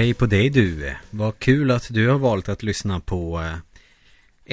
[0.00, 0.94] Hej på dig du.
[1.10, 3.54] Vad kul att du har valt att lyssna på eh,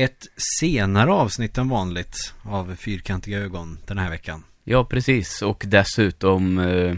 [0.04, 0.28] ett
[0.60, 4.44] senare avsnitt än vanligt av Fyrkantiga ögon den här veckan.
[4.64, 5.42] Ja, precis.
[5.42, 6.96] Och dessutom eh,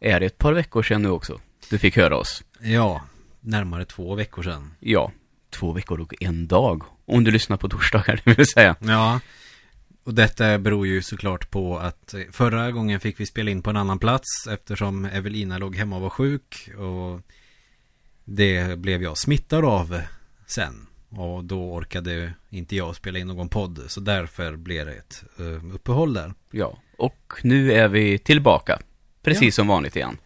[0.00, 1.40] är det ett par veckor sedan nu också.
[1.70, 2.44] Du fick höra oss.
[2.60, 3.02] Ja,
[3.40, 4.74] närmare två veckor sedan.
[4.80, 5.12] Ja,
[5.50, 6.82] två veckor och en dag.
[7.06, 8.76] Om du lyssnar på torsdagar, det vill säga.
[8.80, 9.20] Ja,
[10.04, 13.76] och detta beror ju såklart på att förra gången fick vi spela in på en
[13.76, 17.20] annan plats eftersom Evelina låg hemma och var sjuk och
[18.30, 20.00] det blev jag smittad av
[20.46, 20.86] sen.
[21.08, 25.74] Och då orkade inte jag spela in någon podd så därför blev det ett uh,
[25.74, 26.34] uppehåll där.
[26.50, 28.80] Ja, och nu är vi tillbaka.
[29.22, 29.52] Precis ja.
[29.52, 30.16] som vanligt igen.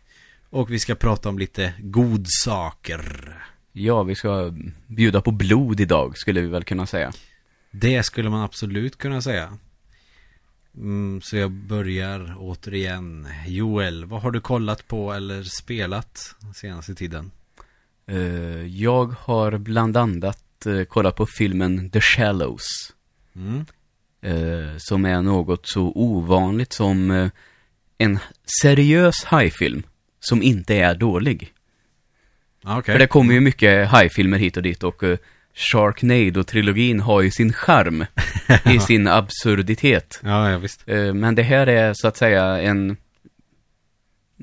[0.51, 3.35] Och vi ska prata om lite godsaker.
[3.73, 4.55] Ja, vi ska
[4.87, 7.13] bjuda på blod idag skulle vi väl kunna säga.
[7.71, 9.59] Det skulle man absolut kunna säga.
[10.77, 13.29] Mm, så jag börjar återigen.
[13.47, 17.31] Joel, vad har du kollat på eller spelat senaste tiden?
[18.11, 22.95] Uh, jag har bland annat uh, kollat på filmen The Shallows.
[23.37, 23.67] Mm.
[24.27, 27.31] Uh, som är något så ovanligt som
[27.99, 28.19] en
[28.63, 29.83] seriös hajfilm
[30.21, 31.53] som inte är dålig.
[32.65, 32.93] Okay.
[32.93, 35.03] För det kommer ju mycket hajfilmer hit och dit och
[35.55, 38.05] Sharknado-trilogin har ju sin charm
[38.75, 40.21] i sin absurditet.
[40.23, 40.87] Ja, ja, visst.
[41.15, 42.97] Men det här är så att säga en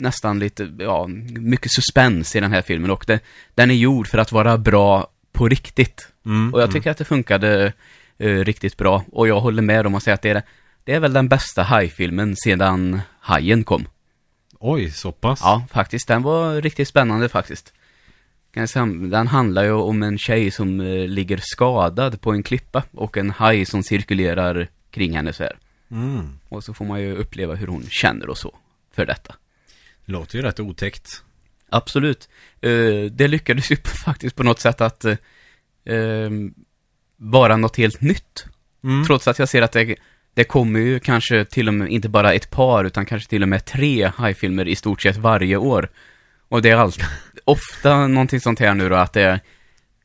[0.02, 3.20] nästan lite, ja, mycket suspens i den här filmen och det,
[3.56, 6.08] den är gjord för att vara bra på riktigt.
[6.26, 6.92] Mm, och jag tycker mm.
[6.92, 7.74] att det funkade
[8.24, 10.44] uh, riktigt bra och jag håller med om att säga att det är,
[10.84, 13.88] det är väl den bästa hajfilmen sedan Hajen kom.
[14.60, 15.40] Oj, så pass?
[15.44, 16.08] Ja, faktiskt.
[16.08, 17.74] Den var riktigt spännande faktiskt.
[19.12, 23.32] Den handlar ju om en tjej som uh, ligger skadad på en klippa och en
[23.32, 25.58] haj som cirkulerar kring henne så här.
[25.92, 26.40] Mm.
[26.50, 28.56] Och så får man ju uppleva hur hon känner och så
[28.96, 29.36] för detta.
[30.12, 31.24] Låter ju rätt otäckt.
[31.70, 32.30] Absolut.
[32.66, 36.30] Uh, det lyckades ju faktiskt på något sätt att uh,
[37.18, 38.46] vara något helt nytt.
[38.84, 39.06] Mm.
[39.06, 39.96] Trots att jag ser att det,
[40.34, 43.50] det kommer ju kanske till och med inte bara ett par utan kanske till och
[43.50, 45.90] med tre hajfilmer i stort sett varje år.
[46.50, 47.00] Och det är allt,
[47.46, 49.40] ofta någonting sånt här nu då att det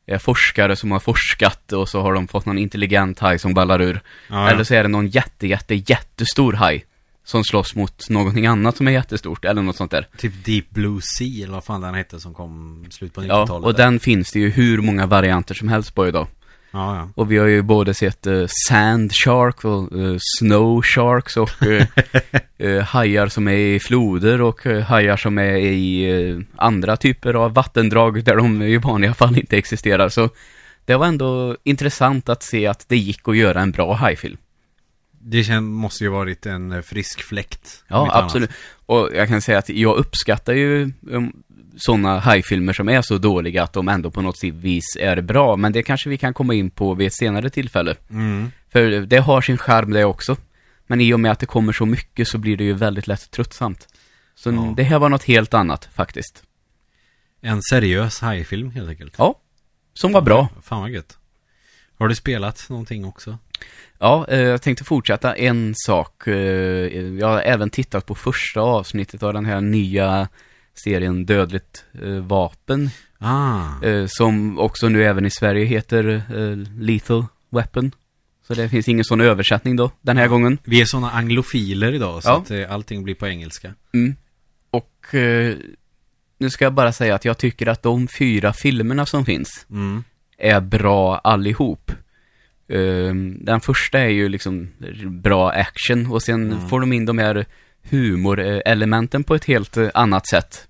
[0.05, 3.81] är, forskare som har forskat och så har de fått någon intelligent haj som ballar
[3.81, 4.01] ur.
[4.29, 4.49] Ja, ja.
[4.49, 6.85] Eller så är det någon jätte, jätte, jättestor haj
[7.27, 10.07] som slåss mot någonting annat som är jättestort eller något sånt där.
[10.17, 13.49] Typ Deep Blue Sea eller vad fan den hette som kom slut på 90-talet.
[13.49, 13.83] Ja, och där.
[13.83, 16.27] den finns det ju hur många varianter som helst på idag.
[16.71, 17.09] Ja, ja.
[17.15, 21.49] Och vi har ju både sett uh, Sand Shark och uh, Snow Sharks och
[22.63, 28.23] uh, hajar som är i floder och hajar som är i andra typer av vattendrag
[28.23, 30.09] där de i vanliga fall inte existerar.
[30.09, 30.29] Så
[30.85, 34.37] det var ändå intressant att se att det gick att göra en bra hajfilm.
[35.29, 37.83] Det måste ju varit en eh, frisk fläkt.
[37.87, 38.49] Ja, absolut.
[38.49, 38.59] Annat.
[38.85, 41.43] Och jag kan säga att jag uppskattar ju um,
[41.77, 45.55] sådana hajfilmer som är så dåliga att de ändå på något vis är bra.
[45.55, 47.95] Men det kanske vi kan komma in på vid ett senare tillfälle.
[48.09, 48.51] Mm.
[48.69, 50.37] För det har sin charm det också.
[50.87, 53.31] Men i och med att det kommer så mycket så blir det ju väldigt lätt
[53.31, 53.87] tröttsamt.
[54.35, 54.73] Så ja.
[54.77, 56.43] det här var något helt annat faktiskt.
[57.41, 59.15] En seriös hajfilm helt enkelt.
[59.17, 59.39] Ja,
[59.93, 60.49] som var bra.
[60.63, 61.17] Fan vad gött.
[61.97, 63.37] Har du spelat någonting också?
[63.99, 66.27] Ja, eh, jag tänkte fortsätta en sak.
[66.27, 66.35] Eh,
[67.19, 70.27] jag har även tittat på första avsnittet av den här nya
[70.73, 72.89] serien Dödligt eh, vapen.
[73.19, 73.67] Ah.
[74.07, 76.23] Som också nu även i Sverige heter
[76.79, 77.91] Lethal Weapon.
[78.47, 80.29] Så det finns ingen sån översättning då, den här ja.
[80.29, 80.57] gången.
[80.63, 82.37] Vi är såna anglofiler idag, så ja.
[82.37, 83.73] att allting blir på engelska.
[83.93, 84.15] Mm.
[84.71, 85.07] Och
[86.37, 90.03] nu ska jag bara säga att jag tycker att de fyra filmerna som finns mm.
[90.37, 91.91] är bra allihop.
[92.69, 94.69] Um, den första är ju liksom
[95.05, 96.69] bra action och sen mm.
[96.69, 97.45] får de in de här
[97.89, 100.67] humorelementen på ett helt eh, annat sätt.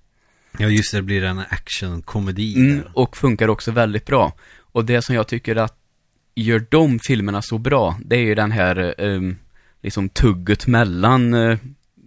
[0.58, 2.54] Ja, just det, blir en actionkomedi.
[2.56, 4.32] Mm, och funkar också väldigt bra.
[4.58, 5.76] Och det som jag tycker att
[6.34, 9.36] gör de filmerna så bra, det är ju den här um,
[9.82, 11.58] liksom tugget mellan uh,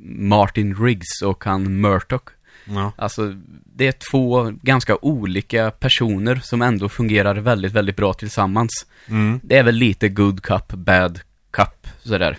[0.05, 2.29] Martin Riggs och han Murdoch.
[2.75, 2.93] Ja.
[2.95, 3.35] Alltså,
[3.65, 8.85] det är två ganska olika personer som ändå fungerar väldigt, väldigt bra tillsammans.
[9.07, 9.39] Mm.
[9.43, 11.19] Det är väl lite good cup, bad
[11.51, 12.37] cup, sådär.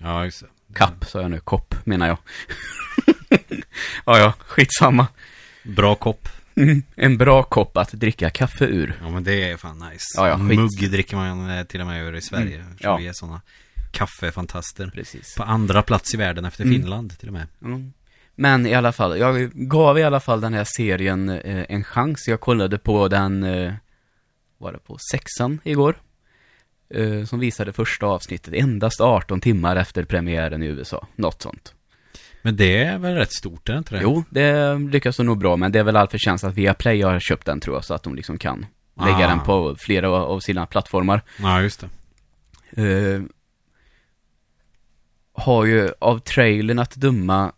[0.00, 0.74] Ja, just det.
[0.74, 1.40] Cup, sa jag nu.
[1.40, 2.18] Kopp, menar jag.
[4.06, 5.06] ja, ja, skitsamma.
[5.62, 6.28] Bra kopp.
[6.56, 8.98] Mm, en bra kopp att dricka kaffe ur.
[9.00, 10.04] Ja, men det är fan nice.
[10.16, 12.56] Ja, ja, Mugg dricker man eh, till och med ur i Sverige.
[12.56, 12.96] Mm, ja.
[12.96, 13.40] Vi är sådana
[13.90, 14.90] kaffefantaster.
[14.94, 15.34] Precis.
[15.34, 16.74] På andra plats i världen efter mm.
[16.74, 17.46] Finland till och med.
[17.62, 17.92] Mm.
[18.40, 22.28] Men i alla fall, jag gav i alla fall den här serien eh, en chans.
[22.28, 23.72] Jag kollade på den, eh,
[24.58, 26.00] var det på sexan igår?
[26.94, 31.06] Eh, som visade första avsnittet endast 18 timmar efter premiären i USA.
[31.16, 31.74] Något sånt.
[32.42, 34.02] Men det är väl rätt stort, är det inte det?
[34.02, 37.20] Jo, det lyckas de nog bra, men det är väl all förtjänst att Viaplay har
[37.20, 38.66] köpt den tror jag, så att de liksom kan
[39.00, 39.28] lägga Ah.
[39.28, 41.22] den på flera av sina plattformar.
[41.40, 41.84] Ja, just
[42.70, 42.82] det.
[42.82, 43.22] Eh,
[45.32, 47.52] har ju av trailern att döma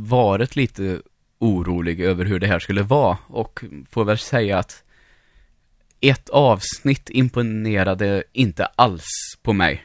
[0.00, 1.02] varit lite
[1.38, 4.84] orolig över hur det här skulle vara och får väl säga att
[6.00, 9.08] ett avsnitt imponerade inte alls
[9.42, 9.84] på mig.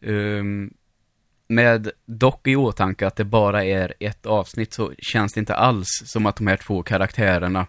[0.00, 0.74] Um,
[1.48, 5.88] med dock i åtanke att det bara är ett avsnitt så känns det inte alls
[6.04, 7.66] som att de här två karaktärerna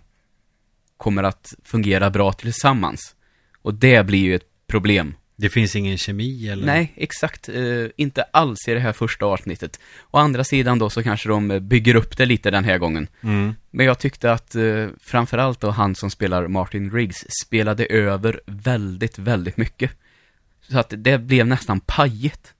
[0.97, 3.15] kommer att fungera bra tillsammans.
[3.61, 5.13] Och det blir ju ett problem.
[5.41, 6.65] Det finns ingen kemi eller?
[6.65, 7.49] Nej, exakt.
[7.49, 9.79] Eh, inte alls i det här första avsnittet.
[10.11, 13.07] Å andra sidan då så kanske de bygger upp det lite den här gången.
[13.21, 13.55] Mm.
[13.71, 19.19] Men jag tyckte att eh, framförallt då han som spelar Martin Riggs spelade över väldigt,
[19.19, 19.91] väldigt mycket.
[20.69, 22.53] Så att det blev nästan pajigt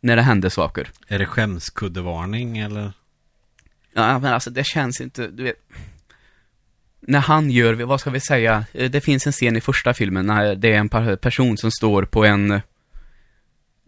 [0.00, 0.88] när det hände saker.
[1.08, 2.92] Är det skämskuddevarning eller?
[3.92, 5.56] Ja, men alltså det känns inte, du vet.
[7.08, 10.26] När han gör, vad ska vi säga, Eh, det finns en scen i första filmen
[10.26, 12.60] när det är en person som står på en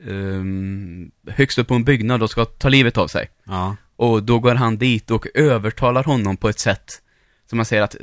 [0.04, 3.30] um, högst upp på en byggnad och ska ta livet av sig.
[3.44, 3.76] Ja.
[3.96, 7.02] Och då går han dit och övertalar honom på ett sätt
[7.50, 7.96] som man säger att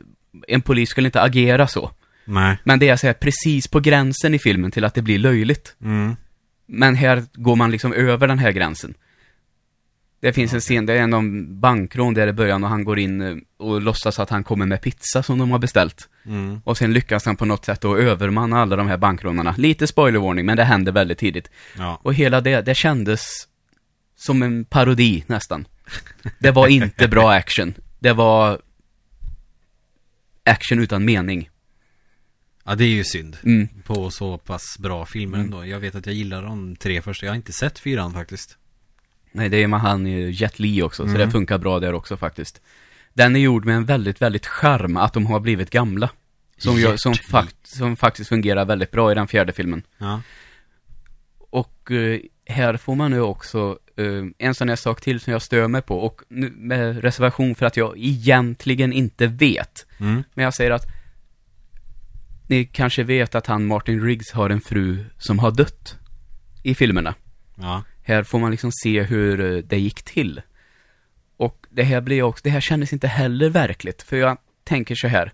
[0.48, 1.92] en polis skulle inte agera så.
[2.26, 2.58] Nej.
[2.64, 5.76] Men det är så här precis på gränsen i filmen till att det blir löjligt.
[5.84, 6.16] Mm.
[6.66, 8.94] Men här går man liksom över den här gränsen.
[10.20, 13.00] Det finns en scen, det är en om bankrån där i början och han går
[13.00, 16.10] in eh, och låtsas att han kommer med pizza som de har beställt.
[16.26, 16.62] Mm.
[16.64, 19.56] Och sen lyckas han på något sätt att övermanna alla de här bankrånarna.
[19.58, 21.50] Lite spoilervarning, men det händer väldigt tidigt.
[21.78, 22.00] Ja.
[22.04, 23.22] Och hela det, det kändes
[24.16, 25.68] som en parodi nästan.
[26.40, 27.74] Det var inte bra action.
[28.00, 28.62] Det var
[30.44, 31.50] action utan mening.
[32.66, 33.38] ja, det är ju synd.
[33.44, 33.68] Mm.
[33.84, 35.46] På så pass bra filmer Mm.
[35.54, 35.66] ändå.
[35.66, 37.26] Jag vet att jag gillar de tre första.
[37.26, 38.58] Jag har inte sett fyran faktiskt.
[39.38, 41.20] Nej, det är med han i Jet Li också, så Mm.
[41.28, 42.62] det funkar bra där också faktiskt.
[43.14, 46.10] Den är gjord med en väldigt, väldigt charm att de har blivit gamla.
[46.58, 49.82] Som, gör, som, fakt, som faktiskt fungerar väldigt bra i den fjärde filmen.
[49.98, 50.22] Ja.
[51.38, 55.42] Och eh, här får man nu också eh, en sån här sak till som jag
[55.42, 59.86] stör mig på och nu med reservation för att jag egentligen inte vet.
[60.00, 60.24] Mm.
[60.34, 60.86] Men jag säger att
[62.48, 65.96] ni kanske vet att han Martin Riggs har en fru som har dött
[66.64, 67.16] i filmerna.
[67.56, 67.84] Ja.
[68.08, 70.42] Här får man liksom se hur eh, det gick till.
[71.38, 75.08] Och det här blir också, det här kändes inte heller verkligt, för jag tänker så
[75.08, 75.34] här.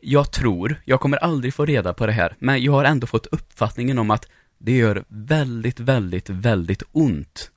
[0.00, 3.26] Jag tror, jag kommer aldrig få reda på det här, men jag har ändå fått
[3.26, 4.28] uppfattningen om att
[4.58, 7.50] det gör väldigt, väldigt, väldigt ont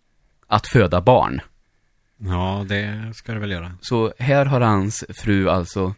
[0.47, 1.41] att föda barn.
[2.17, 3.77] Ja, det ska det väl göra.
[3.81, 5.95] Så här har hans fru alltså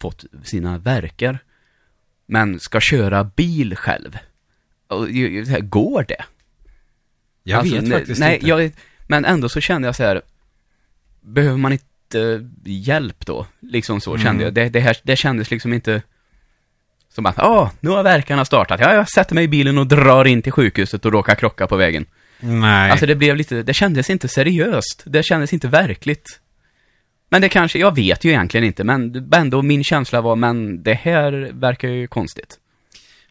[0.00, 1.38] fått sina verkar,
[2.26, 4.18] men ska köra bil själv.
[4.86, 5.08] Och,
[5.70, 6.24] går det?
[7.48, 8.46] Jag Alltså, vet nej, faktiskt nej, inte.
[8.46, 8.72] Jag,
[9.06, 10.22] men ändå så kände jag så här,
[11.20, 13.46] behöver man inte hjälp då?
[13.60, 14.24] Liksom så Mm.
[14.24, 14.54] kände jag.
[14.54, 16.02] Det, det, här, det kändes liksom inte
[17.14, 18.80] som att, ja, nu har verkarna startat.
[18.80, 21.76] Ja, jag sätter mig i bilen och drar in till sjukhuset och råkar krocka på
[21.76, 22.06] vägen.
[22.40, 22.90] Nej.
[22.90, 25.02] Alltså det blev lite, det kändes inte seriöst.
[25.06, 26.40] Det kändes inte verkligt.
[27.30, 30.94] Men det kanske, jag vet ju egentligen inte, men ändå min känsla var, men det
[30.94, 32.58] här verkar ju konstigt.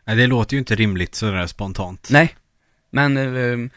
[0.06, 2.08] nej, det låter ju inte rimligt sådär spontant.
[2.12, 2.36] Nej,
[2.92, 3.70] men eh,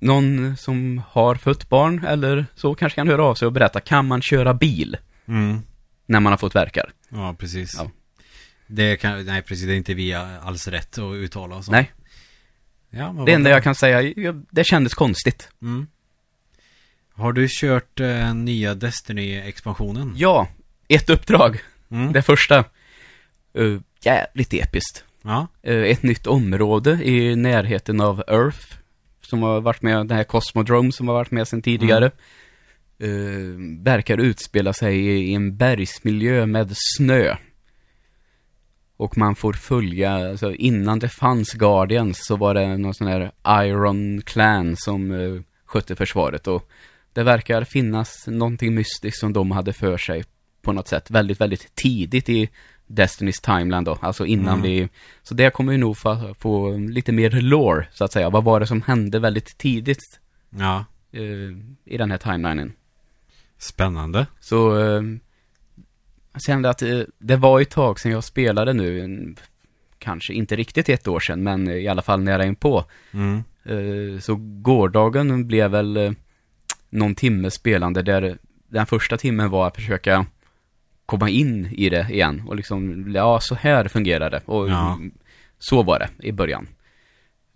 [0.00, 4.06] någon som har fött barn eller så kanske kan höra av sig och berätta, kan
[4.06, 4.96] man köra bil
[5.28, 5.60] Mm.
[6.06, 6.90] när man har fått verkar?
[7.08, 7.74] Ja, precis.
[7.78, 7.90] Ja.
[8.66, 11.72] Det kan, nej precis, det är inte vi alls rätt att uttala oss om.
[11.72, 11.92] Nej,
[12.90, 13.56] Ja, det enda bra.
[13.56, 14.14] jag kan säga,
[14.50, 15.48] det kändes konstigt.
[15.62, 15.86] Mm.
[17.12, 20.12] Har du kört eh, nya Destiny-expansionen?
[20.16, 20.48] Ja,
[20.88, 21.58] ett uppdrag,
[21.90, 22.12] Mm.
[22.12, 22.64] det första.
[23.58, 25.04] Uh, jävligt episkt.
[25.22, 25.46] Ja.
[25.62, 28.76] Eh, ett nytt område i närheten av Earth.
[29.30, 32.06] Som har varit med, den här Cosmodrome som har varit med sedan tidigare.
[32.98, 37.36] Eh, verkar utspela sig i en bergsmiljö med snö.
[38.96, 43.32] Och man får följa, alltså innan det fanns Guardians så var det någon sån här
[43.64, 46.68] Iron Clan som uh, skötte försvaret och
[47.12, 50.24] det verkar finnas någonting mystiskt som de hade för sig
[50.62, 52.48] på något sätt väldigt, väldigt tidigt i
[52.88, 54.62] Destinys timeline då, alltså innan Mm.
[54.62, 54.88] vi,
[55.22, 58.30] så det kommer vi nog få, få lite mer lore, så att säga.
[58.30, 60.84] Vad var det som hände väldigt tidigt Ja.
[61.12, 61.22] eh,
[61.84, 62.72] i den här timelinen?
[63.58, 64.26] Spännande.
[64.40, 65.02] Så eh,
[66.32, 69.36] jag kände att eh, det var ett tag sedan jag spelade nu, en,
[69.98, 72.84] kanske inte riktigt ett år sedan, men i alla fall nära inpå.
[73.12, 73.42] Mm.
[74.20, 76.14] Så gårdagen blev väl
[76.90, 80.26] någon timme spelande där den första timmen var att försöka
[81.08, 84.98] komma in i det igen och liksom, ja så här fungerar det och Ja.
[85.58, 86.68] så var det i början.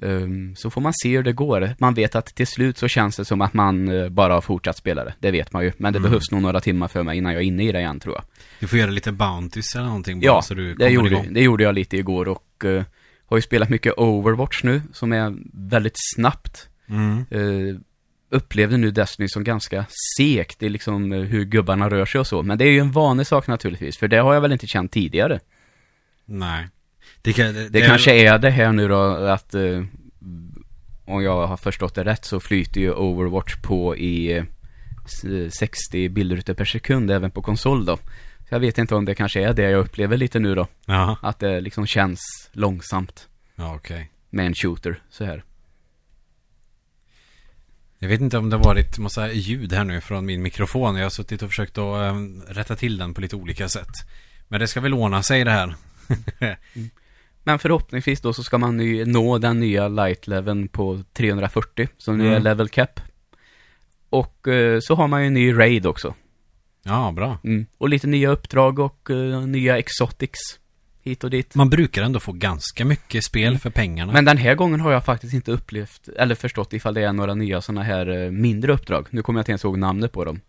[0.02, 1.74] Ehm, så får man se hur det går.
[1.78, 4.76] Man vet att till slut så känns det som att man eh, bara har fortsatt
[4.76, 5.14] spela det.
[5.20, 5.72] Det vet man ju.
[5.76, 6.10] Men det Mm.
[6.10, 8.24] behövs nog några timmar för mig innan jag är inne i det igen tror jag.
[8.60, 11.26] Du får göra lite bounties eller någonting bara Ja, så du Det kommer gjorde, igång.
[11.34, 12.82] det gjorde jag lite igår och eh,
[13.26, 15.34] har ju spelat mycket Overwatch nu som är
[15.70, 16.68] väldigt snabbt.
[16.88, 17.24] Mm.
[17.32, 17.78] Uh,
[18.32, 19.84] upplevde nu Destiny som ganska.
[20.18, 22.42] Det är liksom eh, hur gubbarna rör sig och så.
[22.42, 23.98] Men det är ju en vanlig sak naturligtvis.
[23.98, 25.40] För det har jag väl inte känt tidigare.
[26.24, 26.68] Nej.
[27.22, 29.84] Det, kan, det, Det kanske är det här nu då att eh,
[31.04, 34.44] om jag har förstått det rätt så flyter ju Overwatch på i eh,
[35.04, 37.96] s- 60 bilder per sekund även på konsol då.
[37.96, 40.66] Så jag vet inte om det kanske är det jag upplever lite nu då.
[40.86, 42.20] Ja, Att det liksom känns
[42.52, 44.10] långsamt ja okej.
[44.30, 45.44] med en shooter så här.
[48.02, 50.96] Jag vet inte om det har varit massa ljud här nu från min mikrofon.
[50.96, 53.88] Jag har suttit och försökt att ähm, rätta till den på lite olika sätt.
[54.48, 55.74] Men det ska väl ordna sig det här.
[57.44, 62.18] Men förhoppningsvis då så ska man nu nå den nya light leveln på 340 som
[62.18, 62.36] nu Mm.
[62.36, 63.00] är level cap.
[64.10, 66.14] Och eh, så har man ju en ny raid också.
[66.82, 67.38] Ja, bra.
[67.44, 67.66] Mm.
[67.78, 70.40] Och lite nya uppdrag och eh, nya exotics
[71.02, 71.54] hit och dit.
[71.54, 73.58] Man brukar ändå få ganska mycket spel Mm.
[73.58, 74.12] för pengarna.
[74.12, 77.34] Men den här gången har jag faktiskt inte upplevt, eller förstått ifall det är några
[77.34, 79.06] nya sådana här eh, mindre uppdrag.
[79.10, 80.40] Nu kommer jag inte ens ihåg namnet på dem.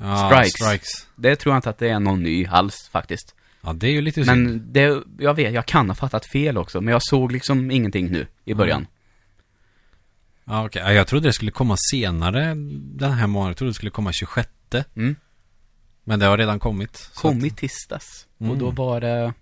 [0.00, 0.52] ja, strikes.
[0.52, 1.06] strikes.
[1.16, 3.34] Det tror jag inte att det är någon ny alls faktiskt.
[3.62, 4.42] Ja, det är ju lite synd.
[4.46, 6.80] Men det, jag vet, jag kan ha fattat fel också.
[6.80, 8.86] Men jag såg liksom ingenting nu i början.
[10.44, 10.82] Ja, okej.
[10.84, 13.50] Ja, jag trodde det skulle komma senare den här månaden.
[13.50, 14.48] Jag trodde det skulle komma 26.
[14.94, 15.16] Mm.
[16.04, 16.96] Men det har redan kommit.
[16.96, 18.26] så Kom att- tisdags.
[18.40, 18.52] Mm.
[18.52, 19.34] Och då var det,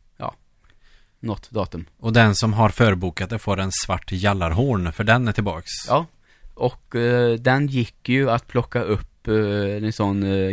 [1.25, 1.85] något datum.
[1.99, 5.71] Och den som har förbokat det får en svart jallarhorn, för den är tillbaks.
[5.88, 6.07] Ja.
[6.54, 10.52] Och eh, den gick ju att plocka upp eh, en sån uh,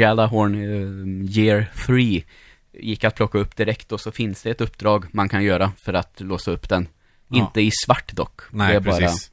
[0.00, 2.22] Jalahorn eh, Year 3.
[2.72, 5.92] Gick att plocka upp direkt och så finns det ett uppdrag man kan göra för
[5.92, 6.88] att låsa upp den.
[7.28, 7.38] Ja.
[7.38, 8.40] Inte i svart dock.
[8.50, 9.30] Nej, det är bara precis.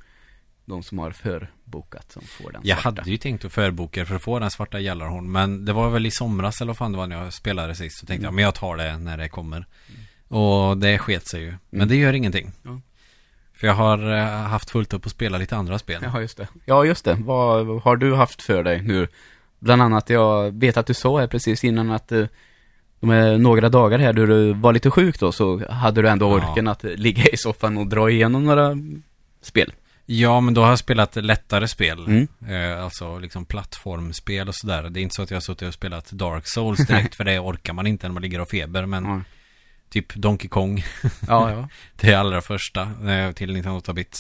[0.66, 3.02] de som har förbokat som får den Jag svarta.
[3.02, 6.06] hade ju tänkt att förboka för att få den svarta jallarhorn Men det var väl
[6.06, 8.44] i somras eller vad fan det var när jag spelade sist Så tänkte jag, men
[8.44, 9.66] jag tar det när det kommer
[10.30, 11.88] Och det sket sig ju Men Mm.
[11.88, 12.82] det gör ingenting Ja.
[13.54, 16.48] För jag har eh, haft fullt upp att spela lite andra spel Jaha, just det.
[16.66, 17.14] Ja, just det.
[17.20, 19.08] Vad har du haft för dig nu?
[19.60, 22.26] Bland annat, jag vet att du sa här precis innan att eh,
[23.00, 26.50] de några dagar här då du var lite sjuk då, så hade du ändå Ja.
[26.52, 28.78] orken att ligga i soffan och dra igenom några
[29.42, 29.74] spel.
[30.06, 32.28] Ja, men då har jag spelat lättare spel Mm.
[32.48, 35.74] eh, Alltså liksom plattformspel och sådär Det är inte så att jag har suttit och
[35.74, 39.06] spelat Dark Souls direkt För det orkar man inte när man ligger och feber Men
[39.06, 39.22] Ja,
[39.90, 40.84] typ Donkey Kong
[41.28, 41.52] ja.
[41.52, 41.70] ja.
[41.96, 44.18] Det allra första eh, till 1908-bit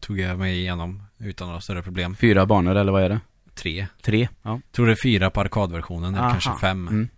[0.00, 3.20] Tog jag mig igenom utan några större problem Fyra banor, eller vad är det?
[3.54, 4.28] Tre Tre?
[4.42, 4.60] Ja.
[4.72, 6.88] Tror det är fyra på arkadversionen, eller kanske fem.
[6.88, 7.08] Mm.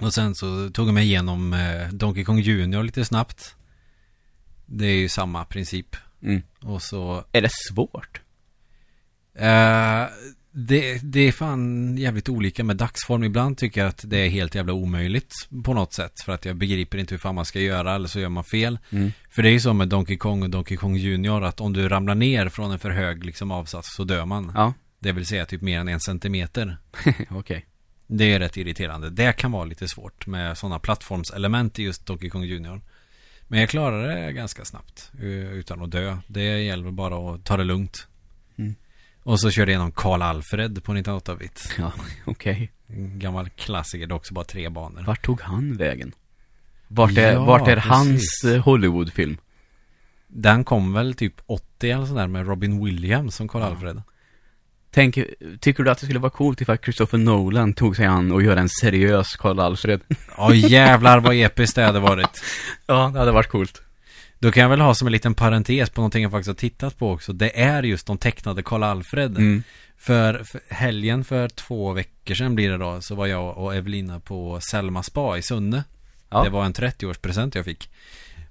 [0.00, 3.54] Och sen så tog jag mig igenom eh, Donkey Kong Junior lite snabbt.
[4.66, 5.96] Det är ju samma princip.
[6.22, 6.42] Mm.
[6.60, 7.24] Och så...
[7.32, 8.20] Är det svårt?
[9.34, 10.06] Eh,
[10.52, 13.24] det, det är fan jävligt olika med dagsform.
[13.24, 16.12] Ibland tycker jag att det är helt jävla omöjligt på något sätt.
[16.24, 18.78] För att jag begriper inte hur fan man ska göra, eller så gör man fel.
[18.90, 19.12] Mm.
[19.30, 21.88] För det är ju så med Donkey Kong och Donkey Kong Junior att om du
[21.88, 24.52] ramlar ner från en för hög liksom, avsats så dör man.
[24.54, 26.76] Ja, Det vill säga typ mer än en centimeter.
[27.30, 27.66] okej.
[28.06, 29.10] Det är rätt irriterande.
[29.10, 32.80] Det kan vara lite svårt med sådana plattformselement i just Donkey Kong Junior.
[33.48, 36.16] Men jag klarar det ganska snabbt eh, utan att dö.
[36.26, 38.06] Det gäller bara att ta det lugnt.
[39.22, 41.74] Och så körde jag igenom Karl Alfred på 98-bit.
[41.78, 41.92] Ja,
[42.24, 42.72] okej.
[42.86, 45.02] En gammal klassiker, det är också bara tre banor.
[45.06, 46.12] Vart tog han vägen?
[46.88, 49.36] Vart är, Ja, vart är hans eh, Hollywoodfilm?
[50.28, 53.68] Den kom väl typ 80 eller sådär med Robin Williams som Karl Ja.
[53.68, 54.02] Alfred.
[54.92, 55.18] Tänk,
[55.60, 58.60] tycker du att det skulle vara coolt ifall Christopher Nolan tog sig an och göra
[58.60, 60.00] en seriös Karl Alfred?
[60.36, 62.42] Ja jävlar vad episkt det hade varit.
[62.86, 63.82] Ja, det hade varit coolt.
[64.40, 66.98] Då kan jag väl ha som en liten parentes på någonting jag faktiskt har tittat
[66.98, 67.32] på också.
[67.32, 69.38] Det är just de tecknade Karl Alfred.
[69.38, 69.62] Mm.
[69.96, 74.20] För, för helgen för två veckor sedan blir det då Så var jag och Evelina
[74.20, 75.84] på Selma Spa i Sunne
[76.30, 76.44] Ja.
[76.44, 77.90] Det var en 30-årspresent jag fick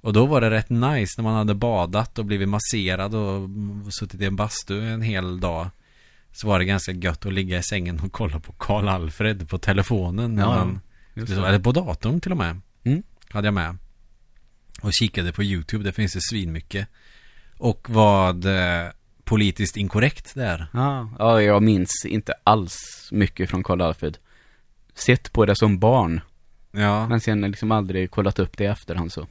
[0.02, 3.50] Och då var det rätt nice när man hade badat och blivit masserad och
[3.94, 5.70] suttit i en bastu en hel dag
[6.32, 9.58] Så var det ganska gött att ligga i sängen och kolla på Karl Alfred på
[9.58, 10.80] telefonen när Ja, man.
[11.16, 13.04] Eller på datorn till och med Mm.
[13.30, 13.78] Hade jag med
[14.82, 16.88] Och kikade på YouTube, det finns det svinmycket
[17.58, 18.92] Och vad eh,
[19.24, 22.78] politiskt inkorrekt det är Ja, ja, jag minns inte alls
[23.12, 24.18] mycket från Karl Alfred.
[24.94, 26.22] Sett på det som barn,
[26.72, 29.28] Ja men sen liksom aldrig kollat upp det i efterhand så.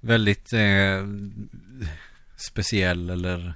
[0.00, 1.06] väldigt eh,
[2.36, 3.54] speciell eller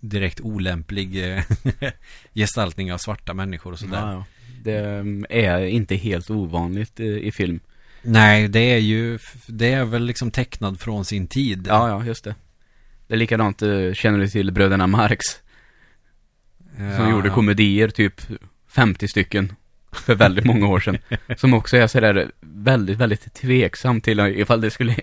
[0.00, 1.42] direkt olämplig eh,
[2.34, 4.00] gestaltning av svarta människor och sådär.
[4.00, 4.24] Ja, ja.
[4.62, 7.60] Det mm, är inte helt ovanligt eh, i film.
[8.04, 11.66] Nej, det är ju, det är väl liksom tecknad från sin tid.
[11.70, 12.34] Ja, ja, just det.
[13.06, 15.24] Det är likadant, eh, känner du till bröderna Marx?
[16.76, 17.34] Som Ja, gjorde ja.
[17.34, 18.20] komedier, typ
[18.68, 19.52] 50 stycken.
[19.92, 20.98] För väldigt många år sedan.
[21.36, 24.96] Som också är sådär väldigt, väldigt tveksam till ifall det skulle...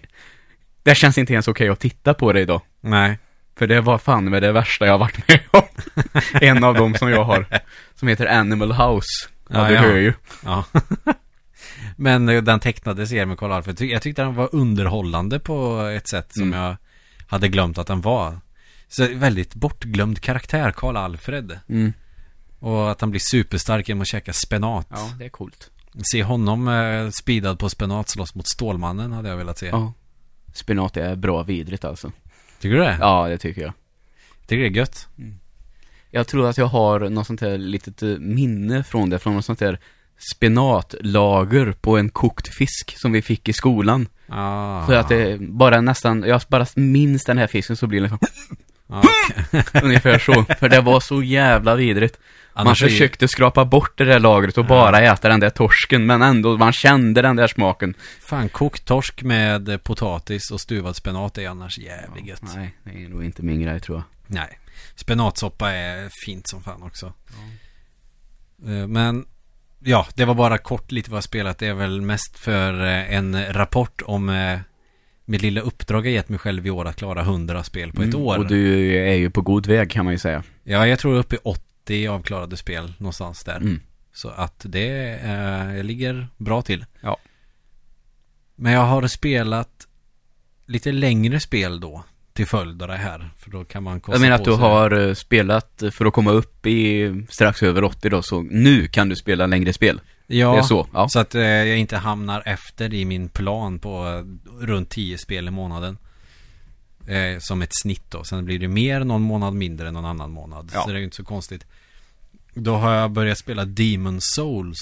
[0.83, 2.61] Det känns inte ens okej att titta på det idag.
[2.81, 3.19] Nej.
[3.55, 5.63] För det var fan med det värsta jag har varit med om.
[6.41, 7.45] en av dem som jag har.
[7.95, 9.29] Som heter Animal House.
[9.49, 9.81] Ja, Ja, du ja.
[9.81, 10.13] hör ju.
[10.45, 10.65] Ja.
[12.01, 16.07] Men eh, den tecknade serien med Karl Alfred, jag tyckte den var underhållande på ett
[16.07, 16.59] sätt som Mm.
[16.59, 16.75] jag
[17.27, 18.39] hade glömt att den var.
[18.87, 21.59] Så väldigt bortglömd karaktär, Karl Alfred.
[21.69, 21.93] Mm.
[22.59, 24.87] Och att han blir superstark genom att käka spenat.
[24.89, 25.71] Ja, det är coolt.
[26.11, 29.65] Se honom eh, speedad på spenat slåss mot Stålmannen hade jag velat se.
[29.67, 29.93] Ja.
[30.53, 32.11] Spenat är bra vidrigt alltså.
[32.59, 32.97] Tycker du det?
[32.99, 33.73] Ja, det tycker jag.
[34.47, 35.07] Tycker det är gött?
[36.09, 39.45] Jag tror att jag har något sånt här litet eh, minne från det, från något
[39.45, 39.79] sånt där
[40.35, 44.07] spenatlager på en kokt fisk som vi fick i skolan.
[44.27, 44.85] Ah.
[44.87, 48.19] Så att det bara nästan, jag bara minns den här fisken så blir det liksom
[48.87, 49.03] Ja,
[49.51, 49.63] okej.
[49.83, 50.45] ungefär så.
[50.59, 52.17] För det var så jävla vidrigt.
[52.53, 55.49] Man Annars är ju- försökte skrapa bort det där lagret och bara äta den där
[55.49, 57.93] torsken, men ändå, man kände den där smaken.
[58.21, 62.41] Fan, kokt torsk med potatis och stuvad spenat är annars jävligt gött.
[62.55, 64.03] Nej, det är nog inte min grej tror jag.
[64.27, 64.59] Nej.
[64.95, 67.13] Spenatsoppa är fint som fan också.
[68.67, 69.25] Eh, Men
[69.83, 71.57] ja, det var bara kort lite vad jag spelat.
[71.57, 74.59] Det är väl mest för eh, en rapport om eh,
[75.25, 78.13] mitt lilla uppdrag jag gett mig själv i år att klara 100 spel på ett
[78.13, 78.37] Mm, år.
[78.37, 80.43] Och du är ju på god väg kan man ju säga.
[80.63, 83.57] Ja, jag tror uppe i 80 avklarade spel någonstans där.
[83.57, 83.81] Mm.
[84.13, 86.85] Så att det eh, ligger bra till.
[87.01, 87.17] Ja.
[88.55, 89.87] Men jag har spelat
[90.65, 92.03] lite längre spel då
[92.41, 93.29] till följd av det här.
[93.37, 96.31] För då kan man kosta Jag menar att du har eh, spelat för att komma
[96.31, 100.01] upp i strax över 80 då, så nu kan du spela längre spel.
[100.27, 101.09] Ja, Det är så, ja.
[101.09, 105.47] så att eh, jag inte hamnar efter i min plan på eh, runt 10 spel
[105.47, 105.97] i månaden.
[107.07, 108.23] Eh, som ett snitt då.
[108.23, 110.71] Sen blir det mer någon månad mindre än någon annan månad.
[110.73, 110.81] Ja.
[110.81, 111.65] Så det är ju inte så konstigt.
[112.53, 114.79] Då har jag börjat spela Demon Souls.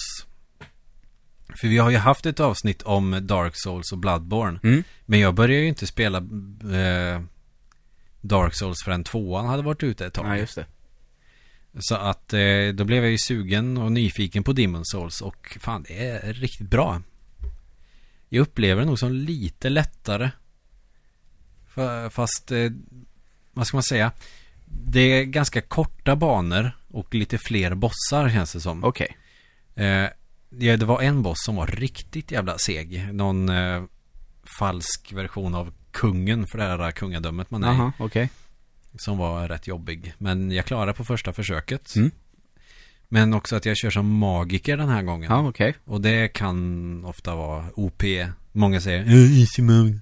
[1.61, 4.59] För vi har ju haft ett avsnitt om Dark Souls och Bloodborne.
[4.63, 4.83] Mm.
[5.05, 7.21] Men jag började ju inte spela eh,
[8.21, 10.27] Dark Souls förrän tvåan hade varit ute ett tag.
[10.27, 10.65] Ja, just det.
[11.79, 15.85] Så att eh, då blev jag ju sugen och nyfiken på Demon Souls och fan
[15.87, 17.01] det är riktigt bra.
[18.29, 20.29] Jag upplever det nog som lite lättare.
[21.75, 22.71] Fa- Fast, eh,
[23.53, 24.11] vad ska man säga?
[24.65, 28.83] Det är ganska korta banor och lite fler bossar känns det som.
[28.83, 29.17] Okej.
[29.75, 30.07] Eh,
[30.49, 33.13] ja, det var en boss som var riktigt jävla seg.
[33.13, 33.83] Någon eh,
[34.59, 37.75] falsk version av kungen för det här kungadömet man är i.
[37.77, 38.29] Jaha, okej.
[38.97, 40.13] Som var rätt jobbig.
[40.17, 41.95] Men jag klarade på första försöket.
[41.95, 42.11] Mm.
[43.07, 45.31] Men också att jag kör som magiker den här gången.
[45.31, 45.75] Ja, okej.
[45.85, 48.03] Och det kan ofta vara OP.
[48.51, 49.99] Många säger "Eh, easy mode.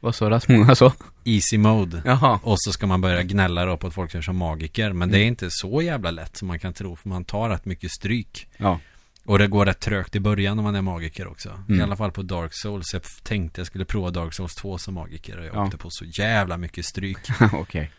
[0.00, 0.92] Vad sa Rasmus alltså?
[1.24, 2.02] Easy mode.
[2.04, 2.40] Jaha.
[2.42, 4.92] Och så ska man börja gnälla då på att folk kör som magiker.
[4.92, 5.28] Men det är Mm.
[5.28, 6.96] inte så jävla lätt som man kan tro.
[6.96, 8.48] För man tar rätt mycket stryk.
[8.56, 8.80] Ja.
[9.28, 11.48] Och det går rätt trögt i början när man är magiker också.
[11.68, 11.84] I Mm.
[11.84, 12.92] alla fall på Dark Souls.
[12.92, 15.38] Jag tänkte jag skulle prova Dark Souls 2 som magiker.
[15.38, 15.64] Och jag Ja.
[15.64, 17.18] åkte på så jävla mycket stryk.
[17.52, 17.90] okej.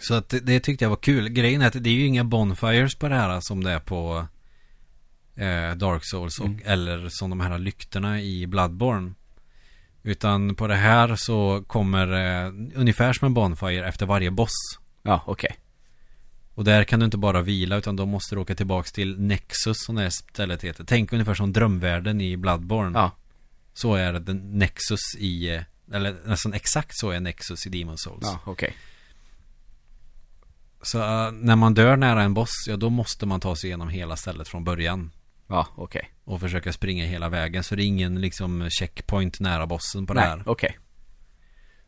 [0.00, 1.28] Så att det, det tyckte jag var kul.
[1.28, 4.26] Grejen är att det är ju inga bonfires på det här som det är på
[5.36, 6.60] eh, Dark Souls och, Mm.
[6.64, 9.12] eller som de här lyktorna i Bloodborne.
[10.02, 14.52] Utan på det här så kommer eh, ungefär som en bonfire efter varje boss.
[15.02, 15.56] Ja, okej.
[16.54, 19.76] Och där kan du inte bara vila utan då måste du åka tillbaks till Nexus
[19.86, 20.84] som det här stället heter.
[20.84, 22.98] Tänk ungefär som drömvärlden i Bloodborne.
[22.98, 23.10] Ja.
[23.74, 25.62] Så är det Nexus i, eh,
[25.92, 28.22] eller nästan exakt så är Nexus i Demon Souls.
[28.22, 28.74] Ja, okej.
[30.82, 33.88] Så eh, när man dör nära en boss, ja då måste man ta sig igenom
[33.88, 35.10] hela stället från början.
[35.46, 36.10] Ja, okej.
[36.24, 37.64] Och försöka springa hela vägen.
[37.64, 40.42] Så det är ingen liksom checkpoint nära bossen på det Nej, här.
[40.46, 40.78] okej.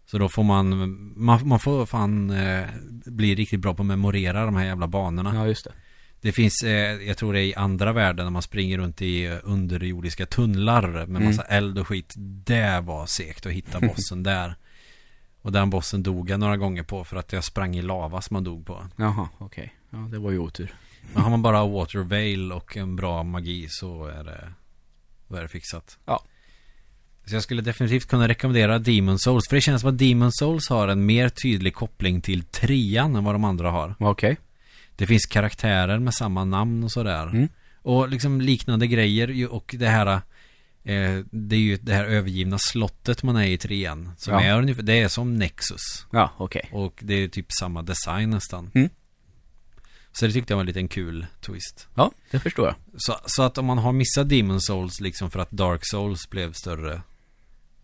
[0.06, 0.68] Så då får man,
[1.16, 2.64] man, man får fan eh,
[3.06, 5.34] bli riktigt bra på att memorera de här jävla banorna.
[5.34, 5.72] Ja, just det.
[6.20, 9.24] Det finns, eh, jag tror det är i andra världen när man springer runt i
[9.26, 11.24] eh, underjordiska tunnlar med Mm.
[11.24, 12.14] massa eld och skit.
[12.46, 14.56] Det var segt att hitta bossen där.
[15.42, 18.34] Och den bossen dog jag några gånger på för att jag sprang i lava som
[18.34, 18.86] man dog på.
[18.96, 19.74] Jaha, okej.
[19.90, 20.74] Ja, det var ju otur.
[21.12, 24.52] Men har man bara Water Veil och en bra magi så är det,
[25.28, 25.98] då är det fixat.
[26.04, 26.24] Ja.
[27.26, 29.44] Så jag skulle definitivt kunna rekommendera Demon Souls.
[29.48, 33.24] För det känns som att Demon Souls har en mer tydlig koppling till trean än
[33.24, 33.94] vad de andra har.
[33.98, 34.36] Okej.
[34.96, 37.22] Det finns karaktärer med samma namn och sådär.
[37.26, 37.48] Mm.
[37.82, 40.06] Och liksom liknande grejer och det här
[40.84, 44.12] eh, Det är ju det här övergivna slottet man är i trean.
[44.18, 44.40] Som Ja.
[44.42, 46.06] är ungefär, det är som Nexus.
[46.12, 46.68] Ja, okej.
[46.72, 48.70] Och det är typ samma design nästan.
[48.74, 48.88] Mm.
[50.12, 51.88] Så det tyckte jag var en liten kul twist.
[51.94, 52.74] Ja, det förstår jag.
[52.96, 56.52] Så, så att om man har missat Demon Souls liksom för att Dark Souls blev
[56.52, 57.02] större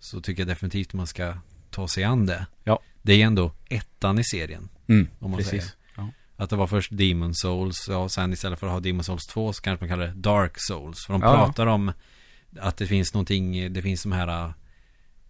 [0.00, 1.34] Så tycker jag definitivt man ska
[1.70, 2.78] ta sig an det Ja.
[3.02, 4.68] Det är ändå ettan i serien.
[4.88, 5.50] Mm, Om man precis.
[5.50, 5.64] säger.
[5.96, 6.08] Ja.
[6.36, 9.26] Att det var först Demon Souls, ja, och sen istället för att ha Demon Souls
[9.26, 11.06] 2 så kanske man kallar det Dark Souls.
[11.06, 11.34] För de Ja.
[11.46, 11.92] pratar om
[12.60, 14.52] att det finns någonting, det finns de här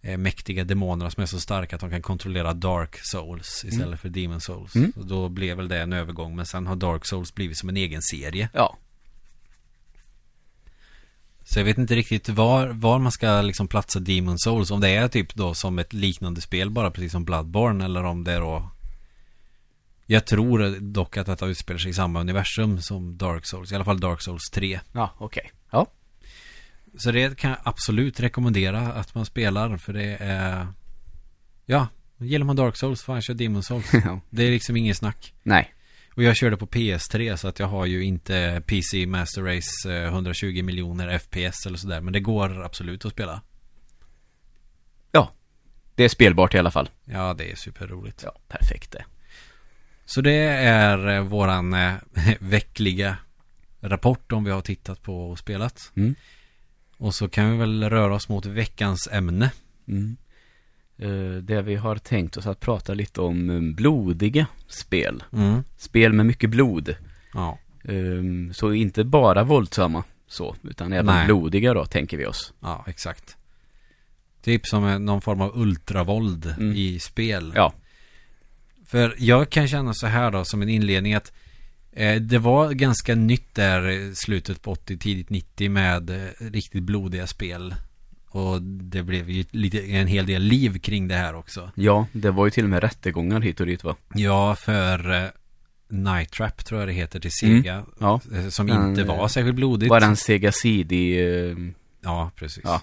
[0.01, 4.09] eh, mäktiga demonerna som är så starka att de kan kontrollera Dark Souls istället för
[4.09, 4.75] Demon Souls.
[4.75, 4.93] Mm.
[4.95, 7.77] Och då blev väl det en övergång, men sen har Dark Souls blivit som en
[7.77, 8.49] egen serie.
[8.53, 8.77] ja.
[11.53, 14.71] Så jag vet inte riktigt var, var man ska liksom platsa Demon Souls.
[14.71, 18.23] Om det är typ då som ett liknande spel bara precis som Bloodborne eller om
[18.23, 18.69] det är då
[20.05, 23.71] Jag tror dock att detta utspelar sig i samma universum som Dark Souls.
[23.71, 24.79] I alla fall Dark Souls 3.
[24.91, 25.51] Ja, okej.
[25.71, 25.87] Ja.
[26.97, 30.67] Så det kan jag absolut rekommendera att man spelar för det är
[31.65, 31.87] Ja,
[32.17, 33.91] gillar man Dark Souls, fan kör Demon Souls.
[34.29, 35.33] Det är liksom ingen snack.
[35.43, 35.73] Nej.
[36.15, 40.03] Och jag körde på PS3 så att jag har ju inte PC Master Race eh,
[40.03, 42.01] 120 miljoner FPS eller sådär.
[42.01, 43.41] Men det går absolut att spela.
[45.11, 45.31] Ja.
[45.95, 46.89] Det är spelbart i alla fall.
[47.05, 48.23] Ja, det är superroligt.
[48.23, 49.05] Ja, perfekt det.
[50.05, 51.93] Så det är eh, våran eh,
[52.39, 53.17] veckliga
[53.81, 55.91] rapport om vi har tittat på och spelat.
[55.95, 56.15] Mm.
[56.97, 59.51] Och så kan vi väl röra oss mot veckans ämne.
[59.87, 60.17] Mm.
[61.01, 65.23] Eh, det vi har tänkt oss att prata lite om eh, blodiga spel.
[65.33, 65.63] Mm.
[65.77, 66.95] Spel med mycket blod.
[67.33, 67.59] Ja.
[67.83, 71.25] Ehm, så inte bara våldsamma så, utan även Nej.
[71.25, 72.53] blodiga då, tänker vi oss.
[72.59, 73.37] ja, exakt.
[74.43, 76.73] Typ som någon form av ultravåld Mm.
[76.75, 77.53] i spel.
[77.55, 77.73] Ja.
[78.85, 81.31] För jag kan känna så här då som en inledning att
[81.91, 87.75] eh, det var ganska nytt där slutet på 80, tidigt 90 med riktigt blodiga spel.
[88.33, 91.71] Och det blev ju lite, en hel del liv kring det här också.
[91.75, 93.95] Ja, det var ju till och med rättegångar hit och dit va?
[94.13, 95.29] Ja, för eh,
[95.89, 97.83] Night Trap tror jag det heter till Sega.
[97.99, 98.19] Ja.
[98.35, 99.89] eh, Som Den, inte var eh, särskilt blodigt.
[99.89, 100.95] Var den Sega CD,
[101.49, 101.55] eh,
[102.03, 102.61] Ja, precis.
[102.63, 102.81] Ja.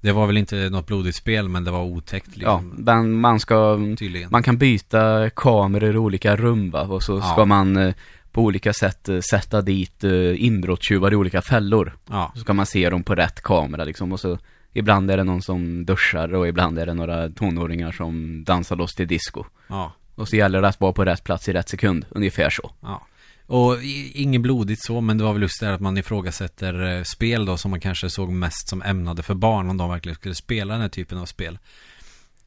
[0.00, 3.20] Det var väl inte något blodigt spel, men det var otäckt ja, liksom.
[3.20, 4.28] man, ska, Tydligen.
[4.30, 6.82] man kan byta kameror i olika rum va?
[6.82, 7.22] Och så Ja.
[7.32, 7.94] ska man eh,
[8.32, 10.04] på olika sätt sätta dit
[10.36, 11.96] inbrottstjuvar i olika fällor.
[12.10, 14.38] Ja, Så ska man se dem på rätt kamera liksom och så
[14.72, 18.94] Ibland är det någon som duschar och ibland är det några tonåringar som dansar loss
[18.94, 19.44] till disco.
[19.68, 22.70] ja, Och så gäller det att vara på rätt plats i rätt sekund, ungefär så.
[22.80, 23.06] ja.
[23.48, 23.82] Och
[24.14, 27.56] inget blodigt så, men det var väl just det att man ifrågasätter eh, spel då
[27.56, 30.82] som man kanske såg mest som ämnade för barn om de verkligen skulle spela den
[30.82, 31.58] här typen av spel.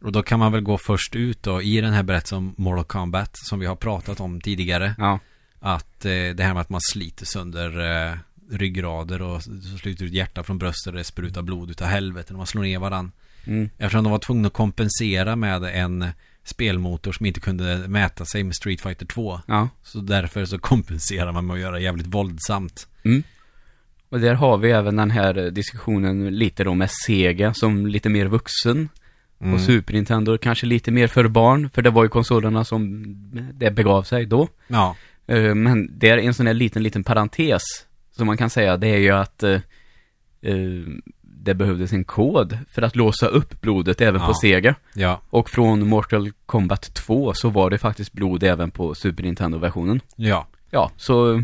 [0.02, 2.84] Och då kan man väl gå först ut då i den här berättelsen om Mortal
[2.84, 4.96] Kombat som vi har pratat om tidigare.
[4.98, 5.20] Ja,
[5.60, 7.80] Att eh, det här med att man sliter sönder
[8.10, 8.18] eh,
[8.52, 12.38] ryggrader och så sluter ut hjärta från bröstet och det sprutar blod utav helvete när
[12.38, 13.12] man slår ner varandra.
[13.46, 13.70] mm.
[13.78, 16.06] Eftersom de var tvungna att kompensera med en
[16.44, 19.40] spelmotor som inte kunde mäta sig med Street Fighter 2.
[19.48, 19.70] ja.
[19.84, 22.88] Så därför så kompenserar man med att göra jävligt våldsamt.
[23.04, 23.24] Mm.
[24.10, 28.26] Och där har vi även den här diskussionen lite då med Sega som lite mer
[28.26, 28.90] vuxen.
[29.42, 29.54] Mm.
[29.54, 33.04] Och Super Nintendo kanske lite mer för barn, för det var ju konsolerna som
[33.54, 34.48] det begav sig då.
[34.68, 34.96] Ja,
[35.30, 37.62] Eh, Men det är en sån här liten, liten parentes
[38.20, 39.52] som man kan säga, det är ju att eh,
[40.42, 40.56] eh,
[41.22, 44.36] det behövdes en kod för att låsa upp blodet även på Ja.
[44.42, 44.76] Sega.
[44.94, 50.02] ja, Och från Mortal Kombat 2 så var det faktiskt blod även på Super Nintendo-versionen.
[50.16, 50.48] ja.
[50.72, 51.44] Ja, så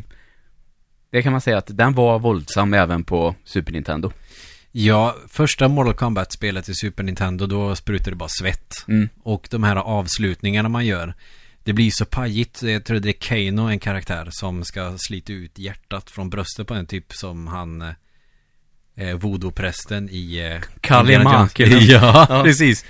[1.11, 4.11] det kan man säga att den var våldsam även på Super Nintendo.
[4.71, 8.73] Ja, första Mortal Kombat-spelet i Super Nintendo, då sprutar det bara svett.
[8.87, 9.09] Mm.
[9.23, 11.13] Och de här avslutningarna man gör,
[11.65, 12.61] det blir så pajigt.
[12.63, 16.73] Jag tror det är Kano, en karaktär, som ska slita ut hjärtat från bröstet på
[16.73, 20.37] en typ som han, eh, voodoo-prästen i...
[20.53, 21.49] Eh, Kalima.
[21.57, 22.41] Ja, Ja.
[22.43, 22.85] precis.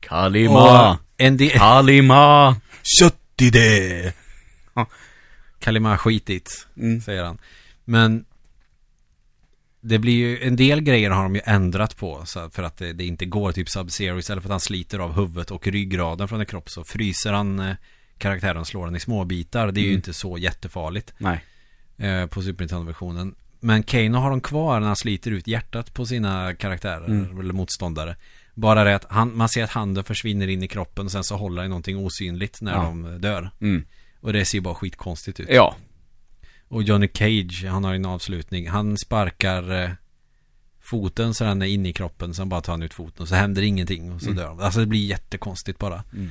[0.00, 0.98] Kalima!
[1.16, 1.50] En del...
[1.50, 2.56] Kalima!
[3.00, 4.12] Kött i det!
[4.74, 4.86] Ja.
[5.60, 7.00] Kalima skitigt, Mm.
[7.00, 7.38] säger han.
[7.84, 8.24] Men
[9.84, 12.92] det blir ju, en del grejer har de ju ändrat på så för att det,
[12.92, 16.40] det inte går typ Sub-Zero istället för att han sliter av huvudet och ryggraden från
[16.40, 17.74] en kropp så fryser han eh,
[18.18, 19.72] karaktären slår den i små bitar.
[19.72, 19.96] Det är ju Mm.
[19.98, 21.44] inte så jättefarligt Nej.
[21.98, 23.34] eh, på Super Nintendo-versionen.
[23.60, 27.40] Men Kano har de kvar när han sliter ut hjärtat på sina karaktärer Mm.
[27.40, 28.16] eller motståndare.
[28.54, 31.36] Bara det att han, man ser att handen försvinner in i kroppen och sen så
[31.36, 32.82] håller i någonting osynligt när Ja.
[32.82, 33.50] de dör.
[33.60, 33.84] Mm.
[34.20, 35.48] Och det ser ju bara skitkonstigt ut.
[35.50, 35.76] Ja.
[36.72, 38.68] Och Johnny Cage, han har en avslutning.
[38.68, 39.90] Han sparkar eh,
[40.80, 42.34] foten så den är inne i kroppen.
[42.34, 44.36] Sen bara tar han ut foten och så händer ingenting och så Mm.
[44.36, 44.60] dör han.
[44.60, 46.04] Alltså det blir jättekonstigt bara.
[46.12, 46.30] Mm.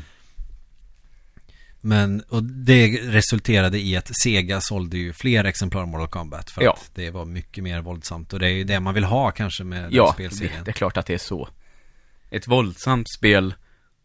[1.81, 6.49] Men, och det resulterade i att Sega sålde ju fler exemplar av Mortal Kombat.
[6.51, 6.73] För Ja.
[6.73, 8.33] att det var mycket mer våldsamt.
[8.33, 10.63] Och det är ju det man vill ha kanske med den Ja, det, spelserien.
[10.63, 11.49] det är klart att det är så.
[12.29, 13.53] Ett våldsamt spel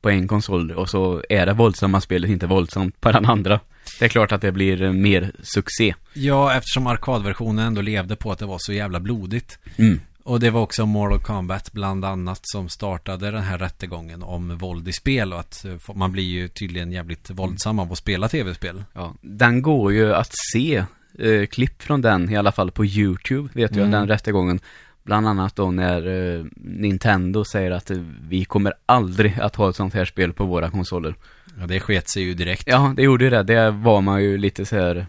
[0.06, 3.60] på en konsol och så är det våldsamma spelet inte våldsamt på den andra.
[3.98, 5.94] Det är klart att det blir eh, mer succé.
[6.12, 9.58] Ja, eftersom arkadversionen ändå levde på att det var så jävla blodigt.
[9.76, 10.00] Mm.
[10.22, 14.88] Och det var också Mortal Kombat bland annat som startade den här rättegången om våld
[14.88, 18.84] i spel och att eh, man blir ju tydligen jävligt våldsam av att spela tv-spel.
[18.92, 20.84] Ja, den går ju att se
[21.18, 23.90] eh, klipp från den, i alla fall på YouTube, vet jag, Mm.
[23.90, 24.60] den rättegången.
[25.06, 29.76] Bland annat då när eh, Nintendo säger att eh, vi kommer aldrig att ha ett
[29.76, 31.14] sånt här spel på våra konsoler.
[31.60, 32.64] Ja, det sket sig ju direkt.
[32.66, 33.42] Ja, det gjorde ju det.
[33.42, 35.06] Det var man ju lite så här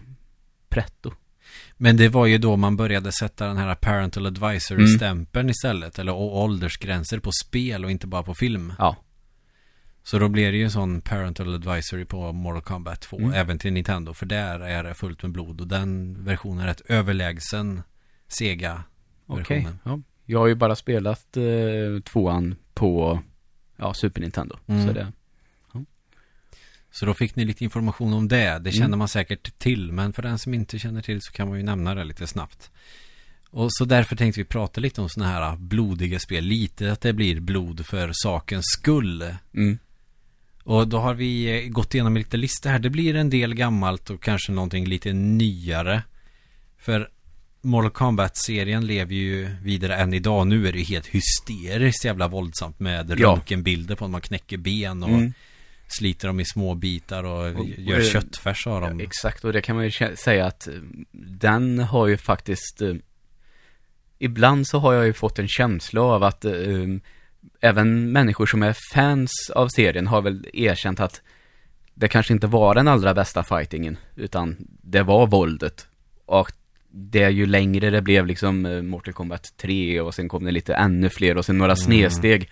[0.68, 1.12] pretto.
[1.76, 5.98] Men det var ju då man började sätta den här parental advisory-stämpeln istället.
[5.98, 8.72] Eller åldersgränser på spel och inte bara på film.
[8.78, 8.96] Ja.
[10.02, 13.18] Så då blir det ju en sån parental advisory på Mortal Kombat 2.
[13.18, 13.32] Mm.
[13.32, 14.14] Även till Nintendo.
[14.14, 15.60] För där är det fullt med blod.
[15.60, 17.82] Och den versionen är rätt överlägsen
[18.28, 18.82] Sega
[19.28, 19.56] Okej.
[19.58, 19.78] versionen.
[19.84, 20.00] Ja.
[20.24, 23.20] Jag har ju bara spelat eh, tvåan på,
[23.76, 24.56] ja, Super Nintendo.
[24.66, 24.86] Mm.
[24.86, 25.12] Så det,
[26.90, 28.58] Så då fick ni lite information om det.
[28.58, 28.98] Det känner Mm.
[28.98, 29.92] man säkert till.
[29.92, 32.70] Men för den som inte känner till så kan man ju nämna det lite snabbt.
[33.50, 36.44] Och så därför tänkte vi prata lite om sådana här blodiga spel.
[36.44, 39.34] Lite att det blir blod för sakens skull.
[39.54, 39.78] mm.
[40.62, 42.78] Och då har vi eh, gått igenom lite listor här.
[42.78, 46.02] Det blir en del gammalt och kanske någonting lite nyare.
[46.78, 47.10] För
[47.68, 50.46] Mortal Kombat-serien lever ju vidare än idag.
[50.46, 53.28] Nu är det ju helt hysteriskt jävla våldsamt med Ja.
[53.28, 55.32] röntgenbilder på att man knäcker ben och Mm.
[55.88, 58.98] sliter dem i små bitar och, Och- gör och- köttfärs av dem.
[59.00, 60.74] Ja, exakt, och det kan man ju säga att eh,
[61.12, 62.94] den har ju faktiskt eh,
[64.20, 66.52] Ibland så har jag ju fått en känsla av att eh,
[67.60, 71.22] även människor som är fans av serien har väl erkänt att
[71.94, 75.86] det kanske inte var den allra bästa fightingen, utan det var våldet.
[76.26, 76.52] Och
[76.90, 80.50] det är ju längre det blev liksom eh, Mortal Kombat 3 och sen kom det
[80.50, 82.50] lite ännu fler och sen några snedsteg.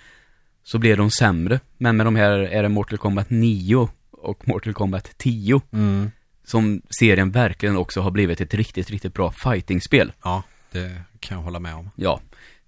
[0.64, 1.61] Så blev de sämre.
[1.79, 6.11] Men med de här är det Mortal Kombat 9 och Mortal Kombat 10 Mm.
[6.44, 10.12] som serien verkligen också har blivit ett riktigt, riktigt bra fightingspel.
[10.25, 11.90] Ja, det kan jag hålla med om.
[11.96, 12.20] Ja.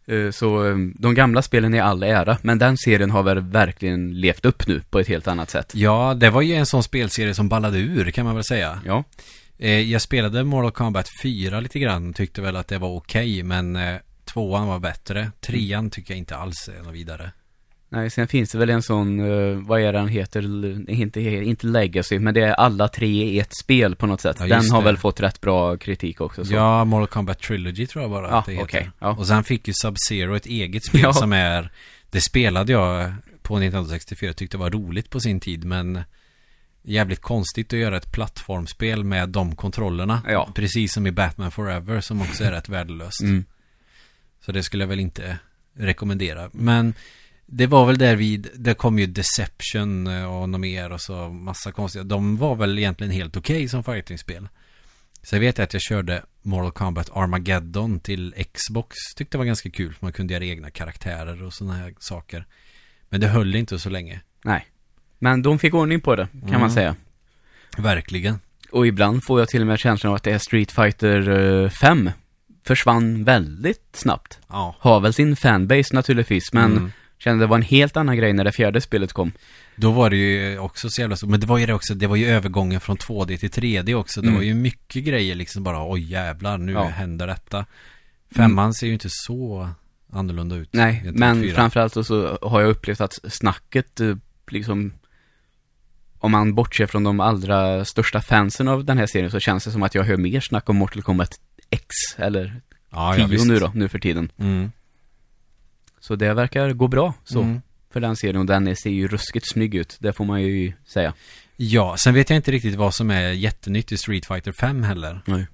[0.07, 4.21] Eh, Så eh, de gamla spelen är all ära, men den serien har väl verkligen
[4.21, 5.73] levt upp nu på ett helt annat sätt.
[5.75, 8.81] Ja, det var ju en sån spelserie som ballade ur kan man väl säga.
[8.87, 9.05] Ja.
[9.59, 12.13] Eh, jag spelade Mortal Kombat 4 lite grann.
[12.13, 15.31] Tyckte väl att det var okej, men eh, tvåan var bättre.
[15.41, 17.33] Trean tycker jag inte alls är något vidare.
[17.91, 20.43] Nej, sen finns det väl en sån, eh, vad är den heter,
[20.91, 24.37] inte, inte Legacy, men det är alla tre i ett spel på något sätt.
[24.41, 24.85] Ja, den har det.
[24.85, 26.45] väl fått rätt bra kritik också.
[26.45, 26.55] Så.
[26.55, 28.65] Ja, Mortal Kombat Trilogy tror jag bara Ja, att det heter.
[28.65, 29.09] okej, ja.
[29.11, 31.13] Och sen fick ju Sub-Zero ett eget spel Ja.
[31.13, 31.71] som är
[32.11, 36.01] Det spelade jag på Nintendo 64 Tyckte var roligt på sin tid men
[36.89, 40.23] Jävligt konstigt att göra ett plattformspel med de kontrollerna.
[40.27, 40.53] Ja.
[40.55, 43.21] Precis som i Batman Forever som också är rätt värdelöst.
[43.21, 43.45] Mm.
[44.41, 45.39] Så det skulle jag väl inte
[45.75, 46.51] rekommendera.
[46.53, 46.95] Men
[47.47, 51.29] det var väl där vid Det kom ju Deception eh, och något mer och så
[51.29, 52.05] massa konstiga.
[52.05, 54.49] De var väl egentligen helt okej som fightingspel.
[55.23, 58.97] Så jag vet att jag körde Mortal Kombat Armageddon till Xbox.
[59.17, 62.47] Tyckte det var ganska kul för man kunde göra egna karaktärer och sådana här saker.
[63.09, 64.21] Men det höll inte så länge.
[64.45, 64.67] Nej.
[65.19, 66.61] Men de fick ordning på det, kan Mm.
[66.61, 66.97] man säga.
[67.77, 68.39] Verkligen
[68.73, 71.29] Och ibland får jag till och med känslan av att det är Street Fighter
[71.65, 72.11] eh, 5
[72.67, 74.39] försvann väldigt snabbt.
[74.49, 76.93] Ja Har väl sin fanbase naturligtvis, men Mm.
[77.19, 79.33] kände det var en helt annan grej när det fjärde spelet kom.
[79.77, 82.07] Då var det ju också så jävla så Men det var ju det också Det
[82.07, 84.37] var ju övergången från 2D till 3D också Det Mm.
[84.39, 86.81] var ju mycket grejer liksom bara Oj jävlar nu Ja.
[86.81, 86.93] Mm.
[86.93, 87.65] händer detta
[88.37, 89.69] Femman ser ju inte så
[90.13, 94.17] annorlunda ut Nej, men framförallt så- så har jag upplevt att snacket eh,
[94.49, 94.93] liksom
[96.19, 99.71] om man bortser från de allra största fansen av den här serien så känns det
[99.71, 103.59] som att jag hör mer snack om Mortal Kombat X eller ja, 10 ja, nu
[103.59, 104.33] då, nu för tiden.
[104.39, 104.73] mm.
[106.01, 107.61] Så det verkar gå bra så Mm.
[107.93, 110.73] för den serien och den är- ser ju ruskigt snygg ut, det får man ju
[110.87, 111.15] säga.
[111.57, 115.21] Ja, sen vet jag inte riktigt vad som är jättenytt i Street Fighter 5 heller
[115.27, 115.47] Nej.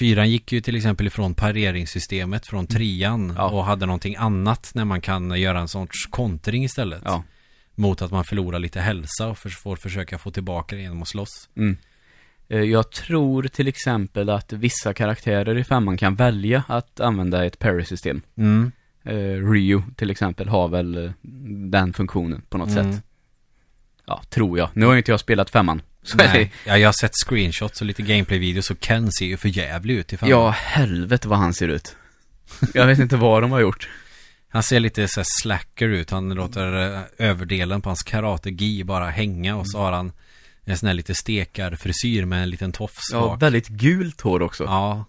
[0.00, 3.36] Fyran gick ju till exempel ifrån pareringssystemet från trean Mm.
[3.36, 3.48] Ja.
[3.50, 7.02] och hade någonting annat när man kan göra en sorts kontring istället.
[7.04, 7.24] Ja.
[7.78, 11.48] Mot att man förlorar lite hälsa och får försöka få tillbaka det genom att slåss.
[11.56, 11.76] Mm.
[12.48, 17.58] Eh, Jag tror till exempel att vissa karaktärer i femman kan välja att använda ett
[17.58, 18.20] parry-system.
[18.36, 18.72] Mm.
[19.04, 21.10] Eh, Ryu till exempel har väl eh,
[21.70, 22.92] den funktionen på något Mm.
[22.92, 23.02] sätt.
[24.06, 24.68] Ja, tror jag.
[24.72, 25.82] Nu har ju inte jag spelat femman.
[26.02, 29.48] Så Nej, ja, jag har sett screenshots och lite gameplay-videos och Ken ser ju för
[29.48, 30.30] jävlig ut i femman.
[30.30, 31.96] Ja, helvete vad han ser ut.
[32.74, 33.88] Jag vet inte vad de har gjort.
[34.48, 36.10] Han ser lite så slacker ut.
[36.10, 40.12] Han låter eh, överdelen på hans karate-gi bara hänga och så har han
[40.64, 44.64] en sån här lite stekarfrisyr med en liten tofs Ja, väldigt gult hår också.
[44.64, 45.04] Ja.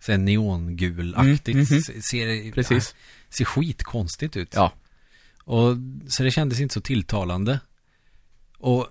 [0.00, 1.48] Sen neongulaktigt.
[1.48, 1.80] Mm, mhm.
[1.80, 2.94] Se- Ser, Precis.
[3.30, 4.52] Ser skitkonstigt ut.
[4.54, 4.72] Ja.
[5.44, 5.76] Och
[6.08, 7.60] så det kändes inte så tilltalande.
[8.58, 8.86] Och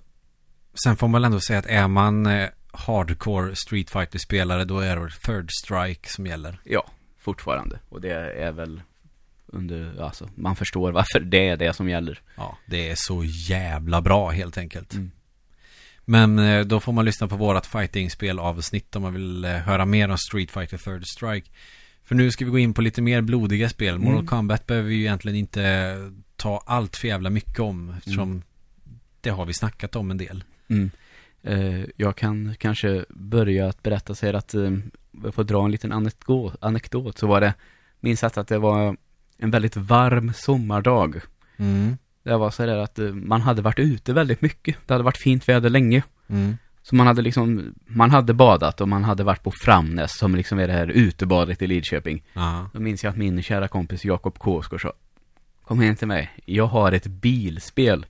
[0.84, 4.80] sen får man väl ändå säga att är man eh, hardcore Street fighter spelare då
[4.80, 6.60] är det Third Strike som gäller.
[6.64, 7.80] Ja, fortfarande.
[7.90, 8.82] Och det är väl
[9.56, 12.22] under, alltså, man förstår varför det är det som gäller.
[12.36, 14.94] Ja, det är så jävla bra helt enkelt.
[14.94, 15.12] Mm.
[16.06, 19.86] Men eh, då får man lyssna på vårat fighting-spel avsnitt om man vill eh, höra
[19.86, 21.50] mer om Street Fighter Third Strike.
[22.04, 23.98] För nu ska vi gå in på lite mer blodiga spel.
[23.98, 24.28] Mortal Mm.
[24.28, 25.96] Kombat behöver vi ju egentligen inte
[26.36, 27.96] ta allt för jävla mycket om.
[27.98, 28.42] Eftersom
[29.22, 30.44] det har vi snackat om en del.
[30.68, 30.92] Mm.
[31.44, 34.72] Eh, jag kan kanske börja att berätta så här att, eh,
[35.24, 37.54] jag får dra en liten anekdot, anekdot så var det,
[38.00, 38.98] minns att det var
[39.38, 41.22] en väldigt varm sommardag.
[41.58, 41.98] Mm.
[42.24, 44.78] Det var så där att eh, man hade varit ute väldigt mycket.
[44.86, 46.04] Det hade varit fint väder länge.
[46.28, 46.58] Mm.
[46.82, 50.60] Så man hade liksom, man hade badat och man hade varit på Framnäs som liksom
[50.60, 52.24] är det här utebadet i Lidköping.
[52.34, 52.70] Ja.
[52.74, 54.94] Då minns jag att min kära kompis Jakob Kåsgård sa
[55.64, 58.06] Kom hem till mig, jag har ett bilspel.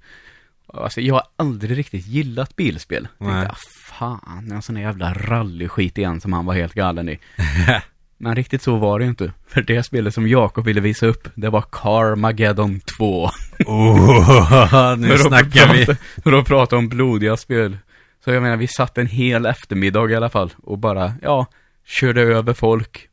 [0.67, 3.07] Alltså jag har aldrig riktigt gillat bilspel.
[3.17, 3.31] Nej.
[3.31, 3.57] tänkte, ah,
[3.91, 7.19] fan, en sån här jävla rallyskit igen som han var helt galen i.
[8.17, 9.34] Men riktigt så var det ju inte.
[9.47, 13.30] För det spelet som Jakob ville visa upp, det var Carmageddon 2.
[13.65, 15.86] oh, nu snackar vi.
[16.23, 17.78] För att prata om blodiga spel.
[18.23, 21.45] Så jag menar, vi satt en hel eftermiddag i alla fall och bara, ja,
[21.86, 23.10] körde över folk.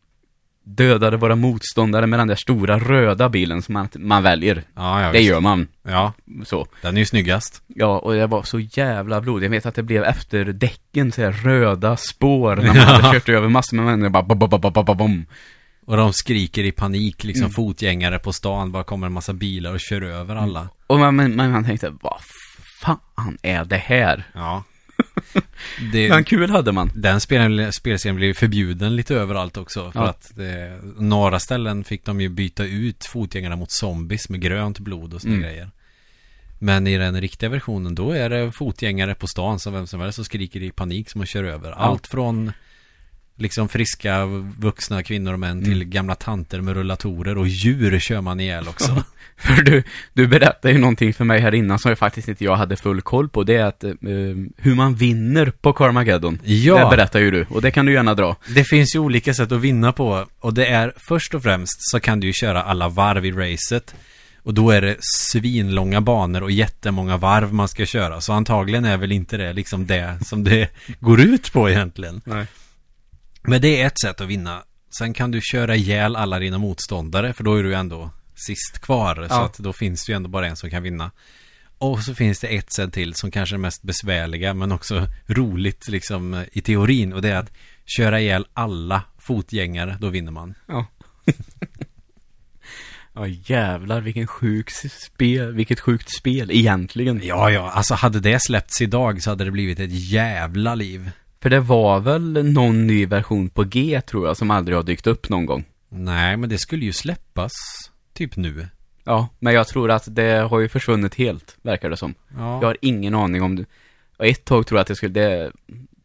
[0.64, 4.62] Dödade våra motståndare med den där stora röda bilen som man, man väljer.
[4.76, 5.68] Ja, ja, Det gör man.
[5.82, 6.12] Ja,
[6.44, 6.66] Så.
[6.82, 7.62] den är ju snyggast.
[7.66, 9.42] Ja, och det var så jävla blodigt.
[9.44, 13.28] Jag vet att det blev efter däcken så här röda spår när man hade kört
[13.28, 14.10] över massor med människor.
[14.10, 15.26] Bara, bom, bom, bom, bom.
[15.86, 17.52] Och de skriker i panik, liksom Mm.
[17.52, 18.72] fotgängare på stan.
[18.72, 20.68] Bara kommer en massa bilar och kör över alla.
[20.86, 22.18] Och man, man, man tänkte, vad
[22.80, 24.24] fan är det här?
[24.34, 24.64] Ja.
[25.92, 26.90] Det, Men kul hade man.
[26.94, 29.90] Den spelen, spelserien blev förbjuden lite överallt också.
[29.92, 30.08] För Ja.
[30.08, 35.14] att det, några ställen fick de ju byta ut fotgängarna mot zombies med grönt blod
[35.14, 35.44] och såna Mm.
[35.44, 35.70] grejer.
[36.58, 40.16] Men i den riktiga versionen då är det fotgängare på stan som vem som helst
[40.16, 41.72] som skriker i panik som man kör över.
[41.72, 42.52] Allt från
[43.36, 44.26] liksom friska
[44.58, 45.64] vuxna kvinnor och män Mm.
[45.64, 49.04] till gamla tanter med rullatorer och djur kör man ihjäl också.
[49.36, 52.56] För du, du berättade ju någonting för mig här innan som jag faktiskt inte jag
[52.56, 53.44] hade full koll på.
[53.44, 53.90] Det är att eh,
[54.56, 56.38] hur man vinner på Carmageddon.
[56.44, 56.84] Ja.
[56.84, 57.46] Det berättar ju du.
[57.50, 58.36] Och det kan du gärna dra.
[58.54, 62.00] Det finns ju olika sätt att vinna på och det är först och främst så
[62.00, 63.94] kan du ju köra alla varv i racet
[64.42, 68.96] och då är det svinlånga banor och jättemånga varv man ska köra så antagligen är
[68.96, 70.68] väl inte det liksom det som det
[71.00, 72.20] går ut på egentligen.
[72.24, 72.46] Nej.
[73.42, 74.62] Men det är ett sätt att vinna.
[74.98, 79.14] Sen kan du köra ihjäl alla dina motståndare för då är du ändå sist kvar
[79.14, 79.44] så Ja.
[79.44, 81.10] att då finns det ju ändå bara en som kan vinna.
[81.78, 85.88] Och så finns det ett sätt till som kanske är mest besvärliga men också roligt
[85.88, 87.52] liksom i teorin och det är att
[87.96, 90.54] köra ihjäl alla fotgängare, då vinner man.
[90.66, 90.86] Ja.
[93.14, 94.70] Ja jävlar vilken sjuk
[95.04, 97.20] spel, vilket sjukt spel egentligen.
[97.24, 101.10] Ja, ja, alltså hade det släppts idag så hade det blivit ett jävla liv.
[101.42, 105.06] För det var väl någon ny version på G tror jag som aldrig har dykt
[105.06, 105.64] upp någon gång.
[105.88, 107.52] Nej, men det skulle ju släppas
[108.12, 108.68] typ nu.
[109.04, 112.14] Ja, men jag tror att det har ju försvunnit helt, verkar det som.
[112.36, 112.60] Ja.
[112.60, 113.64] Jag har ingen aning om det.
[114.16, 115.52] Och ett tag tror jag att det skulle, det,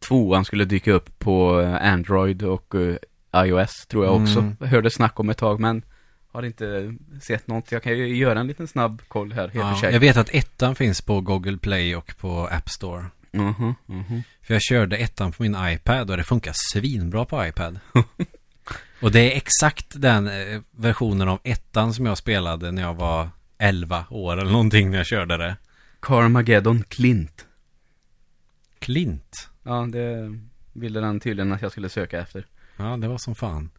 [0.08, 2.96] tvåan skulle dyka upp på eh, Android och eh,
[3.46, 4.40] iOS tror jag också.
[4.40, 4.56] Mm.
[4.60, 5.82] Jag hörde snack om ett tag, men
[6.32, 7.72] har inte sett något.
[7.72, 10.76] Jag kan ju göra en liten snabb koll här, helt Ja, jag vet att ettan
[10.76, 13.06] finns på Google Play och på App Store.
[13.32, 14.24] Mhm, mhm.
[14.42, 17.80] För jag körde ettan på min iPad och det funkar svinbra på iPad.
[19.02, 23.30] och det är exakt den eh, versionen av ettan som jag spelade när jag var
[23.58, 25.58] 11 år eller någonting när jag körde det.
[26.00, 27.46] Carmageddon Clint.
[28.80, 29.50] Clint.
[29.64, 30.40] Ja, det
[30.74, 32.46] ville den tydligen att jag skulle söka efter.
[32.78, 33.70] Ja, det var som fan.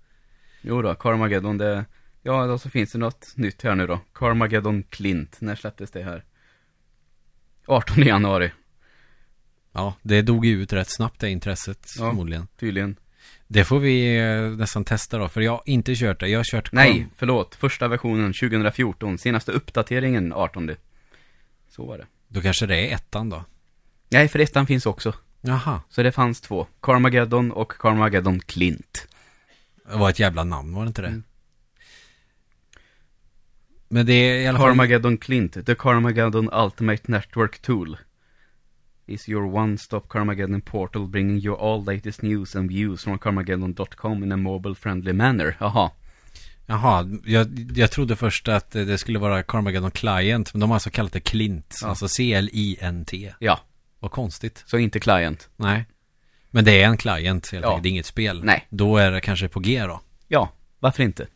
[0.61, 1.85] Jo då, Carmageddon, det...
[2.23, 4.01] Ja, då så finns det något nytt här nu då.
[4.15, 5.37] Carmageddon Clint.
[5.41, 6.25] När släpptes det här?
[7.67, 8.53] 18 januari,
[9.79, 12.09] Ja, det dog ju ut rätt snabbt det intresset Ja.
[12.11, 12.49] förmodligen.
[12.61, 12.97] tydligen.
[13.47, 16.29] Det får vi eh, nästan testa då, för jag har inte kört det.
[16.29, 17.55] Jag har kört Nej, förlåt.
[17.55, 19.19] Första versionen 2014.
[19.19, 20.71] Senaste uppdateringen 18.
[21.69, 22.07] Så var det.
[22.29, 23.45] Då kanske det är ettan då.
[24.09, 25.15] Nej, för ettan finns också.
[25.41, 26.67] Jaha, Så det fanns två.
[26.83, 29.09] Carmageddon och Carmageddon Clint.
[29.91, 31.09] det var ett jävla namn, var det inte det?
[31.09, 31.23] Mm.
[33.89, 34.69] Men det är i alla fall...
[34.69, 37.97] Carmageddon Clint, the Carmageddon Ultimate Network Tool.
[39.09, 44.33] Is your one-stop Carmageddon portal bringing you all latest news and views from Carmageddon.com in
[44.33, 45.57] a mobile-friendly manner.
[45.61, 45.91] Jaha.
[46.67, 50.91] Jaha, jag, jag trodde först att det skulle vara Carmageddon Client, men de har alltså
[50.91, 51.79] kallat det Clint.
[51.83, 51.89] Ja.
[51.89, 53.33] Alltså C-L-I-N-T.
[53.39, 53.61] Ja,
[54.01, 54.63] Vad konstigt.
[54.67, 55.49] så inte client.
[55.57, 55.85] Nej.
[56.51, 57.69] Men det är en client helt Ja.
[57.71, 58.45] enkelt, det är inget spel.
[58.45, 58.67] Nej.
[58.71, 60.01] Då är det kanske på G då.
[60.29, 61.27] Ja, varför inte?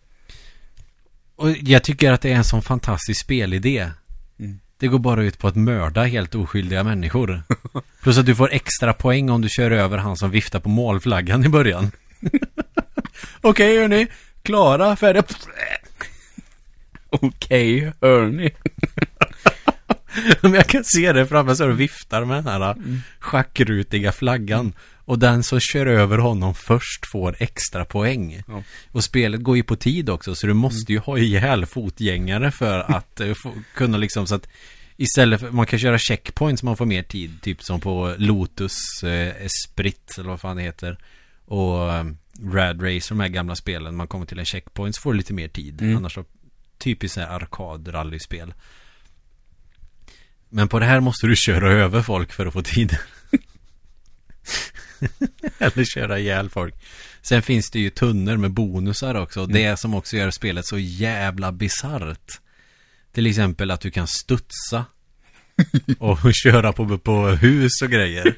[1.36, 3.90] Och jag tycker att det är en sån fantastisk spelidé.
[4.82, 4.90] Mm.
[4.90, 7.42] Det går bara ut på att mörda helt oskyldiga människor.
[8.02, 11.44] Plus att du får extra poäng om du kör över han som viftar på målflaggan
[11.44, 11.90] i början.
[13.40, 14.06] Okej hörni,
[14.42, 15.22] klara, färdiga.
[17.10, 18.50] Okej, hörni.
[20.40, 22.76] Men jag kan se det framför sig och viftar med den här
[23.18, 24.72] schackrutiga flaggan.
[25.04, 28.42] Och den som kör över honom först får extra poäng.
[28.48, 28.62] Ja.
[28.92, 32.78] Och spelet går ju på tid också, så du måste ju ha ihjäl fotgängare för
[32.96, 34.48] att eh, få, kunna liksom så att
[34.96, 39.44] Istället för, man kan köra checkpoints man får mer tid, typ som på Lotus, eh,
[39.44, 40.98] Esprit eller vad fan det heter.
[41.44, 42.04] Och eh,
[42.52, 45.34] Rad Race, de här gamla spelen, man kommer till en checkpoint så får du lite
[45.34, 45.82] mer tid.
[45.82, 45.96] Mm.
[45.96, 46.24] Annars så,
[46.78, 48.54] typiskt sån här arkadrallyspel.
[50.48, 52.98] Men på det här måste du köra över folk för att få tid.
[55.58, 56.74] Eller köra ihjäl folk.
[57.22, 59.46] Sen finns det ju tunnor med bonusar också.
[59.46, 62.40] Det som också gör spelet så jävla bisarrt.
[63.12, 64.84] Till exempel att du kan studsa.
[65.98, 68.34] Och köra på, på hus och grejer.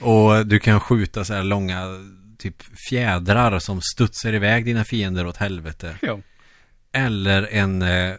[0.00, 1.84] Och du kan skjuta så här långa
[2.38, 5.96] typ fjädrar som studsar iväg dina fiender åt helvete.
[6.02, 6.20] Ja.
[6.92, 8.14] Eller en, eh,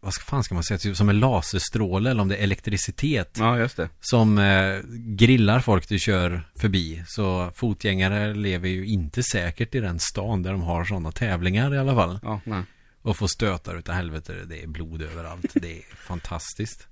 [0.00, 3.36] vad ska, fan ska man säga, typ som en laserstråle eller om det är elektricitet.
[3.38, 3.88] Ja, just det.
[4.00, 7.02] Som eh, grillar folk du kör förbi.
[7.06, 11.78] Så fotgängare lever ju inte säkert i den stan där de har sådana tävlingar i
[11.78, 12.18] alla fall.
[12.22, 12.62] Ja, nej.
[13.02, 14.34] Och få stötar utav helvete.
[14.48, 15.46] Det är blod överallt.
[15.54, 16.86] Det är fantastiskt.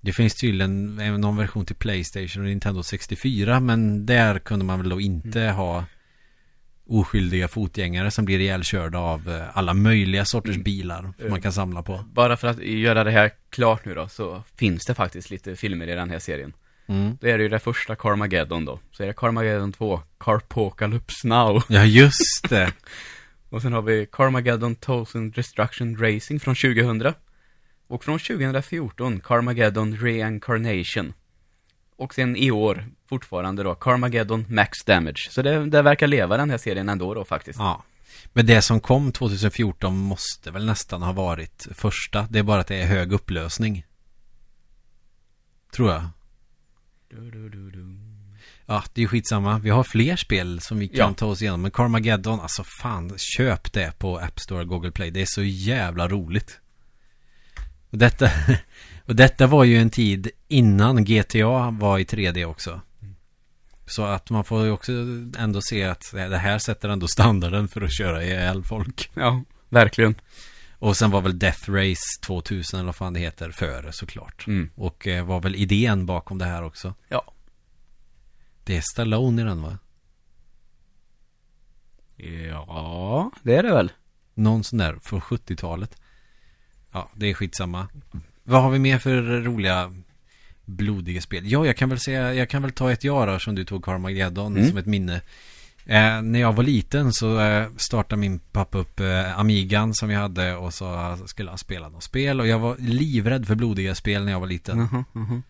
[0.00, 3.60] Det finns tydligen någon version till Playstation och Nintendo 64.
[3.60, 5.84] Men där kunde man väl då inte ha
[6.86, 11.82] oskyldiga fotgängare som blir ihjälkörda av eh, alla möjliga sorters bilar som man kan samla
[11.82, 12.04] på.
[12.12, 15.88] Bara för att göra det här klart nu då, så finns det faktiskt lite filmer
[15.88, 16.52] i den här serien.
[16.86, 17.18] Mm.
[17.20, 18.78] Då är det ju det första Carmageddon då.
[18.90, 21.62] Så är det Carmageddon 2, Carpocalypse Now.
[21.68, 22.72] Ja, just det.
[23.50, 27.12] Och sen har vi Carmageddon Total Destruction Racing från 2000.
[27.86, 31.12] Och från 2014, Carmageddon Reincarnation.
[31.96, 35.28] Och sen i år, fortfarande då, Carmageddon Max Damage.
[35.30, 37.58] Så det, det verkar leva den här serien ändå då faktiskt.
[37.58, 37.82] Ja.
[38.32, 42.26] Men det som kom 2014 måste väl nästan ha varit första.
[42.30, 43.84] Det är bara att det är hög upplösning.
[45.74, 46.04] Tror jag.
[47.10, 47.96] Du, du, du, du.
[48.66, 49.58] Ja, det är ju skitsamma.
[49.58, 51.14] Vi har fler spel som vi kan Ja.
[51.14, 51.62] ta oss igenom.
[51.62, 55.10] Men Carmageddon, alltså fan, köp det på App Store, Google Play.
[55.10, 56.60] Det är så jävla roligt.
[57.90, 58.30] Och detta,
[59.06, 62.80] och detta var ju en tid innan GTA var i 3D också.
[63.92, 64.92] Så att man får ju också
[65.38, 69.10] ändå se att det här sätter ändå standarden för att köra ihjäl folk.
[69.14, 70.14] Ja, verkligen.
[70.78, 74.46] Och sen var väl Death Race 2000 eller vad fan det heter före såklart.
[74.46, 74.70] Mm.
[74.74, 76.94] Och eh, var väl idén bakom det här också.
[77.08, 77.32] Ja.
[78.64, 79.78] Det är Stallone i den va?
[82.16, 83.92] Ja, det är det väl.
[84.34, 85.96] Någon sån där från 70-talet.
[86.92, 87.88] Ja, det är skitsamma.
[88.42, 89.92] Vad har vi mer för roliga
[90.64, 91.42] blodiga spel?
[91.50, 93.84] Ja, jag kan väl säga, jag kan väl ta ett ja då, som du tog
[93.84, 94.68] Carmageddon Mm.
[94.68, 95.20] som ett minne.
[95.86, 100.20] Eh, när jag var liten så eh, startade min pappa upp eh, Amigan som jag
[100.20, 104.24] hade och så skulle han spela något spel och jag var livrädd för blodiga spel
[104.24, 104.78] när jag var liten.
[104.78, 105.42] Mhm, mhm.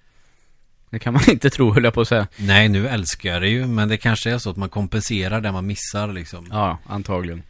[0.90, 2.26] Det kan man inte tro, höll jag på att säga.
[2.36, 5.52] Nej, nu älskar jag det ju, men det kanske är så att man kompenserar det
[5.52, 6.46] man missar liksom.
[6.50, 7.42] Ja, antagligen.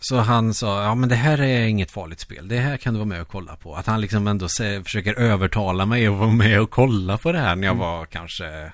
[0.00, 2.48] Så han sa, ja men det här är inget farligt spel.
[2.48, 3.74] Det här kan du vara med och kolla på.
[3.74, 7.38] Att han liksom ändå se, försöker övertala mig att vara med och kolla på det
[7.38, 8.72] här när jag var kanske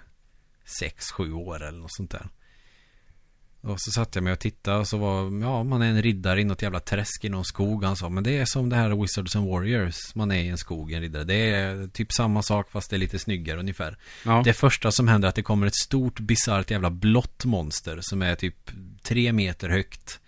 [0.83, 2.27] 6-7 år eller något sånt där.
[3.62, 6.41] Och så satt jag mig och tittade och så var, ja man är en riddare
[6.41, 7.85] i något jävla träsk i någon skog.
[7.85, 10.14] Han sa, men det är som det här Wizards and Warriors.
[10.14, 11.25] Man är i en skog, en riddare.
[11.25, 13.97] Det är typ samma sak fast det är lite snyggare ungefär.
[14.25, 14.43] Ja.
[14.45, 18.23] Det första som händer är att det kommer ett stort bisarrt jävla blått monster som
[18.23, 18.71] är typ
[19.03, 20.21] tre meter högt.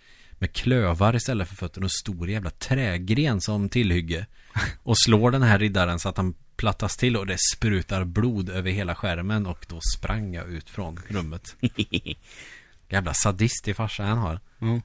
[0.43, 4.25] Med klövar istället för fötter och stor jävla trägren som tillhygge.
[4.83, 8.71] Och slår den här riddaren så att han plattas till och det sprutar blod över
[8.71, 11.55] hela skärmen och då sprang jag ut från rummet.
[12.89, 14.39] Jävla sadistig farsa han har.
[14.59, 14.81] Ja.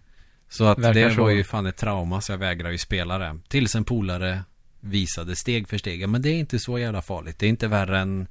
[0.48, 1.22] Så att Verkar det så.
[1.22, 3.38] var ju fan ett trauma så jag vägrar ju spela det.
[3.48, 4.42] Tills en polare
[4.80, 6.08] visade steg för steg.
[6.08, 7.38] Men det är inte så jävla farligt.
[7.38, 8.26] Det är inte värre än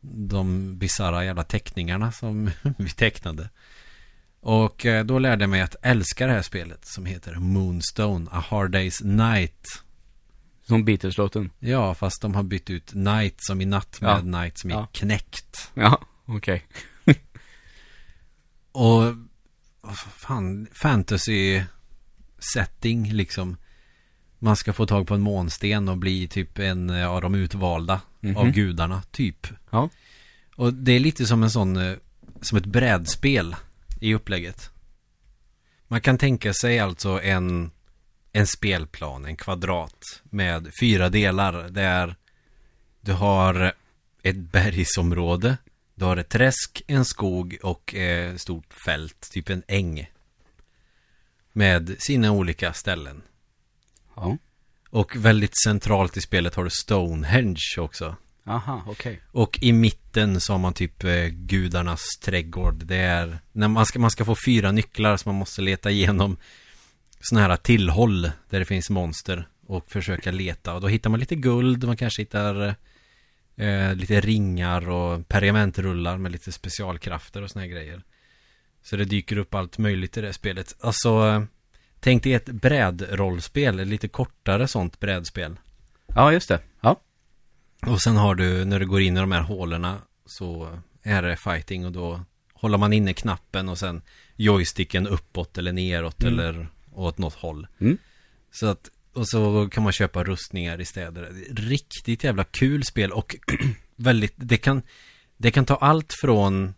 [0.00, 3.48] de bisarra jävla teckningarna som vi tecknade.
[4.48, 8.44] Och eh, då lärde jag mig att älska det här spelet som heter Moonstone, A
[8.48, 9.82] Hard Day's Night.
[10.66, 11.50] Som Beatles-låten.
[11.58, 14.22] Ja, fast de har bytt ut Night som i natt med Ja.
[14.40, 14.86] Night som i Ja.
[14.92, 15.70] knäckt.
[15.74, 16.64] Ja, okej.
[18.72, 19.02] Och
[19.80, 21.62] vad fan, fantasy
[22.54, 23.56] setting liksom.
[24.38, 28.00] Man ska få tag på en månsten och bli typ en eh, av de utvalda
[28.20, 28.36] Mhm.
[28.36, 29.46] av gudarna, typ.
[29.70, 29.88] Ja.
[30.56, 31.96] Och det är lite som en sån, eh,
[32.40, 33.56] som ett brädspel
[34.00, 34.70] i upplägget.
[35.88, 37.70] Man kan tänka sig alltså en,
[38.32, 42.16] en spelplan, en kvadrat med fyra delar där
[43.00, 43.72] du har
[44.22, 45.56] ett bergsområde,
[45.94, 50.10] du har ett träsk, en skog och eh, stort fält, typ en äng.
[51.52, 53.22] Med sina olika ställen.
[54.16, 54.38] Ja.
[54.90, 58.16] Och väldigt centralt i spelet har du Stonehenge också.
[58.46, 59.20] Aha, okej.
[59.32, 62.84] Och i mitten så har man typ eh, gudarnas trädgård.
[62.84, 66.36] Det är när man ska, man ska få fyra nycklar så man måste leta igenom
[67.20, 70.74] sådana här tillhåll där det finns monster och försöka leta.
[70.74, 72.74] Och då hittar man lite guld, man kanske hittar
[73.56, 78.02] eh, lite ringar och pergamentrullar med lite specialkrafter och såna här grejer.
[78.82, 80.76] Så det dyker upp allt möjligt i det spelet.
[80.80, 81.46] Alltså,
[82.00, 85.56] tänk dig ett brädrollspel, ett lite kortare sånt brädspel.
[86.06, 86.60] Ja, just det.
[87.86, 91.36] Och sen har du, när du går in i de här hålorna så är det
[91.36, 92.20] fighting och då
[92.52, 94.02] håller man inne knappen och sen
[94.36, 96.34] joysticken uppåt eller neråt Mm.
[96.38, 97.66] eller åt något håll.
[97.80, 97.98] Mm.
[98.50, 101.32] Så att, och så kan man köpa rustningar i städer.
[101.50, 103.36] Riktigt jävla kul spel och
[103.96, 104.82] väldigt, det kan,
[105.36, 106.74] det kan ta allt från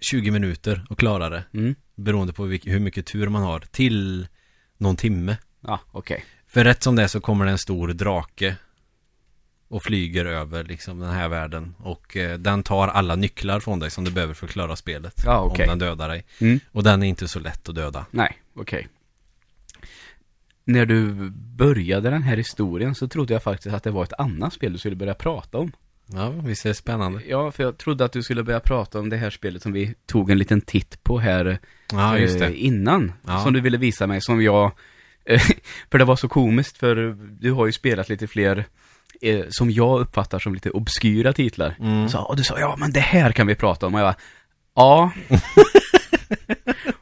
[0.00, 1.44] 20 minuter och klara det.
[1.54, 1.74] Mm.
[1.94, 3.60] Beroende på vilk, hur mycket tur man har.
[3.60, 4.28] Till
[4.76, 5.36] någon timme.
[5.60, 6.24] Ja, okej.
[6.46, 8.56] För rätt som det är så kommer det en stor drake
[9.70, 11.74] och flyger över liksom den här världen.
[11.78, 15.22] Och eh, den tar alla nycklar från dig som du behöver för att klara spelet.
[15.24, 15.64] Ja, okej.
[15.64, 16.24] Om den dödar dig.
[16.38, 16.60] Mm.
[16.72, 18.06] Och den är inte så lätt att döda.
[18.10, 18.88] Nej, okej.
[20.64, 24.52] När du började den här historien så trodde jag faktiskt att det var ett annat
[24.52, 25.72] spel du skulle börja prata om.
[26.06, 27.22] Ja, visst är det spännande.
[27.26, 29.94] Ja, för jag trodde att du skulle börja prata om det här spelet som vi
[30.06, 31.58] tog en liten titt på här
[31.92, 32.56] Ja, just eh, det.
[32.56, 33.12] innan.
[33.26, 33.42] Ja.
[33.42, 34.72] Som du ville visa mig, som jag...
[35.90, 38.64] för det var så komiskt, för du har ju spelat lite fler
[39.20, 41.76] eh, som jag uppfattar som lite obskyra titlar.
[41.80, 42.08] Mm.
[42.08, 43.94] Så, och du sa, ja men det här kan vi prata om.
[43.94, 44.16] Och jag bara,
[44.74, 45.10] ja.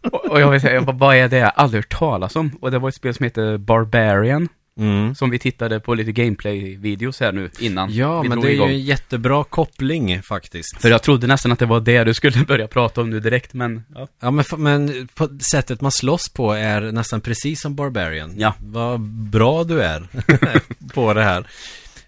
[0.12, 1.38] och, och jag vill säga, jag bara, vad är det?
[1.38, 2.50] Jag aldrig hört talas om.
[2.60, 4.48] Och det var ett spel som heter Barbarian.
[4.78, 5.14] Mm.
[5.14, 8.68] Som vi tittade på lite gameplay-videos här nu innan Ja, men det är igång.
[8.68, 10.82] ju en jättebra koppling faktiskt.
[10.82, 13.54] För jag trodde nästan att det var det du skulle börja prata om nu direkt,
[13.54, 14.08] men ja.
[14.20, 18.34] Ja, men, men på sättet man slåss på är nästan precis som Barbarian.
[18.36, 18.54] Ja.
[18.60, 20.08] Vad bra du är
[20.94, 21.46] på det här.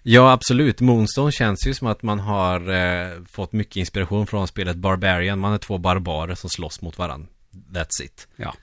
[0.03, 0.81] Ja, absolut.
[0.81, 5.39] Moonstone känns ju som att man har eh, fått mycket inspiration från spelet Barbarian.
[5.39, 7.27] Man är två barbarer som slåss mot varandra.
[7.73, 8.27] That's it.
[8.35, 8.53] Ja.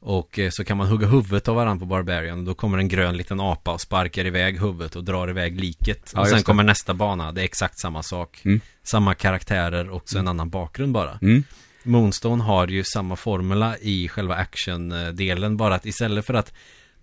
[0.00, 2.38] Och eh, så kan man hugga huvudet av varandra på Barbarian.
[2.38, 6.12] Och då kommer en grön liten apa och sparkar iväg huvudet och drar iväg liket.
[6.14, 7.32] Ja, och sen kommer nästa bana.
[7.32, 8.40] Det är exakt samma sak.
[8.44, 8.60] Mm.
[8.82, 11.18] Samma karaktärer och så en annan bakgrund bara.
[11.22, 11.44] Mm.
[11.82, 15.56] Moonstone har ju samma formula i själva action-delen.
[15.56, 16.52] Bara att istället för att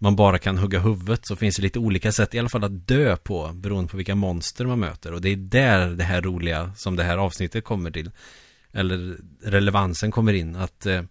[0.02, 2.88] man bara kan hugga huvudet så finns det lite olika sätt i alla fall att
[2.88, 3.52] dö på.
[3.54, 5.14] Beroende på vilka monster man möter.
[5.14, 8.12] Och det är där det här roliga som det här avsnittet kommer till.
[8.72, 10.56] Eller relevansen kommer in.
[10.56, 11.02] Att eh,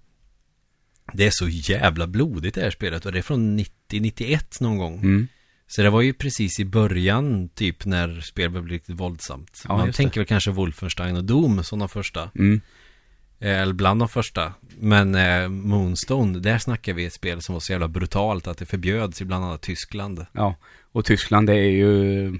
[1.12, 3.06] det är så jävla blodigt det här spelet.
[3.06, 4.98] Och det är från 90-91 någon gång.
[4.98, 5.28] Mm.
[5.66, 9.62] Så det var ju precis i början typ när spel blev riktigt våldsamt.
[9.68, 10.02] Ja, man just det.
[10.02, 12.30] tänker väl kanske Wolfenstein och Doom som de första.
[12.34, 12.60] Mm.
[13.40, 14.52] Eh, Eller bland de första.
[14.78, 18.66] Men eh, Moonstone, där snackar vi ett spel som var så jävla brutalt att det
[18.66, 20.26] förbjöds i bland annat Tyskland.
[20.32, 20.54] Ja,
[20.92, 22.38] och Tyskland det är ju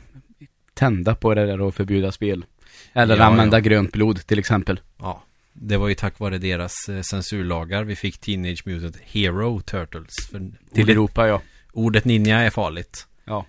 [0.74, 2.44] tända på det där att förbjuda spel.
[2.92, 3.60] Eller Ja, använda ja.
[3.60, 4.80] grönt blod till exempel.
[4.98, 5.22] Ja,
[5.52, 10.14] det var ju tack vare deras eh, censurlagar vi fick Teenage Mutant Hero Turtles.
[10.30, 11.42] För Till ordet, Europa, ja.
[11.72, 13.06] ordet ninja är farligt.
[13.24, 13.46] Ja.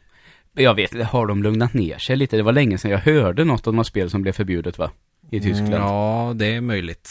[0.54, 2.38] Jag vet, har de lugnat ner sig lite?
[2.38, 4.92] Det var länge sedan jag hörde något om något spel som blev förbjudet va?
[5.30, 5.74] I Tyskland.
[5.74, 7.10] Ja, det är möjligt.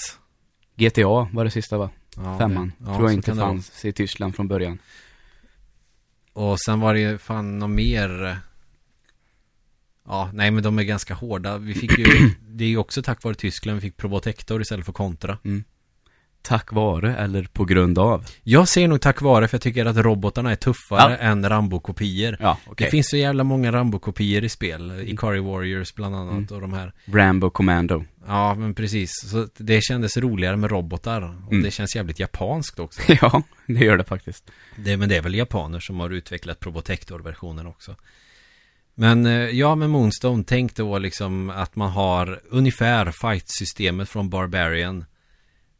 [0.80, 1.90] GTA var det sista va?
[2.16, 2.72] Ja, Femman.
[2.78, 4.78] det- ja, Tror jag inte fanns i Tyskland från början.
[6.32, 8.38] Och sen var det ju fan något mer
[10.06, 13.22] Ja, nej men de är ganska hårda Vi fick ju Det är ju också tack
[13.24, 15.38] vare Tyskland vi fick Probotector istället för Contra
[16.42, 18.24] Tack vare eller på grund av?
[18.42, 21.16] Jag ser nog tack vare för jag tycker att robotarna är tuffare Ja.
[21.18, 22.84] än Rambo-kopior Ja, okej.
[22.84, 26.46] Det finns så jävla många Rambo-kopior i spel Ikari Warriors bland annat Mm.
[26.50, 28.04] och de här Rambo Commando.
[28.26, 31.62] Ja men precis Så det kändes roligare med robotar Och Mm.
[31.64, 34.50] det känns jävligt japanskt också ja, det gör det faktiskt.
[34.76, 37.96] Det, men det är väl japaner som har utvecklat Probotector-versionen också.
[38.94, 45.04] Men eh, ja, med Moonstone, tänk då liksom att man har ungefär fight-systemet från Barbarian.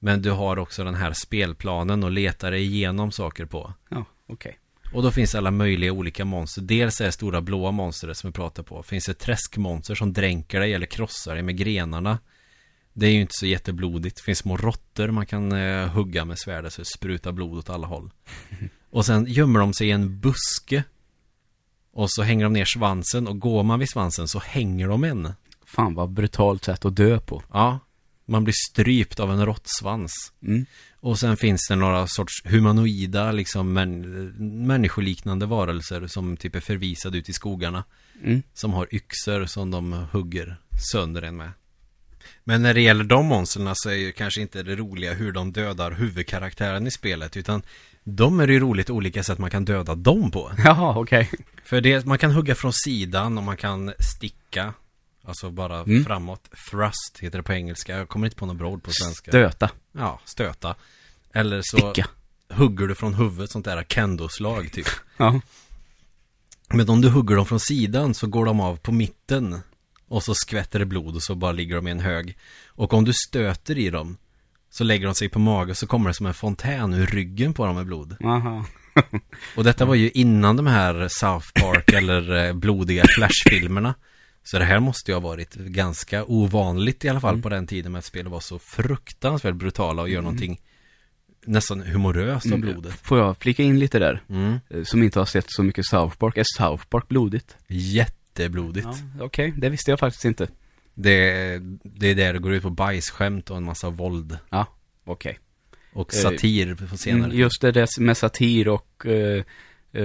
[0.01, 3.75] Men du har också den här spelplanen och letar dig igenom saker på.
[3.89, 4.59] Ja, okej.
[4.93, 6.63] Och då finns alla möjliga olika monster.
[6.63, 8.83] Dels är det stora blåa monstret som vi pratar på.
[8.83, 12.19] Finns det träskmonster som dränker dig eller krossar dig med grenarna.
[12.93, 14.17] Det är ju inte så jätteblodigt.
[14.17, 17.71] Det finns små råttor man kan eh, hugga med svärdet så det sprutar blod åt
[17.71, 18.11] alla håll.
[18.91, 20.85] Och sen gömmer de sig i en buske.
[21.93, 25.33] Och så hänger de ner svansen och går man vid svansen så hänger de en.
[25.67, 27.43] Fan vad brutalt sätt att dö på.
[27.53, 27.79] Ja,
[28.31, 30.33] man blir strypt av en råttsvans.
[30.43, 30.66] Mm.
[31.01, 34.01] Och sen finns det några sorts humanoida, liksom män,
[34.66, 37.85] människoliknande varelser som typ är förvisade ut i skogarna.
[38.24, 38.43] Mm.
[38.55, 40.57] Som har yxor som de hugger
[40.93, 41.51] sönder en med.
[42.45, 45.53] Men när det gäller de monstren så är ju kanske inte det roliga hur de
[45.53, 47.62] dödar huvudkaraktären i spelet utan
[48.05, 50.53] De är det ju roligt olika sätt man kan döda dem på.
[50.64, 51.31] Jaha, okej.
[51.64, 54.74] För det, man kan hugga från sidan och man kan sticka.
[55.25, 56.05] Alltså bara Mm.
[56.05, 56.49] framåt.
[56.71, 57.97] Thrust heter det på engelska.
[57.99, 59.31] Jag kommer inte på något bra ord på svenska.
[59.31, 59.71] Stöta.
[59.93, 60.75] Ja, stöta.
[61.35, 62.09] Eller så Sticka.
[62.53, 64.87] hugger du från huvudet, sånt där kendo-slag typ.
[65.16, 65.41] Ja.
[66.73, 69.61] Men om du hugger dem från sidan så går de av på mitten.
[70.09, 72.39] Och så skvätter det blod och så bara ligger de i en hög.
[72.68, 74.16] Och om du stöter i dem
[74.71, 77.66] så lägger de sig på mage så kommer det som en fontän ur ryggen på
[77.66, 78.16] dem med blod.
[78.25, 78.64] Aha.
[79.57, 83.95] Och detta var ju innan de här South Park eller eh, blodiga Flash-filmerna.
[84.45, 87.43] Så det här måste ju ha varit ganska ovanligt i alla fall Mm.
[87.43, 90.61] på den tiden med att spel var så fruktansvärt brutala och gör någonting
[91.45, 92.61] nästan humoröst av Mm.
[92.61, 92.93] blodet.
[93.03, 94.22] Får jag flika in lite där?
[94.28, 94.59] Mm.
[94.70, 96.36] Eh, Som inte har sett så mycket South Park.
[96.36, 97.57] Är South Park blodigt?
[97.66, 98.86] Jätteblodigt.
[99.18, 99.55] Ja, okej.
[99.57, 100.49] Det visste jag faktiskt inte.
[100.95, 104.38] Det, det är där det går ut på bajsskämt och en massa våld.
[104.51, 104.66] Ja,
[105.05, 105.38] okej.
[105.93, 107.24] Och Eh, satir på senare.
[107.24, 109.45] Mm, Just det där med satir och eh,
[109.93, 110.05] eh,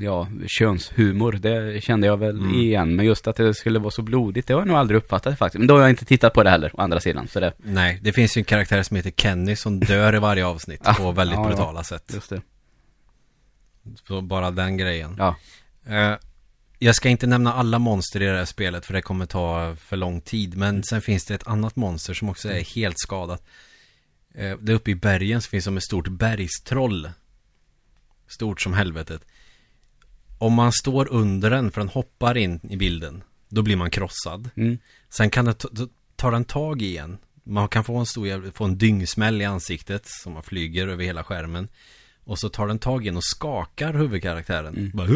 [0.00, 2.54] ja, könshumor, det kände jag väl Mm.
[2.54, 2.96] igen.
[2.96, 5.58] Men just att det skulle vara så blodigt, det har jag nog aldrig uppfattat faktiskt.
[5.58, 7.28] Men då har jag inte tittat på det heller, å andra sidan.
[7.28, 10.46] Så det, Nej, det finns ju en karaktär som heter Kenny som dör i varje
[10.46, 11.48] avsnitt Ah, på väldigt ja, ja.
[11.48, 12.10] brutala sätt.
[12.14, 12.42] just det.
[14.08, 15.14] Så bara den grejen.
[15.18, 15.36] Ja.
[15.86, 16.14] Eh,
[16.78, 19.96] jag ska inte nämna alla monster i det här spelet för det kommer ta för
[19.96, 20.56] lång tid.
[20.56, 23.42] Men sen finns det ett annat monster som också är helt skadat.
[24.40, 27.10] Uh, det uppe i bergen så finns som ett stort bergstroll.
[28.34, 29.24] Stort som helvetet.
[30.38, 34.50] Om man står under den, för den hoppar in i bilden, då blir man krossad.
[34.56, 34.78] Mm.
[35.08, 35.68] Sen kan det ta,
[36.16, 37.18] tar den tag i en.
[37.44, 41.24] Man kan få en stor få en dyngsmäll i ansiktet som man flyger över hela
[41.24, 41.68] skärmen.
[42.24, 44.76] Och så tar den tag i en och skakar huvudkaraktären.
[44.76, 44.90] Mm.
[44.94, 45.08] Bara,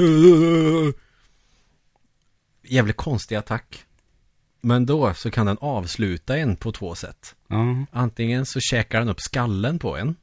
[2.62, 3.84] Jävligt konstig attack.
[4.60, 7.34] Men då så kan den avsluta en på två sätt.
[7.48, 7.84] Ja.
[7.90, 10.16] Antingen så käkar den upp skallen på en.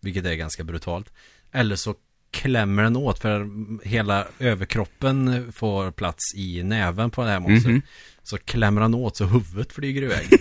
[0.00, 1.12] Vilket är ganska brutalt.
[1.52, 1.94] Eller så
[2.30, 3.48] klämmer den åt för
[3.86, 7.72] hela överkroppen får plats i näven på det här monstret.
[7.72, 7.82] Mhm.
[8.22, 10.28] Så klämmer han åt så huvudet flyger iväg.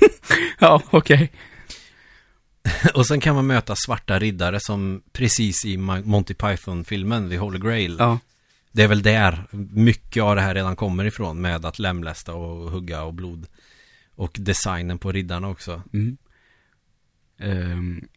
[0.60, 1.32] Ja, okej.
[2.94, 7.96] Och sen kan man möta svarta riddare som precis i Monty Python-filmen vid Holy Grail.
[8.00, 8.20] Ja.
[8.72, 12.72] Det är väl där mycket av det här redan kommer ifrån med att lemlästa och
[12.72, 13.48] hugga och blod.
[14.16, 15.82] Och designen på riddarna också.
[15.94, 16.18] Mm.
[17.40, 18.08] Ehm,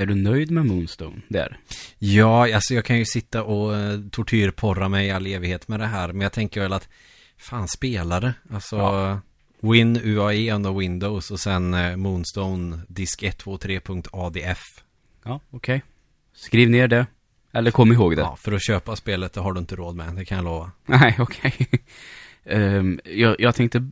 [0.00, 1.20] är du nöjd med Moonstone?
[1.28, 1.58] Där?
[1.98, 5.86] Ja, alltså jag kan ju sitta och eh, tortyrporra mig i all evighet med det
[5.86, 6.08] här.
[6.12, 6.88] Men jag tänker väl att
[7.38, 8.34] fan spelare.
[8.52, 9.20] Alltså Ja.
[9.60, 14.84] Win UAE under Windows och sen eh, Moonstone disk 123.adf.
[15.24, 15.82] Ja, okej.
[16.34, 17.06] Skriv ner det.
[17.52, 18.22] Eller kom ihåg det.
[18.22, 20.70] Ja, för att köpa spelet det har du inte råd med, det kan jag lova.
[20.86, 21.56] Nej, okej.
[21.70, 21.78] Ehm,
[23.04, 23.88] jag, jag tänkte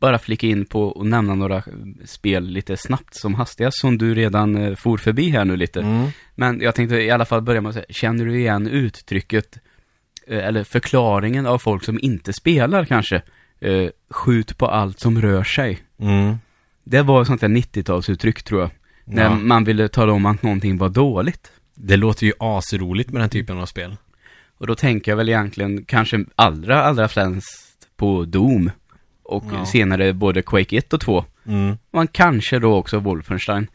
[0.00, 1.62] bara flika in på och nämna några
[2.04, 5.80] spel lite snabbt som hastigast som du redan uh, for förbi här nu lite.
[5.80, 6.08] Mm.
[6.34, 9.58] Men jag tänkte i alla fall börja med att säga, känner du igen uttrycket
[10.26, 13.22] eh, eller förklaringen av folk som inte spelar kanske?
[13.60, 15.78] Eh, skjut på allt som rör sig.
[15.98, 16.36] Mm.
[16.84, 18.70] Det var ett sånt där 90-talsuttryck tror jag.
[19.04, 19.34] När Ja.
[19.34, 21.52] man ville tala om att någonting var dåligt.
[21.74, 23.96] Det låter ju asroligt med den typen av spel.
[24.58, 27.65] Och då tänker jag väl egentligen kanske allra, allra främst
[27.96, 28.70] på Doom.
[29.22, 29.66] Och Ja.
[29.66, 31.24] senare både Quake 1 och 2.
[31.46, 31.76] Mm.
[31.90, 33.66] Man kanske då också Wolfenstein.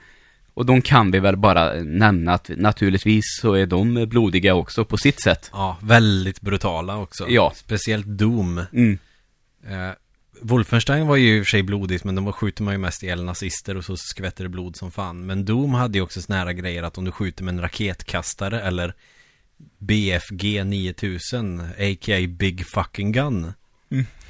[0.54, 4.98] Och de kan vi väl bara nämna att naturligtvis så är de blodiga också på
[4.98, 5.50] sitt sätt.
[5.54, 7.26] Ja, väldigt brutala också.
[7.30, 7.54] Ja.
[7.56, 8.62] Speciellt Doom.
[8.74, 8.98] Mm.
[9.68, 9.92] Eh,
[10.42, 13.24] Wolfenstein var ju i och för sig blodigt, men då skjuter man ju mest ihjäl
[13.24, 15.26] nazister och så skvätter det blod som fan.
[15.26, 18.62] Men Doom hade ju också såna här grejer att om du skjuter med en raketkastare
[18.62, 18.94] eller
[19.80, 22.28] BFG 9000, a.k.a.
[22.30, 23.54] Big Fucking Gun.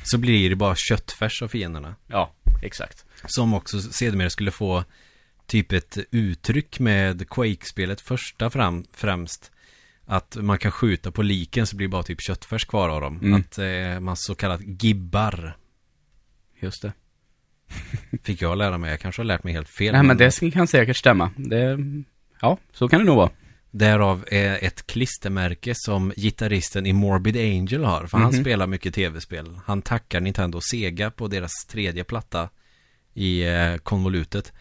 [0.04, 1.96] Så blir det bara köttfärs av fienderna.
[2.08, 3.06] Ja, exakt.
[3.26, 4.84] Som också sedermera skulle få
[5.46, 9.52] typ ett uttryck med Quake-spelet första fram, främst.
[10.06, 13.20] Att man kan skjuta på liken så blir det bara typ köttfärs kvar av dem.
[13.22, 13.42] Mm.
[13.42, 15.58] Att eh, man så kallat gibbar.
[16.60, 16.94] Just det.
[18.24, 18.92] Fick jag lära mig.
[18.92, 19.94] Jag kanske har lärt mig helt fel.
[19.94, 21.32] Nej men det kan säkert stämma.
[21.38, 21.78] Det,
[22.42, 23.30] ja, så kan det nog vara.
[23.72, 28.06] Därav är ett klistermärke som gitarristen i Morbid Angel har.
[28.08, 28.42] För han Mhm.
[28.42, 29.60] spelar mycket tv-spel.
[29.66, 32.50] Han tackar Nintendo och Sega på deras tredje platta
[33.14, 34.54] i eh, konvolutet.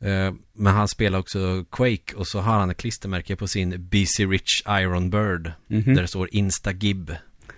[0.00, 4.26] Eh, men han spelar också Quake och så har han ett klistermärke på sin BC
[4.26, 5.52] Rich Iron Bird.
[5.66, 5.94] Mhm.
[5.94, 7.14] Där det står Instagib.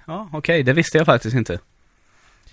[0.07, 1.59] Ja, okej, det visste jag faktiskt inte.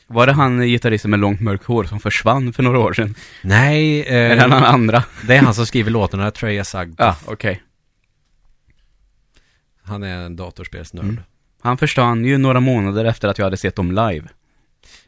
[0.07, 3.15] Var det han gitarristen med långt mörkt hår som försvann för några år sedan?
[3.41, 5.03] Nej, eh, Eller någon andra?
[5.27, 6.95] det är han som skriver låtarna, Trey Asag.
[6.97, 7.61] Ja, okej.
[9.93, 11.05] Han är en datorspelsnörd.
[11.05, 11.19] Mm.
[11.61, 14.27] Han försvann ju några månader efter att jag hade sett dem live.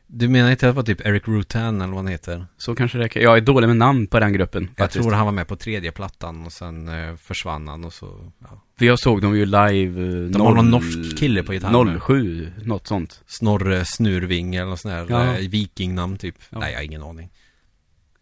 [0.08, 2.46] Du menar inte att det var typ Eric Rutan eller vad han heter?
[2.58, 3.22] Så kanske det kan.
[3.22, 4.64] Jag är dålig med namn på den gruppen.
[4.64, 5.04] Jag faktiskt.
[5.04, 8.62] tror han var med på tredje plattan och sen eh, försvann han och så, ja.
[8.80, 12.00] För jag såg dem ju live eh, De har någon norsk kille på gitarr nu.
[12.00, 13.24] 07, något sånt.
[13.28, 15.38] Snorre Snurving eller något sånt där Ja.
[15.38, 16.36] eh, vikingnamn typ.
[16.50, 16.60] Ja.
[16.60, 17.30] Nej, jag har ingen aning.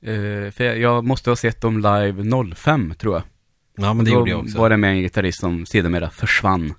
[0.01, 3.23] Eh, för jag, jag måste ha sett dem live 05, tror jag.
[3.75, 4.57] Ja, men det Då gjorde jag också.
[4.57, 6.73] var det med en gitarrist som sedermera försvann.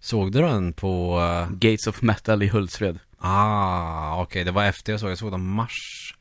[0.00, 1.20] Såg du den på...
[1.20, 2.98] eh, Gates of Metal i Hultsfred.
[3.18, 5.10] ah, okej, det var efter jag såg.
[5.10, 6.14] Jag såg den mars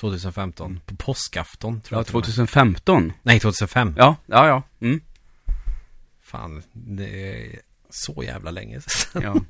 [0.00, 0.80] 2015.
[0.86, 2.12] På påskafton tror Ja, jag.
[2.14, 2.22] var.
[2.22, 3.12] 2015.
[3.22, 3.94] Nej, 2005.
[3.98, 4.62] Ja, ja, ja.
[4.80, 5.00] Mm.
[6.22, 9.22] Fan, det är så jävla länge sedan.
[9.22, 9.34] ja.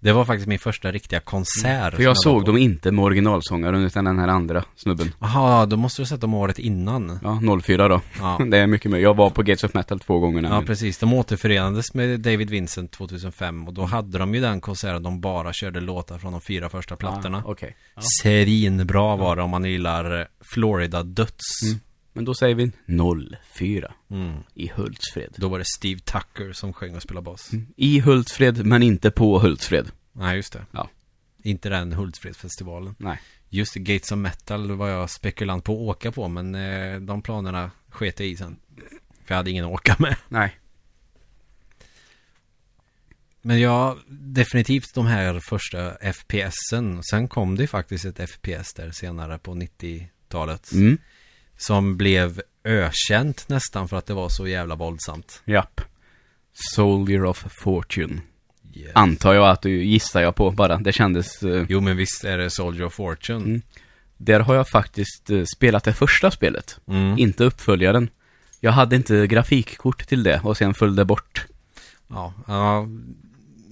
[0.00, 1.94] Det var faktiskt min första riktiga konsert.
[1.94, 5.12] För jag såg dem inte med originalsångaren utan den här andra snubben.
[5.20, 7.18] Jaha, då måste du ha sett dem året innan.
[7.22, 8.00] Ja, 04 då.
[8.18, 8.38] Ja.
[8.50, 8.98] Det är mycket mer.
[8.98, 10.66] Jag var på Gates of Metal två gånger Ja, nämligen.
[10.66, 10.98] precis.
[10.98, 15.52] De återförenades med David Vincent 2005 och då hade de ju den konserten de bara
[15.52, 17.38] körde låtar från de fyra första plattorna.
[17.38, 17.76] Ah, Okej.
[17.94, 18.02] Ja.
[18.22, 21.62] Svinbra var det om man gillar Florida Döds.
[21.64, 21.80] Mm.
[22.16, 22.72] Men då säger vi
[23.54, 24.34] 04 Mm.
[24.54, 25.34] i Hultsfred.
[25.36, 27.50] Då var det Steve Tucker som sjöng och spelade bas.
[27.76, 29.90] I Hultsfred, men inte på Hultsfred.
[30.12, 30.66] Nej, just det.
[30.70, 30.90] Ja.
[31.42, 32.94] Inte den Hultsfredsfestivalen.
[32.98, 33.20] Nej.
[33.48, 37.22] Just det, Gates of Metal var jag spekulant på att åka på, men eh, de
[37.22, 38.56] planerna sket jag i sen.
[39.24, 40.16] För jag hade ingen att åka med.
[40.28, 40.56] Nej.
[43.42, 47.02] Men ja, definitivt de här första FPSen.
[47.10, 50.72] Sen kom det faktiskt ett FPS där senare på 90-talet.
[50.72, 50.98] Mm.
[51.56, 55.42] Som blev ökänt nästan för att det var så jävla våldsamt.
[55.44, 55.80] Japp.
[56.74, 58.20] Soldier of Fortune.
[58.74, 58.90] Yes.
[58.94, 60.76] Antar jag att du gissar jag på bara.
[60.76, 61.42] Det kändes...
[61.42, 63.44] eh, Jo men visst är det Soldier of Fortune.
[63.44, 63.62] Mm.
[64.16, 66.80] Där har jag faktiskt eh, spelat det första spelet.
[66.88, 67.18] Mm.
[67.18, 68.10] Inte uppföljaren.
[68.60, 71.46] Jag hade inte grafikkort till det och sen följde bort.
[72.08, 72.88] Ja, ja,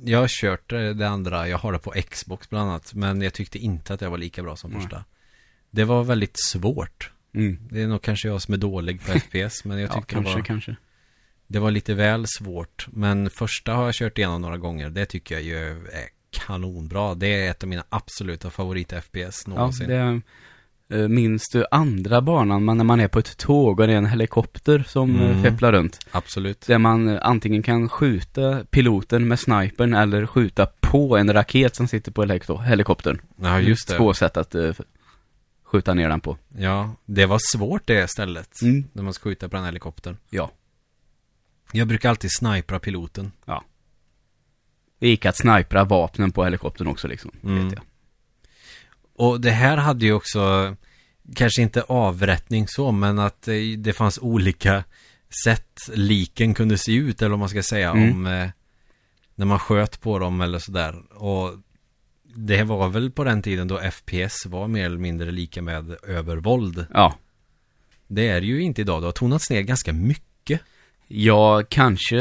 [0.05, 2.95] jag har kört eh, det andra, jag har det på Xbox bland annat.
[2.95, 4.81] Men jag tyckte inte att det var lika bra som Nej.
[4.81, 5.05] första.
[5.71, 7.11] Det var väldigt svårt.
[7.35, 7.59] Mm.
[7.71, 10.23] Det är nog kanske jag som är dålig på FPS, men jag Ja, tyckte det,
[10.23, 10.77] kanske, var, kanske.
[11.47, 12.87] det var lite väl svårt.
[12.93, 14.91] Men första har jag kört igenom några gånger.
[14.91, 16.09] Det tycker jag ju är
[16.47, 17.15] kanonbra.
[17.15, 19.89] Det är ett av mina absoluta favorit-FPS Ja, någonsin.
[19.89, 20.21] det...
[20.99, 23.97] eh, Minns du andra banan, man, när man är på ett tåg och det är
[23.97, 25.31] en helikopter som Mm.
[25.31, 25.43] mm.
[25.43, 26.07] fepplar runt?
[26.11, 26.61] Absolut.
[26.67, 31.89] Där man eh, antingen kan skjuta piloten med snipern eller skjuta på en raket som
[31.89, 33.21] sitter på heliko- helikoptern.
[33.37, 33.97] Ja, just det.
[33.97, 34.73] Två sätt att eh,
[35.75, 36.39] skjuta ner den på.
[36.57, 38.63] Ja, det var svårt det stället.
[38.63, 38.85] Mm.
[38.93, 40.17] När man ska skjuta på den helikoptern.
[40.31, 40.51] Ja.
[41.73, 43.33] Jag brukar alltid snipra piloten.
[44.99, 47.31] Det gick att snipra vapnen på helikoptern också liksom.
[47.43, 47.65] Mm.
[47.65, 47.83] Vet jag.
[49.17, 50.77] Och det här hade ju också,
[51.37, 54.85] kanske inte avrättning så, men att eh, det fanns olika
[55.45, 58.13] sätt liken kunde se ut, eller vad man ska säga, Mm.
[58.13, 58.49] om eh,
[59.35, 61.13] när man sköt på dem eller sådär.
[61.15, 61.51] Och
[62.35, 66.87] det var väl på den tiden då FPS var mer eller mindre lika med övervåld.
[66.95, 67.15] Ja.
[68.07, 70.61] Det är ju inte idag, det har tonats ner ganska mycket.
[71.09, 72.21] Ja, kanske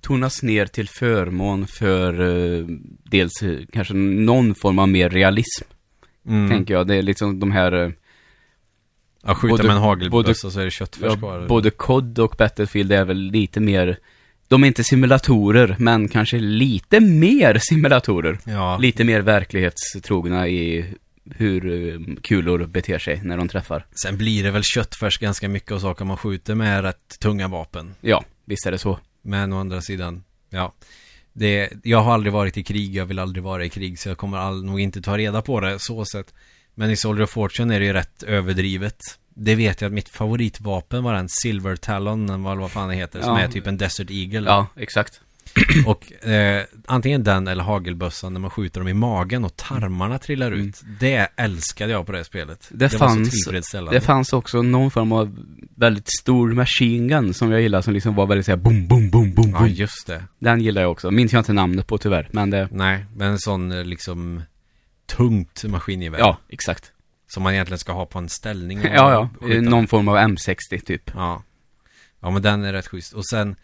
[0.00, 2.66] tonas ner till förmån för eh,
[3.04, 5.64] dels eh, kanske någon form av mer realism,
[6.26, 6.50] Mm.
[6.50, 6.86] tänker jag.
[6.86, 7.90] Det är liksom de här, eh,
[9.26, 11.46] Ja, skjuta både- med en hagelbössa så är det köttfärs kvar.
[11.48, 13.98] både COD och Battlefield är väl lite mer,
[14.48, 18.38] de är inte simulatorer, men kanske lite mer simulatorer.
[18.44, 20.84] Ja, Lite mer verklighetstrogna i
[21.30, 23.86] hur eh, kulor beter sig när de träffar.
[24.02, 27.94] sen blir det väl köttfärs ganska mycket av saker man skjuter med rätt tunga vapen.
[28.00, 28.98] Ja, visst är det så.
[29.22, 30.74] Men å andra sidan, ja.
[31.32, 34.18] Det, jag har aldrig varit i krig, jag vill aldrig vara i krig, så jag
[34.18, 36.34] kommer all, nog inte ta reda på det så sett.
[36.74, 38.98] Men i Soldier of Fortune är det ju rätt överdrivet.
[39.34, 43.20] Det vet jag att mitt favoritvapen var den Silver Talon, eller vad fan det heter,
[43.22, 43.40] som Ja.
[43.40, 44.50] är typ en Desert Eagle.
[44.50, 45.20] Ja, exakt.
[45.86, 50.46] Och eh, antingen den eller hagelbössan när man skjuter dem i magen och tarmarna trillar
[50.52, 50.68] Mm.
[50.68, 50.82] ut.
[51.00, 52.68] Det älskade jag på det spelet.
[52.70, 53.96] Det var fanns- så tillfredsställande.
[53.96, 55.38] Det fanns också någon form av
[55.76, 59.34] väldigt stor machine gun som jag gillar, som liksom var väldigt såhär boom, boom, boom,
[59.34, 59.68] boom, Ja, boom.
[59.68, 60.22] just det.
[60.38, 61.10] Den gillar jag också.
[61.10, 62.68] Minns jag inte namnet på tyvärr, men det...
[62.72, 64.42] Nej, men en sån eh, liksom
[65.06, 66.18] tungt maskingevär.
[66.18, 66.92] Ja, exakt.
[67.26, 68.78] Som man egentligen ska ha på en ställning.
[68.80, 69.28] och Ja, ja.
[69.40, 69.70] skjuta.
[69.70, 71.10] Någon form av M60 typ.
[71.14, 71.42] Ja.
[72.20, 73.12] Ja, men den är rätt schysst.
[73.12, 73.56] Och sen,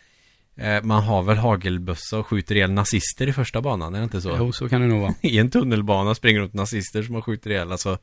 [0.56, 4.20] eh, man har väl hagelbössa och skjuter ihjäl nazister i första banan, är det inte
[4.20, 4.36] så?
[4.38, 5.14] Jo, så kan det nog vara.
[5.20, 7.72] I en tunnelbana springer runt nazister som man skjuter ihjäl.
[7.72, 7.98] Alltså,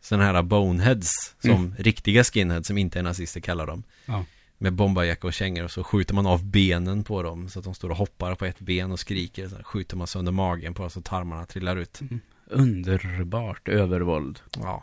[0.00, 3.82] sådana här boneheads, som riktiga skinheads som inte är nazister kallar dem.
[4.06, 4.24] Ja.
[4.58, 7.74] Med bombarjacka och kängor och så skjuter man av benen på dem så att de
[7.74, 9.48] står och hoppar på ett ben och skriker.
[9.48, 12.00] Så skjuter man sönder magen på dem så tarmarna trillar ut.
[12.46, 14.40] Underbart övervåld.
[14.56, 14.82] Ja.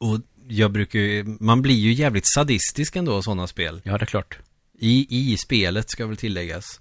[0.00, 3.80] Och jag brukar ju, man blir ju jävligt sadistisk ändå av sådana spel.
[3.84, 4.38] Ja, det är klart.
[4.78, 6.80] I, I spelet ska väl tilläggas.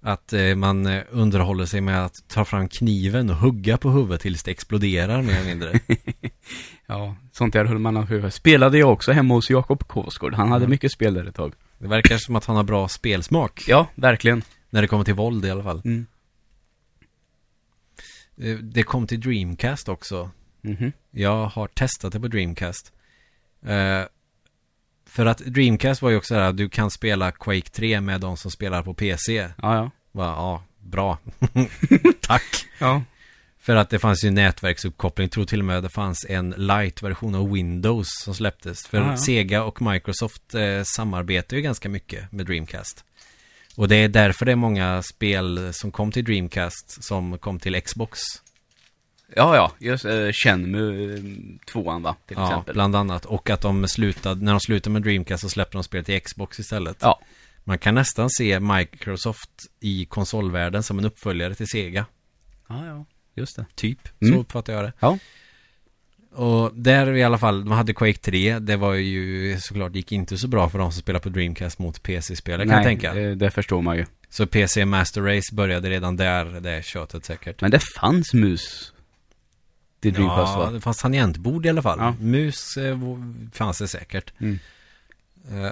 [0.00, 4.20] Att eh, man eh, underhåller sig med att ta fram kniven och hugga på huvudet
[4.20, 5.80] tills det exploderar mer eller mindre.
[6.90, 8.34] Ja, sånt där höll man av huvudet.
[8.34, 10.34] Spelade jag också hemma hos Jakob Kåsgård.
[10.34, 10.70] Han hade Mm.
[10.70, 11.52] mycket spel där ett tag.
[11.78, 13.64] Det verkar som att han har bra spelsmak.
[13.68, 14.42] Ja, verkligen.
[14.70, 15.82] När det kommer till våld i alla fall.
[15.84, 16.06] Mm.
[18.40, 20.30] Eh, Det kom till Dreamcast också.
[20.60, 20.92] Mhm.
[21.10, 22.92] Jag har testat det på Dreamcast.
[23.66, 24.02] Eh,
[25.06, 28.50] för att Dreamcast var ju också där, du kan spela Quake 3 med de som
[28.50, 29.34] spelar på PC.
[29.34, 29.90] Ja, ja.
[30.12, 31.18] Va, ja, bra.
[32.20, 32.66] Tack.
[32.78, 33.02] Ja.
[33.58, 37.34] För att det fanns ju nätverksuppkoppling, jag tror till och med det fanns en light-version
[37.34, 38.86] av Windows som släpptes.
[38.86, 39.16] För Ja, ja.
[39.16, 43.04] Sega och Microsoft eh, samarbetar ju ganska mycket med Dreamcast.
[43.76, 47.82] Och det är därför det är många spel som kom till Dreamcast som kom till
[47.82, 48.20] Xbox.
[49.36, 49.72] Ja, ja.
[49.78, 51.20] Just uh, Shenmue eh,
[51.72, 52.74] tvåan va, till Ja, exempel.
[52.74, 53.24] bland annat.
[53.24, 56.58] Och att de slutade, när de slutade med Dreamcast så släppte de spelet till Xbox
[56.58, 56.96] istället.
[57.00, 57.20] Ja.
[57.64, 59.50] Man kan nästan se Microsoft
[59.80, 62.06] i konsolvärlden som en uppföljare till Sega.
[62.68, 63.04] Ja, ja.
[63.34, 63.66] Just det.
[63.74, 64.34] Typ, Mm.
[64.34, 64.92] så uppfattar jag det.
[65.00, 65.18] Ja.
[66.32, 70.38] Och där i alla fall, de hade Quake 3, det var ju såklart, gick inte
[70.38, 73.14] så bra för de som spelar på Dreamcast mot PC-spelare kan jag tänka.
[73.14, 74.06] Det, det förstår man ju.
[74.30, 77.60] Så PC Master Race började redan där, det är tjötet säkert.
[77.60, 78.92] Men det fanns mus
[80.00, 80.70] till Dreamcast Ja, va?
[80.70, 81.98] det fanns tangentbord i alla fall.
[81.98, 82.14] Ja.
[82.20, 82.98] Mus eh,
[83.52, 84.32] fanns det säkert.
[84.38, 84.58] Mm.
[85.52, 85.70] Eh,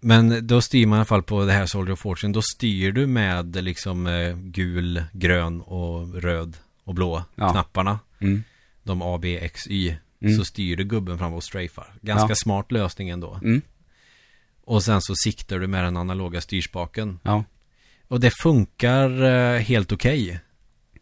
[0.00, 2.92] Men då styr man i alla fall på det här Soldier of Fortune, då styr
[2.92, 7.50] du med liksom eh, gul, grön och röd och blå Ja.
[7.52, 7.98] knapparna.
[8.20, 8.42] Mm.
[8.82, 9.96] De A, B, X, Y.
[10.22, 10.36] Mm.
[10.38, 11.94] Så styr du gubben fram och strafar.
[12.02, 12.34] Ganska Ja.
[12.36, 13.34] smart lösning ändå.
[13.42, 13.62] Mm.
[14.64, 17.20] Och sen så siktar du med den analoga styrspaken.
[17.22, 17.44] Ja.
[18.08, 20.40] Och det funkar helt okej.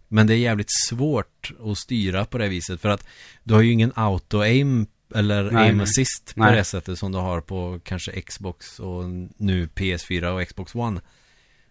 [0.08, 2.80] Men det är jävligt svårt att styra på det viset.
[2.80, 3.06] För att
[3.42, 5.84] du har ju ingen auto-aim eller Nej, aim nej.
[5.84, 6.56] assist på Nej.
[6.56, 9.04] det sättet som du har på kanske Xbox och
[9.36, 11.00] nu PS4 och Xbox One.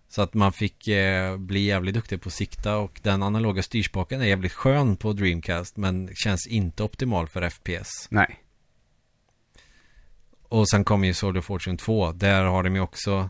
[0.07, 4.21] Så att man fick eh, bli jävligt duktig på att sikta och den analoga styrspaken
[4.21, 8.07] är jävligt skön på Dreamcast men känns inte optimal för FPS.
[8.09, 8.41] Nej.
[10.49, 12.11] Och sen kommer ju of Fortune 2.
[12.11, 13.29] Där har de ju också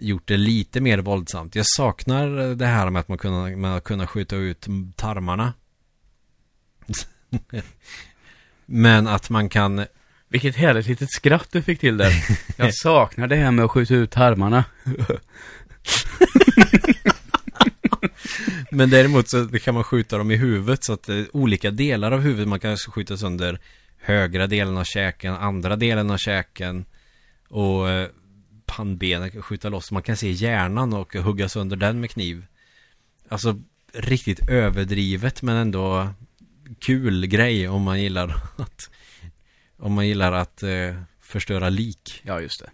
[0.00, 1.54] gjort det lite mer våldsamt.
[1.54, 5.52] Jag saknar det här med att man kunna, med att kunna skjuta ut tarmarna.
[8.66, 9.86] Men att man kan...
[10.28, 12.12] Vilket härligt litet skratt du fick till där.
[12.56, 14.64] Jag saknar det här med att skjuta ut tarmarna.
[18.70, 22.12] Men däremot så kan man skjuta dem i huvudet så att det är olika delar
[22.12, 22.48] av huvudet.
[22.48, 23.60] Man kan skjuta sönder
[23.98, 26.84] högra delen av käken, andra delen av käken
[27.48, 28.08] och eh,
[28.76, 29.92] pannbenet kan skjuta loss.
[29.92, 32.46] Man kan se hjärnan och hugga sönder den med kniv.
[33.28, 33.60] Alltså
[33.92, 36.08] riktigt överdrivet men ändå
[36.78, 38.90] kul grej om man gillar att
[39.76, 42.22] om man gillar att eh, förstöra lik.
[42.22, 42.70] Ja, just det.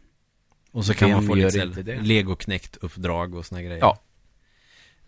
[0.70, 1.64] Och så kan Vem man få lite
[2.03, 3.78] legoknäckt-uppdrag och såna grejer.
[3.78, 3.99] Ja.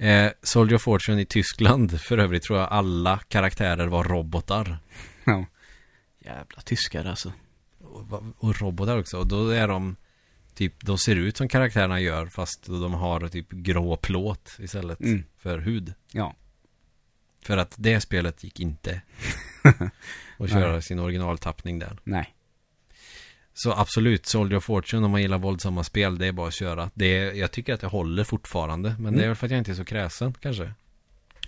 [0.06, 4.78] Eh, Soldier of Fortune i Tyskland, för övrigt tror jag alla karaktärer var robotar.
[5.24, 5.44] Ja.
[6.18, 7.32] Jävla tyskar alltså.
[7.80, 9.18] Och, och robotar också.
[9.18, 9.96] Och då är de
[10.58, 15.24] typ, de ser ut som karaktärerna gör fast de har typ grå plåt istället Mm.
[15.38, 15.94] för hud.
[16.12, 16.34] Ja.
[17.42, 19.00] För att det spelet gick inte
[20.38, 20.82] att köra Nej.
[20.82, 21.98] sin originaltappning där.
[22.04, 22.34] Nej.
[23.54, 26.90] Så absolut, Soldier of Fortune om man gillar våldsamma spel, det är bara att köra.
[26.94, 29.28] Det är, jag tycker att det håller fortfarande, men det är Mm.
[29.28, 30.72] väl för att jag inte är så kräsen kanske.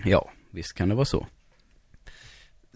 [0.05, 1.27] Ja, visst kan det vara så.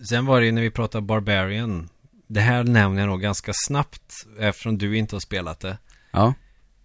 [0.08, 1.88] Sen var det ju när vi pratade Barbarian.
[2.26, 5.78] Det här nämner jag nog ganska snabbt eftersom du inte har spelat det.
[6.14, 6.34] Ja.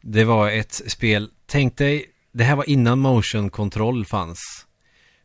[0.02, 4.40] Det var ett spel, tänk dig, det här var innan motion control fanns.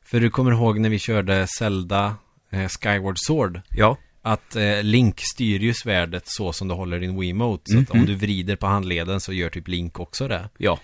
[0.05, 2.17] För du kommer ihåg när vi körde Zelda
[2.51, 3.61] eh, Skyward Sword.
[3.71, 3.99] Ja.
[4.23, 7.73] Att eh, Link styr ju svärdet så som du håller din Wiimote.
[7.73, 8.07] Så att om Mhm.
[8.07, 10.49] du vrider på handleden så gör typ Link också det.
[10.59, 10.79] Ja.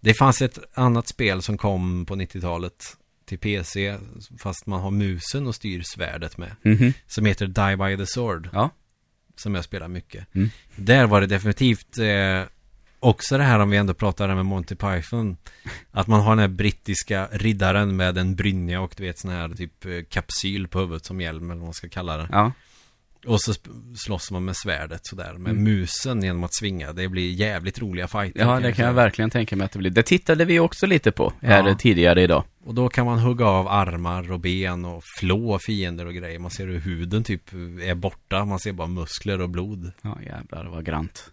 [0.00, 3.96] Det fanns ett annat spel som kom på 90-talet till PC.
[4.38, 6.56] Fast man har musen och styr svärdet med.
[6.62, 6.92] Mhm.
[7.06, 8.48] Som heter Die by the Sword.
[8.52, 8.70] Ja.
[9.36, 10.34] Som jag spelar mycket.
[10.34, 10.50] Mm.
[10.76, 12.42] Där var det definitivt eh,
[13.06, 15.36] också det här om vi ändå pratar med Monty Python.
[15.90, 19.48] Att man har den här brittiska riddaren med en brynja och du vet sån här
[19.48, 22.28] typ eh, kapsyl på huvudet som hjälm eller vad man ska kalla det.
[22.32, 22.52] Ja.
[23.26, 23.52] Och så
[23.96, 25.32] slåss man med svärdet sådär.
[25.34, 25.64] Med Mm.
[25.64, 26.92] musen genom att svinga.
[26.92, 28.40] Det blir jävligt roliga fighter.
[28.40, 29.90] Ja, det kan jag verkligen tänka mig att det blir.
[29.90, 31.74] Det tittade vi också lite på här Ja.
[31.74, 32.44] tidigare idag.
[32.64, 36.38] Och då kan man hugga av armar och ben och flå fiender och grejer.
[36.38, 37.52] Man ser hur huden typ
[37.82, 38.44] är borta.
[38.44, 39.92] Man ser bara muskler och blod.
[40.02, 41.30] Ja, jävlar vad grant.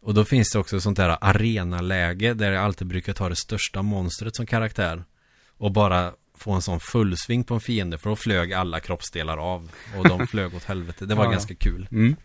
[0.00, 3.82] Och då finns det också sånt där arenaläge där jag alltid brukar ta det största
[3.82, 5.04] monstret som karaktär.
[5.56, 9.70] Och bara få en sån fullsving på en fiende för då flög alla kroppsdelar av.
[9.98, 11.06] Och de flög åt helvete.
[11.06, 11.88] Det var Ja, ganska kul.
[11.90, 12.16] Mm.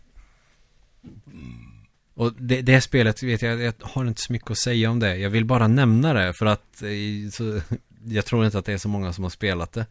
[2.14, 5.16] Och det, det spelet, vet jag, jag har inte så mycket att säga om det.
[5.16, 7.60] Jag vill bara nämna det för att eh, så,
[8.04, 9.86] jag tror inte att det är så många som har spelat det.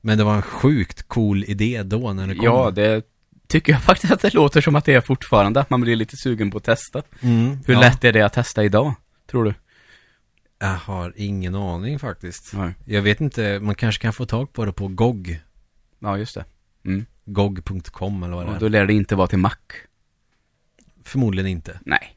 [0.00, 2.44] Men det var en sjukt cool idé då när det kom.
[2.44, 3.02] Ja, det
[3.46, 5.60] tycker jag faktiskt att det låter som att det är fortfarande.
[5.60, 7.02] Att man blir lite sugen på att testa.
[7.20, 7.80] Mm, Hur ja.
[7.80, 8.94] lätt är det att testa idag,
[9.30, 9.54] tror du?
[10.58, 12.52] Jag har ingen aning faktiskt.
[12.52, 12.74] Nej.
[12.84, 15.40] Jag vet inte, man kanske kan få tag på det på GOG.
[15.98, 16.44] Ja, just det.
[16.84, 17.06] Mm.
[17.24, 18.60] GOG.com eller vad det Och är.
[18.60, 19.52] då lär det inte vara till Mac.
[21.04, 21.80] Förmodligen inte.
[21.84, 22.16] Nej.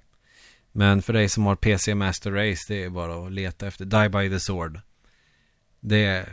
[0.72, 4.10] Men för dig som har PC Master Race, det är bara att leta efter Die
[4.10, 4.80] by the Sword.
[5.80, 6.26] Det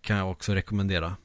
[0.00, 1.16] kan jag också rekommendera.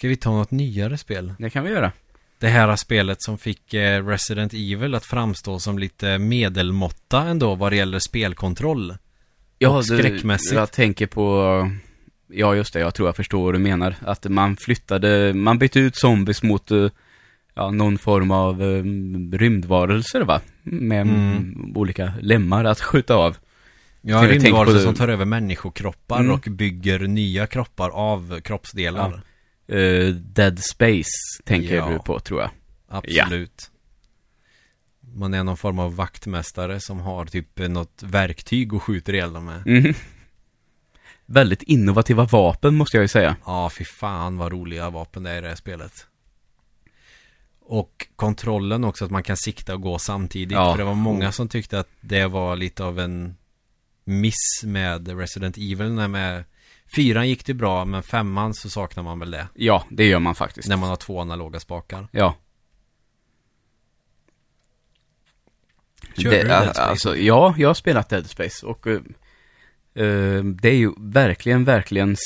[0.00, 1.34] Ska vi ta något nyare spel?
[1.38, 1.92] Det kan vi göra.
[2.38, 7.72] Det här spelet som fick eh, Resident Evil att framstå som lite medelmåtta ändå vad
[7.72, 8.90] det gäller spelkontroll.
[8.90, 9.96] Och du.
[10.54, 11.70] Jag tänker på...
[12.28, 12.80] Ja, just det.
[12.80, 13.94] Jag tror jag förstår vad du menar.
[14.00, 15.34] Att man flyttade...
[15.34, 16.70] Man bytte ut zombies mot...
[16.70, 16.88] eh,
[17.54, 18.82] Ja, någon form av eh,
[19.38, 20.40] rymdvarelser, va?
[20.62, 21.72] Med Mm.
[21.76, 23.36] olika lemmar att skjuta av.
[24.00, 26.32] Ja, rymdvarelser som tar över människokroppar Mm.
[26.32, 29.22] och bygger nya kroppar av kroppsdelar.
[29.70, 31.10] Eh, Dead Space
[31.44, 31.88] tänker Ja.
[31.88, 32.50] du på, tror jag.
[32.88, 33.70] Absolut.
[35.14, 39.44] Man är någon form av vaktmästare som har typ något verktyg och skjuter ihjäl dem
[39.44, 39.66] med.
[39.66, 39.94] Mhm.
[41.26, 43.36] Väldigt innovativa vapen, måste jag ju säga.
[43.46, 46.06] Ja, fy fan vad roliga vapen det är i det här spelet.
[47.60, 50.52] Och kontrollen också, att man kan sikta och gå samtidigt.
[50.52, 50.72] Ja.
[50.72, 53.36] För det var många som tyckte att det var lite av en
[54.04, 55.92] miss med Resident Evil.
[55.92, 56.44] När med
[56.96, 59.48] fyran gick det bra, men femman så saknar man väl det.
[59.54, 60.68] Ja, det gör man faktiskt.
[60.68, 62.08] När man har två analoga spakar.
[62.12, 62.34] Ja.
[66.16, 66.82] Körde det, du Dead Space?
[66.82, 69.00] Alltså, ja, jag har spelat Dead Space och eh,
[70.44, 72.16] det är ju verkligen, verkligen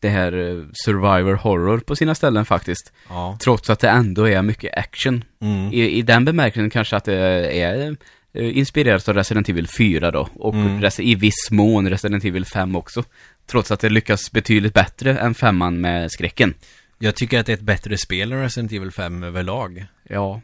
[0.00, 2.92] det här eh, survivor horror på sina ställen faktiskt.
[3.08, 3.38] Ja.
[3.40, 5.24] Trots att det ändå är mycket action.
[5.40, 5.72] Mm.
[5.72, 7.14] I, I den bemärkelsen kanske att det
[7.60, 7.96] är
[8.34, 10.28] inspirerat av Resident Evil 4 då.
[10.34, 10.90] Och Mm.
[10.98, 13.04] i viss mån Resident Evil 5 också.
[13.46, 16.54] Trots att det lyckas betydligt bättre än femman med skräcken.
[16.98, 19.86] Jag tycker att det är ett bättre spel än Resident Evil 5 överlag.
[20.02, 20.40] Ja.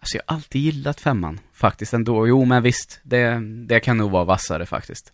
[0.00, 1.40] Alltså jag har alltid gillat femman.
[1.52, 2.28] Faktiskt ändå.
[2.28, 3.00] Jo men visst.
[3.02, 5.12] Det, det kan nog vara vassare faktiskt.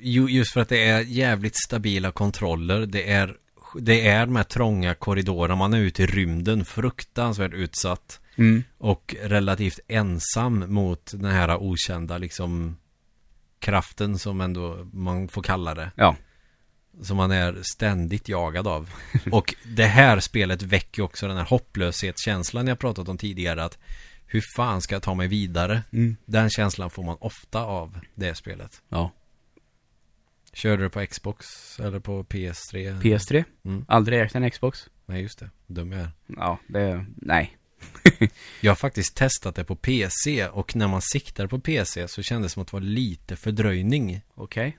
[0.00, 2.86] Jo, just för att det är jävligt stabila kontroller.
[2.86, 3.36] Det är,
[3.80, 5.56] det är de här trånga korridorerna.
[5.56, 8.20] Man är ute i rymden, fruktansvärt utsatt.
[8.36, 8.64] Mm.
[8.78, 12.76] Och relativt ensam mot den här okända liksom
[13.58, 15.90] kraften som ändå man får kalla det.
[15.94, 16.16] Ja.
[17.02, 18.90] Som man är ständigt jagad av.
[19.32, 23.64] Och det här spelet väcker också den här hopplöshetskänslan jag pratat om tidigare.
[23.64, 23.78] Att
[24.26, 25.82] hur fan ska jag ta mig vidare?
[25.92, 26.16] Mm.
[26.24, 28.82] Den känslan får man ofta av det spelet.
[28.88, 29.10] Ja.
[30.52, 31.46] Körde du på Xbox
[31.80, 33.00] eller på PS3?
[33.00, 33.44] PS3.
[33.64, 33.84] Mm.
[33.88, 34.88] Aldrig ägt en Xbox.
[35.06, 35.50] Nej, just det.
[35.66, 36.10] Dum jag är.
[36.26, 37.57] Ja, det, nej.
[38.60, 42.52] Jag har faktiskt testat det på PC och när man siktar på PC så kändes
[42.52, 44.20] det som att det var lite fördröjning.
[44.34, 44.78] Okej.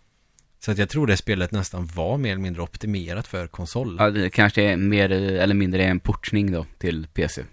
[0.59, 3.95] Så att jag tror det spelet nästan var mer eller mindre optimerat för konsol.
[3.99, 7.43] Ja, det kanske är mer eller mindre en portning då till PC.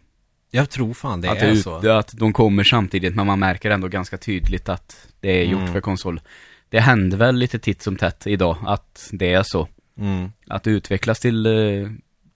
[0.50, 1.90] Jag tror fan det att, är ut- så.
[1.90, 5.72] att de kommer samtidigt, men man märker ändå ganska tydligt att det är gjort Mm.
[5.72, 6.20] för konsol.
[6.68, 9.68] Det händer väl lite titt som tätt idag att det är så.
[9.98, 10.32] Mm.
[10.46, 11.52] Att det utvecklas till eh,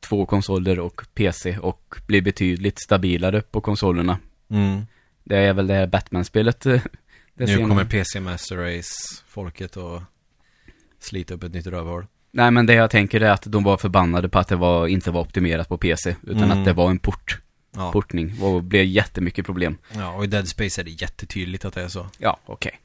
[0.09, 4.19] två konsoler och PC och blir betydligt stabilare på konsolerna.
[4.51, 4.81] Mm.
[5.25, 6.67] Det är väl det här Batman-spelet.
[6.67, 6.81] eh,
[7.35, 7.69] Nu senare.
[7.69, 10.03] kommer PC Master Race folket och
[10.99, 12.07] slita upp ett nytt rövhål.
[12.33, 15.11] Nej men det jag tänker är att de var förbannade på att det var, inte
[15.11, 16.17] var optimerat på PC.
[16.23, 16.59] Utan Mm.
[16.59, 17.39] att det var en port,
[17.77, 17.93] Ja.
[17.93, 18.43] portning.
[18.43, 19.77] Och blev jättemycket problem.
[19.95, 22.07] ja, och i Dead Space är det jättetydligt att det är så.
[22.19, 22.81] Ja, okej.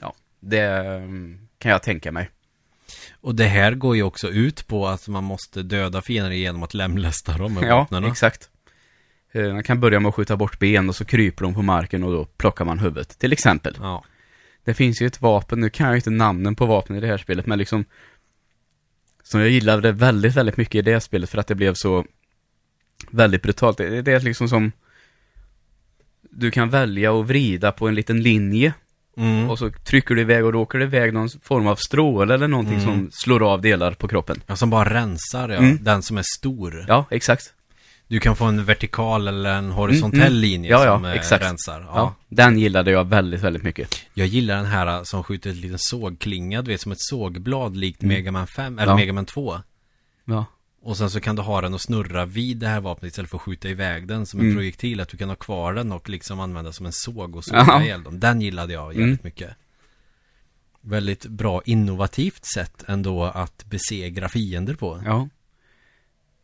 [0.00, 2.30] Ja, det mm, kan jag tänka mig.
[3.20, 6.74] Och det här går ju också ut på att man måste döda fiender genom att
[6.74, 8.50] lemlästa dem med Ja, exakt.
[9.32, 12.04] Eh, Man kan börja med att skjuta bort ben och så kryper de på marken
[12.04, 13.76] och då plockar man huvudet, till exempel.
[13.80, 14.04] Ja.
[14.64, 17.06] Det finns ju ett vapen, nu kan jag ju inte namnen på vapnen i det
[17.06, 17.84] här spelet, men liksom
[19.22, 22.04] Som jag gillade väldigt, väldigt mycket i det spelet för att det blev så
[23.10, 23.78] Väldigt brutalt.
[23.78, 24.72] Det, det är liksom som
[26.22, 28.72] Du kan välja att vrida på en liten linje
[29.18, 29.50] Mm.
[29.50, 32.48] och så trycker du iväg och då åker det iväg någon form av stråle eller
[32.48, 32.86] någonting Mm.
[32.86, 34.40] som slår av delar på kroppen.
[34.46, 35.56] Ja, som bara rensar, ja.
[35.56, 35.78] Mm.
[35.84, 36.84] Den som är stor.
[36.88, 37.52] Ja, exakt.
[38.08, 40.40] Du kan få en vertikal eller en horisontell Mm, mm.
[40.40, 41.44] linje Ja, ja, som eh, exakt.
[41.44, 41.80] rensar.
[41.80, 41.88] Ja.
[41.94, 42.14] Ja.
[42.28, 43.94] Den gillade jag väldigt, väldigt mycket.
[44.14, 47.76] Jag gillar den här eh, som skjuter ett liten sågklinga, du vet som ett sågblad
[47.76, 48.14] likt Mm.
[48.16, 48.96] Mega Man 5, eller Ja.
[48.96, 49.60] Mega Man 2.
[50.24, 50.44] Ja.
[50.88, 53.36] Och sen så kan du ha den och snurra vid det här vapnet istället för
[53.36, 54.56] att skjuta iväg den som en Mm.
[54.56, 55.00] projektil.
[55.00, 58.02] Att du kan ha kvar den och liksom använda som en såg och såga ihjäl
[58.02, 58.20] dem.
[58.20, 59.18] Den gillade jag jävligt Mm.
[59.22, 59.50] mycket.
[60.80, 65.02] Väldigt bra innovativt sätt ändå att besegra fiender på.
[65.04, 65.28] Ja.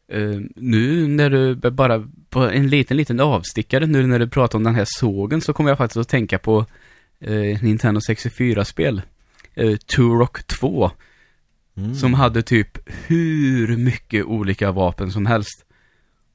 [0.09, 4.65] Eh, nu när du bara, på en liten, liten avstickare, nu när du pratar om
[4.65, 6.67] den här sågen så kommer jag faktiskt att tänka på
[7.21, 9.03] eh, Nintendo 64-spel.
[9.55, 10.91] Eh, Turok 2.
[11.77, 11.95] Mm.
[11.95, 15.65] Som hade typ hur mycket olika vapen som helst.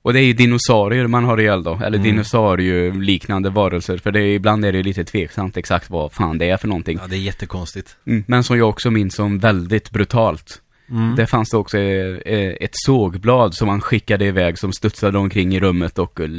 [0.02, 2.04] Och det är ju dinosaurier man har ihjäl då, eller Mm.
[2.04, 3.98] dinosaurieliknande varelser.
[3.98, 6.98] För det är, ibland är det lite tveksamt exakt vad fan det är för någonting.
[7.02, 7.96] Ja, det är jättekonstigt.
[8.08, 8.24] Mm.
[8.28, 10.62] Men som jag också minns som väldigt brutalt.
[10.90, 11.16] Mm.
[11.16, 15.60] Där fanns det också eh, ett sågblad som man skickade iväg som studsade omkring i
[15.60, 16.30] rummet och eh,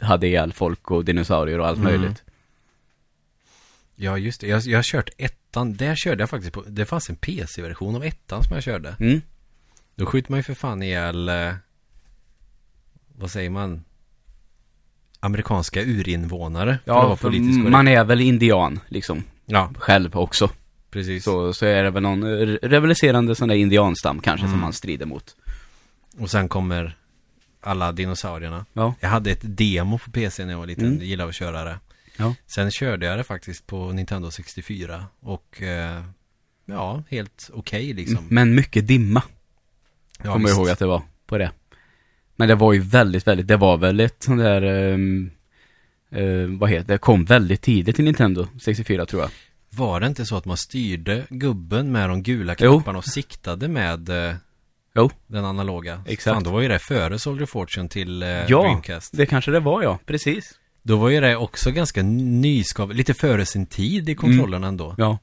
[0.00, 1.92] hade ihjäl folk och dinosaurier och allt Mm.
[1.92, 2.22] möjligt.
[4.02, 4.46] Ja, just det.
[4.46, 5.74] Jag, jag har kört ettan.
[5.76, 6.62] Där körde jag faktiskt på...
[6.66, 8.96] Det fanns en PC-version av ettan som jag körde.
[9.00, 9.20] Mm.
[9.94, 11.28] Då skjuter man ju för fan ihjäl...
[11.28, 11.52] Eh,
[13.16, 13.84] vad säger man?
[15.20, 16.78] Amerikanska urinvånare.
[16.84, 17.30] Ja, för
[17.70, 20.50] man är väl indian, liksom, Ja, själv också.
[20.90, 21.24] precis.
[21.24, 24.60] Så, så är det väl någon eh, rivaliserande sån där indianstam kanske som Mm.
[24.60, 25.36] man strider mot.
[26.18, 26.96] Och sen kommer
[27.60, 28.66] alla dinosaurierna.
[28.72, 28.94] Ja.
[29.00, 30.84] Jag hade ett demo på PC när jag var liten.
[30.86, 30.98] Mm.
[30.98, 31.78] Jag gillade att köra det.
[32.16, 32.34] Ja.
[32.46, 35.04] Sen körde jag det faktiskt på Nintendo 64.
[35.20, 36.02] Och eh,
[36.66, 38.16] ja, helt okej liksom.
[38.18, 38.28] Mm.
[38.34, 39.22] Men mycket dimma,
[40.24, 41.50] Ja, kommer jag ihåg att det var på det.
[42.36, 45.30] Men det var ju väldigt, väldigt, det var väl ett sånt där, ehm,
[46.10, 49.30] eh, vad heter det, kom väldigt tidigt till Nintendo 64 tror jag.
[49.70, 54.08] Var det inte så att man styrde gubben med de gula knapparna och siktade med
[54.08, 54.34] eh,
[54.94, 55.10] Jo.
[55.26, 56.02] den analoga?
[56.06, 56.34] Exakt.
[56.34, 58.44] Fan, då var ju det före Soldier Fortune till eh, Ja.
[58.62, 59.16] Dreamcast.
[59.16, 60.58] Det kanske det var ja, precis.
[60.82, 64.94] Då var ju det också ganska nyskapat, lite före sin tid i kontrollen ändå.
[64.98, 65.18] Ja.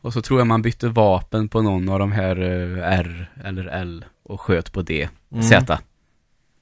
[0.00, 3.64] Och så tror jag man bytte vapen på någon av de här eh, R eller
[3.66, 5.42] L och sköt på D, Mm.
[5.42, 5.78] Z.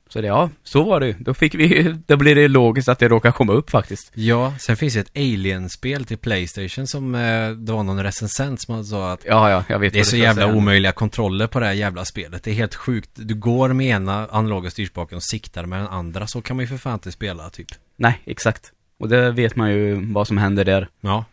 [0.09, 1.15] Så det, ja, så var det ju.
[1.19, 4.11] Då fick vi, då blir det logiskt att det råkar komma upp faktiskt.
[4.15, 8.85] Ja, sen finns det ett Alien-spel till Playstation som eh, det var någon recensent som
[8.85, 10.55] sa att Ja, ja, jag vet det är så jävla säga.
[10.55, 12.45] omöjliga kontroller på det här jävla spelet.
[12.45, 13.11] Det är helt sjukt.
[13.15, 16.27] Du går med ena analoga styrspaken och siktar med den andra.
[16.27, 17.69] Så kan man ju för fan inte spela typ.
[18.03, 18.73] Nej, exakt.
[18.99, 20.89] Och det vet man ju vad som händer där.
[21.01, 21.25] Ja.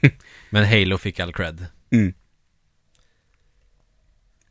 [0.50, 1.66] Men Halo fick all cred.
[1.90, 2.14] Mm.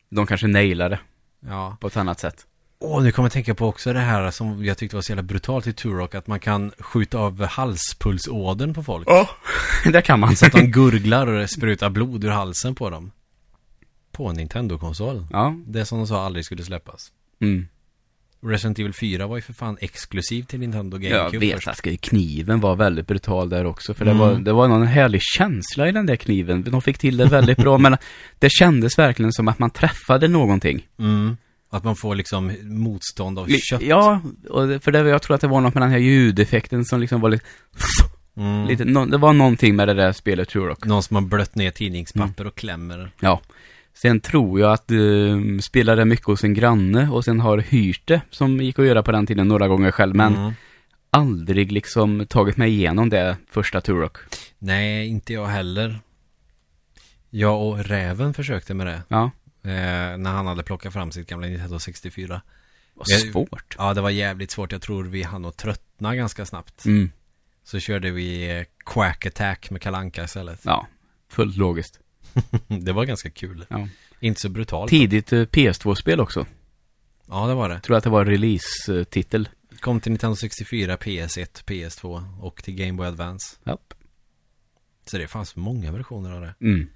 [0.09, 0.99] De kanske nailar det
[1.39, 1.78] Ja.
[1.82, 2.45] på ett annat sätt.
[2.80, 5.24] Åh, nu kommer jag tänka på också det här som jag tyckte var så jävla
[5.24, 6.16] brutalt i Turok.
[6.16, 9.07] Att man kan skjuta av halspulsådern på folk.
[9.07, 9.30] Ja,
[9.91, 10.36] det kan man.
[10.36, 13.11] Så att de gurglar och sprutar blod ur halsen på dem.
[14.11, 15.28] På en Nintendo-konsol.
[15.32, 15.55] Ja.
[15.66, 17.11] Det som de sa aldrig skulle släppas.
[17.41, 17.68] Mm.
[18.46, 21.68] Resident Evil 4 var ju för fan exklusiv till Nintendo Jag GameCube vet först.
[21.88, 23.94] att kniven var väldigt brutal där också.
[23.94, 24.18] För Mm.
[24.18, 26.64] det, var, det var någon härlig känsla i den där kniven.
[26.64, 27.78] De fick till det väldigt bra.
[27.78, 27.98] men
[28.39, 30.88] det kändes verkligen som att man träffade någonting.
[31.00, 31.38] Mm.
[31.70, 33.82] Att man får liksom motstånd av kött.
[33.82, 34.22] Ja,
[34.82, 37.30] för det, jag tror att det var något med den här ljudeffekten som liksom var
[37.30, 37.46] lite,
[38.38, 38.68] Mm.
[38.68, 40.86] lite nå- det var någonting med det där spelet Turok.
[40.86, 43.12] Någon som har blött ner tidningspapper och klämmer.
[43.20, 43.41] Ja.
[43.94, 48.22] Sen tror jag att du spelade mycket hos en granne och sen har hyrt det,
[48.30, 50.54] som gick att göra på den tiden några gånger själv, men Mm.
[51.10, 54.18] aldrig liksom tagit mig igenom det första Turok.
[54.60, 56.00] Nej, inte jag heller.
[57.30, 59.02] Jag och Räven försökte med det.
[59.08, 59.32] Ja,
[59.66, 62.41] Eh, när han hade plockat fram sitt gamla Nintendo 64.
[62.94, 63.76] vad svårt.
[63.78, 64.72] Ja, det var jävligt svårt.
[64.72, 66.86] Jag tror vi hann att tröttna ganska snabbt.
[66.86, 67.12] Mm.
[67.64, 70.60] Så körde vi eh, Quack Attack med Kalanka istället.
[70.64, 70.88] Ja,
[71.30, 72.00] fullt logiskt.
[72.68, 73.66] det var ganska kul.
[73.70, 73.88] Ja.
[74.20, 74.90] Inte så brutalt.
[74.90, 76.45] Tidigt eh, PS2-spel också.
[77.28, 77.80] Ja, det var det.
[77.80, 79.49] Tror att det var release-titel.
[79.80, 83.56] Kom till Nintendo 64, PS1, PS2 och till Game Boy Advance.
[83.64, 83.78] Ja.
[85.06, 86.53] Så det fanns många versioner av det.
[86.62, 86.88] Mm.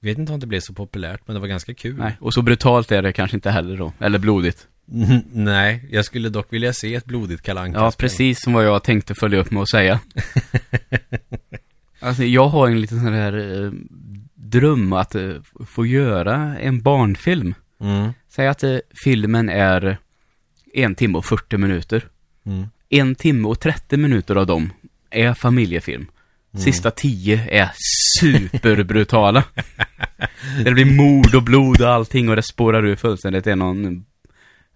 [0.00, 1.96] Vet inte om det blev så populärt, men det var ganska kul.
[1.96, 3.92] Nej, och så brutalt är det kanske inte heller då.
[3.98, 4.68] Eller blodigt.
[4.92, 8.82] Mm, Nej, jag skulle dock vilja se ett blodigt kalanka Ja, precis som vad jag
[8.84, 10.00] tänkte följa upp med att säga.
[12.00, 13.72] alltså, jag har en liten sån här eh,
[14.60, 15.30] dröm att eh,
[15.66, 17.54] få göra en barnfilm.
[17.80, 18.12] Mm.
[18.28, 19.98] Säg att eh, filmen är
[20.74, 22.08] en timme och 40 minuter.
[22.46, 22.66] Mm.
[22.88, 24.72] En timme och 30 minuter av dem
[25.10, 26.06] är familjefilm.
[26.54, 26.64] Mm.
[26.64, 27.70] Sista 10 är
[28.20, 29.44] superbrutala.
[30.64, 33.44] det blir mord och blod och allting och det spårar ur fullständigt.
[33.44, 34.04] Det är någon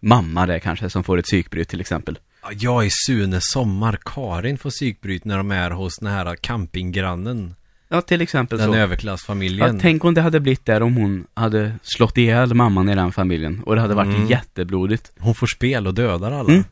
[0.00, 2.18] mamma där kanske som får ett psykbryt till exempel.
[2.42, 7.54] Ja, Jag i Sune Sommar, Karin får psykbryt när de är hos den här campinggrannen.
[7.92, 8.74] Ja, till exempel Den så.
[8.74, 9.74] överklassfamiljen.
[9.74, 13.12] Ja, tänk om det hade blivit där om hon hade slått ihjäl mamman i den
[13.12, 13.62] familjen.
[13.62, 14.26] Och det hade varit Mm.
[14.28, 15.12] jätteblodigt.
[15.18, 16.50] Hon får spel och dödar alla.
[16.52, 16.64] Mm.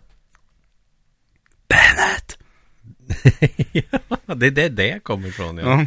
[1.68, 2.38] Bennett!
[4.40, 5.62] det är det det kommer ifrån, ja.
[5.80, 5.86] Ja.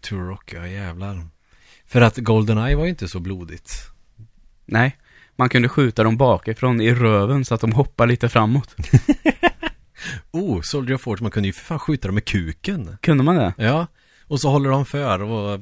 [0.00, 1.26] Turok, ja jävlar.
[1.86, 3.72] För att Goldeneye var ju inte så blodigt.
[4.66, 4.96] Nej,
[5.36, 8.76] man kunde skjuta dem bakifrån i röven så att de hoppar lite framåt.
[10.30, 12.96] Oh, Soldier of Fortune, man kunde ju för fan skjuta dem med kuken.
[13.00, 13.54] Kunde man det?
[13.56, 13.86] Ja,
[14.26, 15.60] och så håller de för och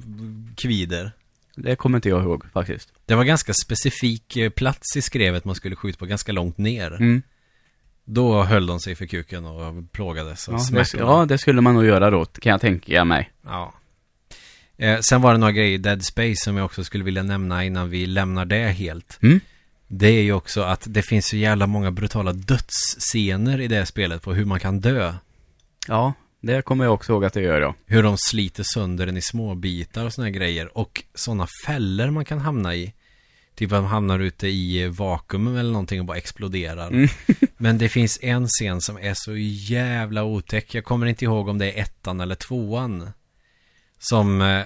[0.56, 1.12] kvider.
[1.56, 2.92] det kommer inte jag ihåg faktiskt.
[3.06, 6.92] Det var ganska specifik eh, plats i skrevet man skulle skjuta på, ganska långt ner.
[6.92, 7.22] Mm.
[8.04, 11.74] Då höll de sig för kuken och plågades av Ja, det, ja, det skulle man
[11.74, 13.30] nog göra då, kan jag tänka mig.
[13.44, 13.74] Ja.
[14.76, 17.64] Eh, sen var det några grejer i Dead Space som jag också skulle vilja nämna
[17.64, 19.18] innan vi lämnar det helt.
[19.22, 19.40] Mm.
[19.92, 24.22] Det är ju också att det finns så jävla många brutala dödsscener i det spelet
[24.22, 25.14] på hur man kan dö.
[25.88, 27.74] Ja, det kommer jag också ihåg att det gör ja.
[27.86, 30.78] Hur de sliter sönder den i små bitar och såna här grejer.
[30.78, 32.92] Och sådana fällor man kan hamna i.
[33.54, 36.88] Typ att man hamnar ute i vakuum eller någonting och bara exploderar.
[36.88, 37.08] Mm.
[37.56, 40.74] Men det finns en scen som är så jävla otäck.
[40.74, 43.10] Jag kommer inte ihåg om det är ettan eller tvåan.
[43.98, 44.40] Som...
[44.40, 44.62] eh,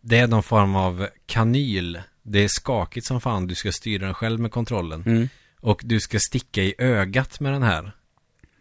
[0.00, 2.00] Det är någon form av kanyl.
[2.22, 3.46] Det är skakigt som fan.
[3.46, 5.02] Du ska styra den själv med kontrollen.
[5.06, 5.28] Mm.
[5.60, 7.92] Och du ska sticka i ögat med den här.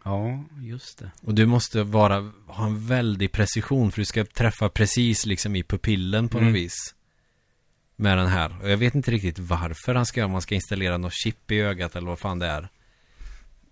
[0.03, 1.11] Ja, just det.
[1.22, 5.64] Och du måste vara, ha en väldig precision för du ska träffa precis liksom i
[5.64, 6.49] pupillen på Mm.
[6.49, 6.95] något vis.
[7.95, 8.61] Med den här.
[8.61, 11.60] Och jag vet inte riktigt varför han ska, om man ska installera något chip i
[11.60, 12.69] ögat eller vad fan det är.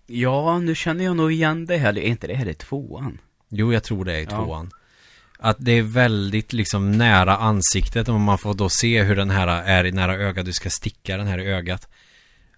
[0.06, 1.98] Ja, nu känner jag nog igen det här.
[1.98, 3.18] Är inte det här i tvåan?
[3.48, 4.30] Jo, jag tror det är i Ja.
[4.30, 4.70] tvåan.
[5.40, 9.48] Att det är väldigt liksom nära ansiktet och man får då se hur den här
[9.48, 10.46] är i nära ögat.
[10.46, 11.88] Du ska sticka den här i ögat.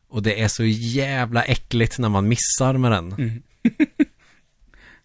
[0.09, 3.12] Och det är så jävla äckligt när man missar med den.
[3.12, 3.43] Mm.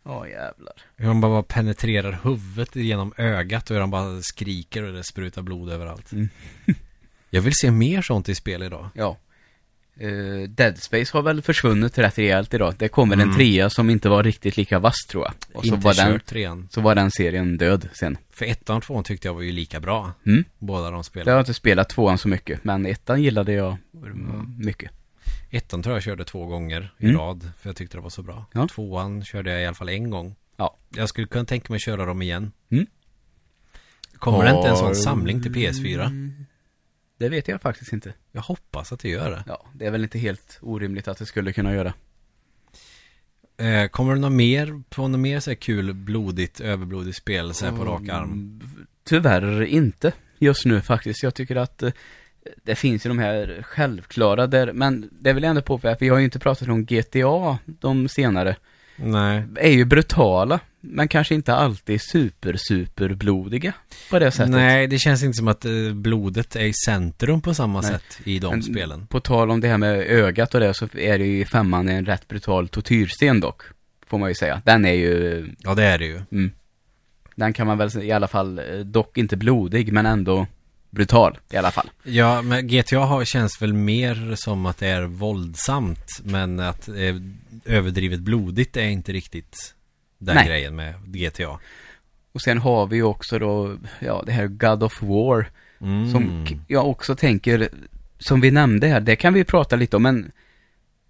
[0.08, 0.74] Ja, jävlar.
[0.96, 5.42] Hur de bara penetrerar huvudet genom ögat och hur de bara skriker och det sprutar
[5.42, 6.12] blod överallt.
[6.12, 6.30] Mm.
[7.30, 8.90] Jag vill se mer sånt i spel idag.
[8.94, 9.18] Ja.
[10.00, 12.74] Eh, Dead Space har väl försvunnit rätt rejält idag.
[12.78, 13.30] Det kommer Mm.
[13.30, 15.34] en trea som inte var riktigt lika vass tror jag.
[15.58, 16.68] Och så Inte var, den, trean.
[16.72, 18.18] så var den serien död sen.
[18.30, 20.12] För ettan och tvåan tyckte jag var ju lika bra.
[20.26, 20.44] Mm.
[20.60, 24.56] Båda de Jag har inte spelat tvåan så mycket, men ettan gillade jag mm.
[24.60, 24.92] mycket.
[25.52, 27.18] Ettan tror jag körde två gånger i Mm.
[27.18, 27.52] rad.
[27.60, 28.46] För jag tyckte det var så bra.
[28.52, 28.68] Ja.
[28.68, 30.36] Tvåan körde jag i alla fall en gång.
[30.58, 30.78] Ja.
[30.96, 32.52] Jag skulle kunna tänka mig köra dem igen.
[32.72, 32.86] Mm.
[34.18, 36.32] Kommer det inte en sån samling till PS4?
[37.18, 38.14] Det vet jag faktiskt inte.
[38.32, 39.44] Jag hoppas att det gör det.
[39.48, 41.94] Ja, det är väl inte helt orimligt att det skulle kunna göra.
[43.58, 47.66] Eh, kommer det något mer på något mer så här kul blodigt, överblodigt spel så
[47.66, 48.32] här på rak arm?
[48.32, 51.24] Mm, Tyvärr inte just nu faktiskt.
[51.24, 51.92] Jag tycker att eh,
[52.64, 56.18] det finns ju de här självklara där, men det vill jag ändå påpeka, vi har
[56.18, 58.56] ju inte pratat om GTA de senare.
[58.96, 59.44] Nej.
[59.56, 60.60] Är ju brutala,
[60.90, 63.74] men kanske inte alltid super, super blodiga
[64.10, 64.52] på det sättet.
[64.52, 67.92] Nej, det känns inte som att eh, blodet är i centrum på samma Nej.
[67.92, 69.08] sätt i de Men spelen.
[69.08, 71.90] På tal om det här med ögat och det, så är det ju i femman
[71.90, 73.62] en rätt brutal tortyrsten dock.
[74.08, 74.62] Får man ju säga.
[74.66, 76.22] Den är ju, Ja, det är det ju.
[76.32, 76.52] mm,
[77.36, 80.48] den kan man väl i alla fall, eh, dock inte blodig, men ändå
[80.90, 81.90] brutal i alla fall.
[82.04, 87.16] Ja, men GTA har, känns väl mer som att det är våldsamt, men att eh,
[87.66, 89.75] överdrivet blodigt är inte riktigt
[90.26, 90.48] den Nej.
[90.48, 91.60] grejen med GTA.
[92.34, 95.50] Och sen har vi ju också då, ja det här God of War,
[95.82, 96.12] Mm.
[96.12, 97.70] som jag också tänker,
[98.20, 100.32] som vi nämnde här, det kan vi prata lite om, men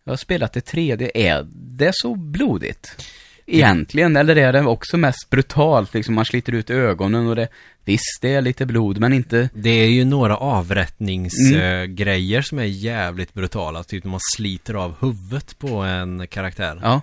[0.03, 3.05] jag har spelat det tredje, är det så blodigt?
[3.45, 7.47] Egentligen, eller är det också mest brutalt, liksom man sliter ut ögonen och det,
[7.83, 12.43] visst det är lite blod, men inte, Det är ju några avrättningsgrejer Mm.
[12.43, 13.83] som är jävligt brutala.
[13.83, 16.79] Typ när man sliter av huvudet på en karaktär.
[16.83, 17.01] ja.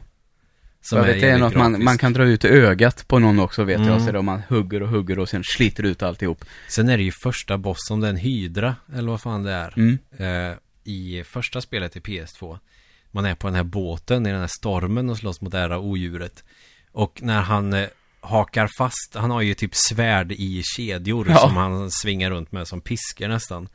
[0.82, 1.84] Som jag vet, det är något man, grafiskt.
[1.84, 4.06] man kan dra ut ögat på någon också vet jag, Mm.
[4.06, 6.44] så då man hugger och hugger och sen sliter ut alltihop.
[6.68, 9.52] Sen är det ju första boss, om det är en hydra, eller vad fan det
[9.52, 9.74] är.
[9.76, 9.98] Mm.
[10.50, 12.58] eh, i första spelet i PS2.
[13.10, 15.76] Man är på den här båten i den här stormen och slåss mot det här
[15.78, 16.44] odjuret.
[16.92, 17.86] Och när han eh,
[18.20, 21.36] hakar fast, han har ju typ svärd i kedjor Ja.
[21.38, 23.68] som han svingar runt med som piskor nästan.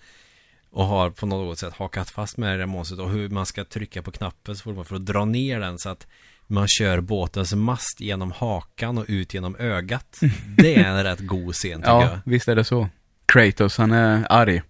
[0.71, 3.63] Och har på något sätt hakat fast med det där monstret och hur man ska
[3.65, 6.07] trycka på knappen så fort man för att dra ner den så att
[6.47, 10.19] man kör båtens mast genom hakan och ut genom ögat.
[10.57, 12.19] Det är en rätt god scen tycker Ja, jag.
[12.25, 12.89] visst är det så.
[13.25, 14.61] Kratos, han är arg.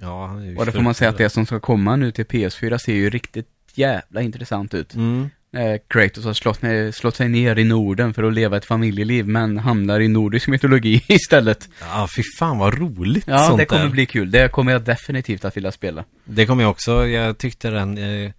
[0.00, 2.12] Ja, han är ju Och det får man säga att det som ska komma nu
[2.12, 4.94] till PS4 ser ju riktigt jävla intressant ut.
[4.94, 5.30] Mm.
[5.56, 9.26] Eh, Kratos har slått, ner- slått sig ner i Norden för att leva ett familjeliv,
[9.28, 11.68] men hamnar i nordisk mytologi istället.
[11.80, 13.90] Ja, fy fan vad roligt Ja, sånt det kommer där.
[13.90, 14.30] bli kul.
[14.30, 16.04] Det kommer jag definitivt att vilja spela.
[16.24, 18.30] Det kommer jag också, jag tyckte den eh,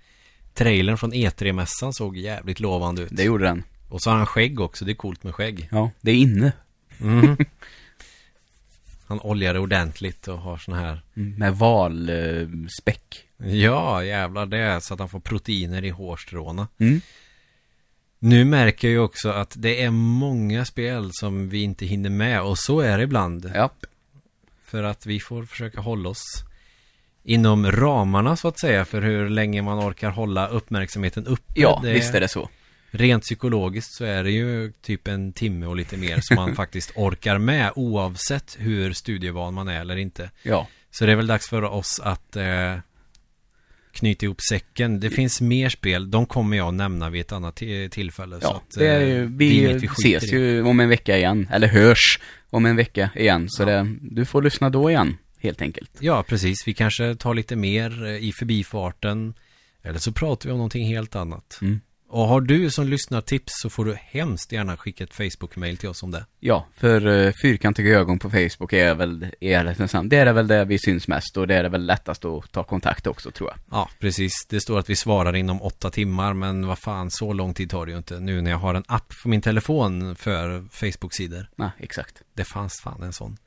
[0.56, 3.10] trailern från E3-mässan såg jävligt lovande ut.
[3.12, 3.64] Det gjorde den.
[3.90, 5.68] Och så har han skägg också, det är coolt med skägg.
[5.72, 6.52] Ja, det är inne.
[6.98, 7.38] Mhm.
[9.08, 13.24] han oljar ordentligt och har sån här Mm, Med valspäck.
[13.38, 16.68] Ja, jävlar det är så att han får proteiner i hårstråna.
[16.78, 17.02] Mm.
[18.20, 22.42] Nu märker jag ju också att det är många spel som vi inte hinner med
[22.42, 23.52] och så är det ibland.
[23.56, 23.70] Ja.
[24.66, 26.44] För att vi får försöka hålla oss
[27.26, 31.54] inom ramarna så att säga för hur länge man orkar hålla uppmärksamheten uppe.
[31.56, 32.50] Ja, det, visst är det så.
[32.92, 36.92] rent psykologiskt så är det ju typ en timme och lite mer som man faktiskt
[36.96, 40.30] orkar med oavsett hur studievan man är eller inte.
[40.44, 40.68] Ja.
[40.92, 42.78] Så det är väl dags för oss att eh,
[43.92, 45.00] knyta ihop säcken.
[45.00, 47.56] Det finns mer spel, de kommer jag nämna vid ett annat
[47.92, 48.40] tillfälle.
[48.42, 51.68] Ja, att, det är ju, eh, vi, vi ses ju om en vecka igen, eller
[51.68, 52.20] hörs
[52.50, 53.50] om en vecka igen.
[53.50, 53.68] Så ja.
[53.68, 55.92] det, du får lyssna då igen, helt enkelt.
[56.00, 56.68] Ja, precis.
[56.68, 59.34] Vi kanske tar lite mer eh, i förbifarten.
[59.84, 61.60] Eller så pratar vi om någonting helt annat.
[61.62, 61.80] Mm.
[62.10, 65.90] Och har du som lyssnar tips så får du hemskt gärna skicka ett Facebook-mail till
[65.90, 66.26] oss om det.
[66.40, 70.66] Ja, för uh, fyrkantiga ögon på Facebook är väl, är det, det är väl där
[70.66, 73.80] vi syns mest och det är väl lättast att ta kontakt också tror jag.
[73.80, 74.34] Ja, precis.
[74.50, 77.86] Det står att vi svarar inom åtta timmar, men vad fan, så lång tid tar
[77.86, 81.50] det ju inte nu när jag har en app på min telefon för Facebook-sidor.
[81.56, 82.22] Nej, exakt.
[82.34, 83.38] Det fanns fan en sån.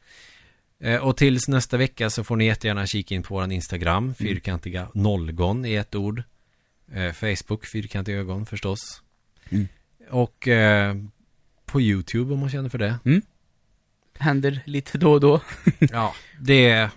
[0.81, 4.15] Eh, och tills nästa vecka så får ni jättegärna kika in på våran Instagram, mm.
[4.15, 6.23] fyrkantiga nollgon i ett ord.
[6.93, 9.03] Eh, Facebook, fyrkantiga ögon förstås.
[9.49, 9.69] Mm.
[10.11, 10.97] Och eh,
[11.67, 12.99] på YouTube om man känner för det.
[13.05, 13.23] Mm.
[14.19, 15.41] Händer lite då och då.
[15.79, 16.91] ja, det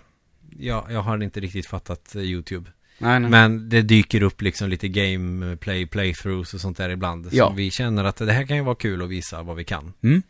[0.58, 2.70] ja, jag har inte riktigt fattat YouTube.
[2.98, 3.30] Nej, nej.
[3.30, 7.28] Men det dyker upp liksom lite gameplay, playthroughs och sånt där ibland.
[7.32, 7.48] Ja.
[7.48, 9.92] Så vi känner att det här kan ju vara kul att visa vad vi kan.
[10.02, 10.22] Mm.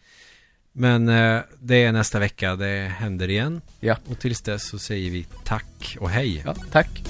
[0.72, 3.60] Men eh, det är nästa vecka, det händer igen.
[3.80, 3.96] Ja.
[4.10, 6.42] Och tills dess så säger vi tack och hej.
[6.44, 7.02] Ja, tack.